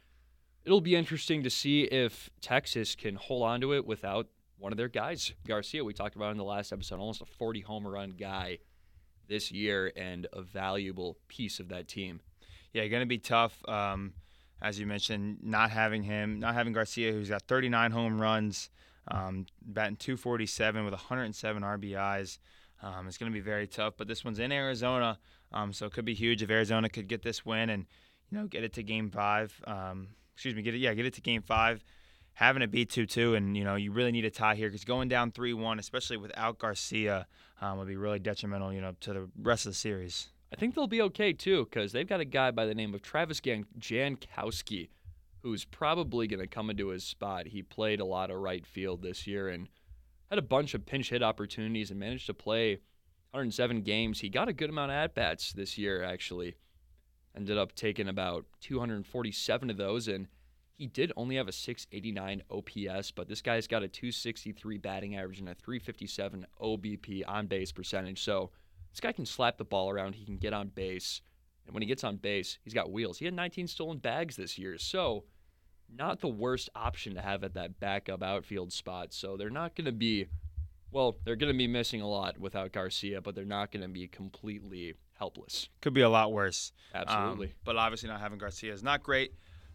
it'll 0.64 0.80
be 0.80 0.94
interesting 0.94 1.42
to 1.42 1.50
see 1.50 1.84
if 1.84 2.30
Texas 2.40 2.94
can 2.94 3.16
hold 3.16 3.42
on 3.42 3.60
to 3.60 3.74
it 3.74 3.86
without 3.86 4.28
one 4.64 4.72
of 4.72 4.78
their 4.78 4.88
guys. 4.88 5.34
Garcia, 5.46 5.84
we 5.84 5.92
talked 5.92 6.16
about 6.16 6.30
in 6.30 6.38
the 6.38 6.42
last 6.42 6.72
episode, 6.72 6.98
almost 6.98 7.20
a 7.20 7.26
40 7.26 7.60
home 7.60 7.86
run 7.86 8.14
guy 8.18 8.58
this 9.28 9.52
year 9.52 9.92
and 9.94 10.26
a 10.32 10.40
valuable 10.40 11.18
piece 11.28 11.60
of 11.60 11.68
that 11.68 11.86
team. 11.86 12.20
Yeah, 12.72 12.86
going 12.86 13.02
to 13.02 13.06
be 13.06 13.18
tough. 13.18 13.62
Um, 13.68 14.14
as 14.62 14.80
you 14.80 14.86
mentioned, 14.86 15.40
not 15.42 15.70
having 15.70 16.02
him, 16.02 16.40
not 16.40 16.54
having 16.54 16.72
Garcia, 16.72 17.12
who's 17.12 17.28
got 17.28 17.42
39 17.42 17.90
home 17.90 18.18
runs, 18.18 18.70
um, 19.08 19.44
batting 19.60 19.96
247 19.96 20.82
with 20.86 20.94
107 20.94 21.62
RBIs. 21.62 22.38
Um, 22.82 23.06
it's 23.06 23.18
going 23.18 23.30
to 23.30 23.34
be 23.36 23.42
very 23.42 23.66
tough, 23.66 23.94
but 23.98 24.08
this 24.08 24.24
one's 24.24 24.38
in 24.38 24.50
Arizona, 24.50 25.18
um, 25.52 25.74
so 25.74 25.84
it 25.84 25.92
could 25.92 26.06
be 26.06 26.14
huge 26.14 26.42
if 26.42 26.48
Arizona 26.48 26.88
could 26.88 27.06
get 27.06 27.22
this 27.22 27.44
win 27.44 27.68
and 27.68 27.84
you 28.30 28.38
know 28.38 28.46
get 28.46 28.64
it 28.64 28.72
to 28.72 28.82
Game 28.82 29.10
Five. 29.10 29.60
Um, 29.66 30.08
excuse 30.32 30.54
me, 30.54 30.62
get 30.62 30.74
it 30.74 30.78
yeah, 30.78 30.94
get 30.94 31.04
it 31.04 31.12
to 31.14 31.20
Game 31.20 31.42
Five. 31.42 31.84
Having 32.34 32.62
it 32.62 32.70
be 32.70 32.84
two 32.84 33.06
two, 33.06 33.34
and 33.34 33.56
you 33.56 33.64
know 33.64 33.76
you 33.76 33.92
really 33.92 34.12
need 34.12 34.24
a 34.24 34.30
tie 34.30 34.54
here 34.54 34.68
because 34.68 34.84
going 34.84 35.08
down 35.08 35.30
three 35.30 35.54
one, 35.54 35.78
especially 35.78 36.16
without 36.16 36.58
Garcia, 36.58 37.26
um, 37.60 37.78
would 37.78 37.88
be 37.88 37.96
really 37.96 38.18
detrimental. 38.18 38.72
You 38.72 38.80
know 38.80 38.94
to 39.00 39.12
the 39.12 39.30
rest 39.40 39.66
of 39.66 39.72
the 39.72 39.76
series. 39.76 40.30
I 40.52 40.56
think 40.56 40.74
they'll 40.74 40.86
be 40.86 41.02
okay 41.02 41.32
too 41.32 41.64
because 41.64 41.92
they've 41.92 42.06
got 42.06 42.20
a 42.20 42.24
guy 42.24 42.50
by 42.50 42.66
the 42.66 42.74
name 42.74 42.94
of 42.94 43.02
Travis 43.02 43.40
Jan- 43.40 43.66
Jankowski, 43.78 44.88
who's 45.42 45.64
probably 45.64 46.28
going 46.28 46.40
to 46.40 46.46
come 46.46 46.70
into 46.70 46.88
his 46.88 47.02
spot. 47.02 47.48
He 47.48 47.62
played 47.62 47.98
a 47.98 48.04
lot 48.04 48.30
of 48.30 48.38
right 48.38 48.64
field 48.64 49.02
this 49.02 49.26
year 49.26 49.48
and 49.48 49.68
had 50.30 50.38
a 50.38 50.42
bunch 50.42 50.74
of 50.74 50.86
pinch 50.86 51.10
hit 51.10 51.22
opportunities 51.22 51.90
and 51.90 51.98
managed 51.98 52.26
to 52.26 52.34
play 52.34 52.78
107 53.32 53.82
games. 53.82 54.20
He 54.20 54.28
got 54.28 54.48
a 54.48 54.52
good 54.52 54.70
amount 54.70 54.92
of 54.92 54.96
at 54.96 55.14
bats 55.14 55.52
this 55.52 55.76
year, 55.76 56.04
actually. 56.04 56.54
Ended 57.36 57.58
up 57.58 57.74
taking 57.74 58.08
about 58.08 58.46
247 58.60 59.70
of 59.70 59.76
those, 59.76 60.06
and 60.06 60.28
he 60.76 60.86
did 60.86 61.12
only 61.16 61.36
have 61.36 61.48
a 61.48 61.52
689 61.52 62.42
OPS, 62.50 63.10
but 63.12 63.28
this 63.28 63.40
guy's 63.40 63.66
got 63.66 63.82
a 63.82 63.88
263 63.88 64.78
batting 64.78 65.16
average 65.16 65.38
and 65.38 65.48
a 65.48 65.54
357 65.54 66.46
OBP 66.60 67.22
on 67.26 67.46
base 67.46 67.70
percentage. 67.70 68.22
So 68.22 68.50
this 68.90 69.00
guy 69.00 69.12
can 69.12 69.26
slap 69.26 69.56
the 69.56 69.64
ball 69.64 69.90
around, 69.90 70.14
he 70.14 70.24
can 70.24 70.36
get 70.36 70.52
on 70.52 70.68
base. 70.68 71.20
And 71.66 71.74
when 71.74 71.82
he 71.82 71.86
gets 71.86 72.04
on 72.04 72.16
base, 72.16 72.58
he's 72.62 72.74
got 72.74 72.90
wheels. 72.90 73.18
He 73.18 73.24
had 73.24 73.34
19 73.34 73.68
stolen 73.68 73.98
bags 73.98 74.36
this 74.36 74.58
year. 74.58 74.76
So 74.78 75.24
not 75.94 76.20
the 76.20 76.28
worst 76.28 76.68
option 76.74 77.14
to 77.14 77.20
have 77.20 77.44
at 77.44 77.54
that 77.54 77.78
backup 77.80 78.22
outfield 78.22 78.72
spot. 78.72 79.12
So 79.12 79.36
they're 79.36 79.50
not 79.50 79.76
going 79.76 79.86
to 79.86 79.92
be, 79.92 80.26
well, 80.90 81.16
they're 81.24 81.36
going 81.36 81.52
to 81.52 81.56
be 81.56 81.68
missing 81.68 82.00
a 82.00 82.08
lot 82.08 82.38
without 82.38 82.72
Garcia, 82.72 83.20
but 83.20 83.34
they're 83.34 83.44
not 83.44 83.70
going 83.70 83.82
to 83.82 83.88
be 83.88 84.08
completely 84.08 84.94
helpless. 85.14 85.68
Could 85.80 85.94
be 85.94 86.02
a 86.02 86.08
lot 86.08 86.32
worse. 86.32 86.72
Absolutely. 86.94 87.46
Um, 87.46 87.52
but 87.64 87.76
obviously, 87.76 88.08
not 88.08 88.20
having 88.20 88.38
Garcia 88.38 88.72
is 88.72 88.82
not 88.82 89.02
great. 89.02 89.32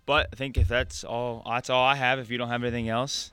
But 0.09 0.29
I 0.33 0.35
think 0.35 0.57
if 0.57 0.67
that's 0.67 1.03
all, 1.03 1.43
that's 1.45 1.69
all 1.69 1.83
I 1.83 1.93
have. 1.93 2.17
If 2.17 2.31
you 2.31 2.39
don't 2.39 2.47
have 2.47 2.63
anything 2.63 2.89
else, 2.89 3.29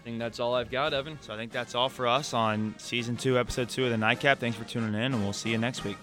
I 0.00 0.04
think 0.04 0.20
that's 0.20 0.38
all 0.38 0.54
I've 0.54 0.70
got, 0.70 0.94
Evan. 0.94 1.18
So 1.22 1.34
I 1.34 1.36
think 1.36 1.50
that's 1.50 1.74
all 1.74 1.88
for 1.88 2.06
us 2.06 2.32
on 2.32 2.76
season 2.78 3.16
two, 3.16 3.36
episode 3.36 3.68
two 3.68 3.86
of 3.86 3.90
the 3.90 3.98
Nightcap. 3.98 4.38
Thanks 4.38 4.56
for 4.56 4.62
tuning 4.62 4.94
in, 4.94 5.12
and 5.12 5.24
we'll 5.24 5.32
see 5.32 5.50
you 5.50 5.58
next 5.58 5.82
week. 5.82 5.96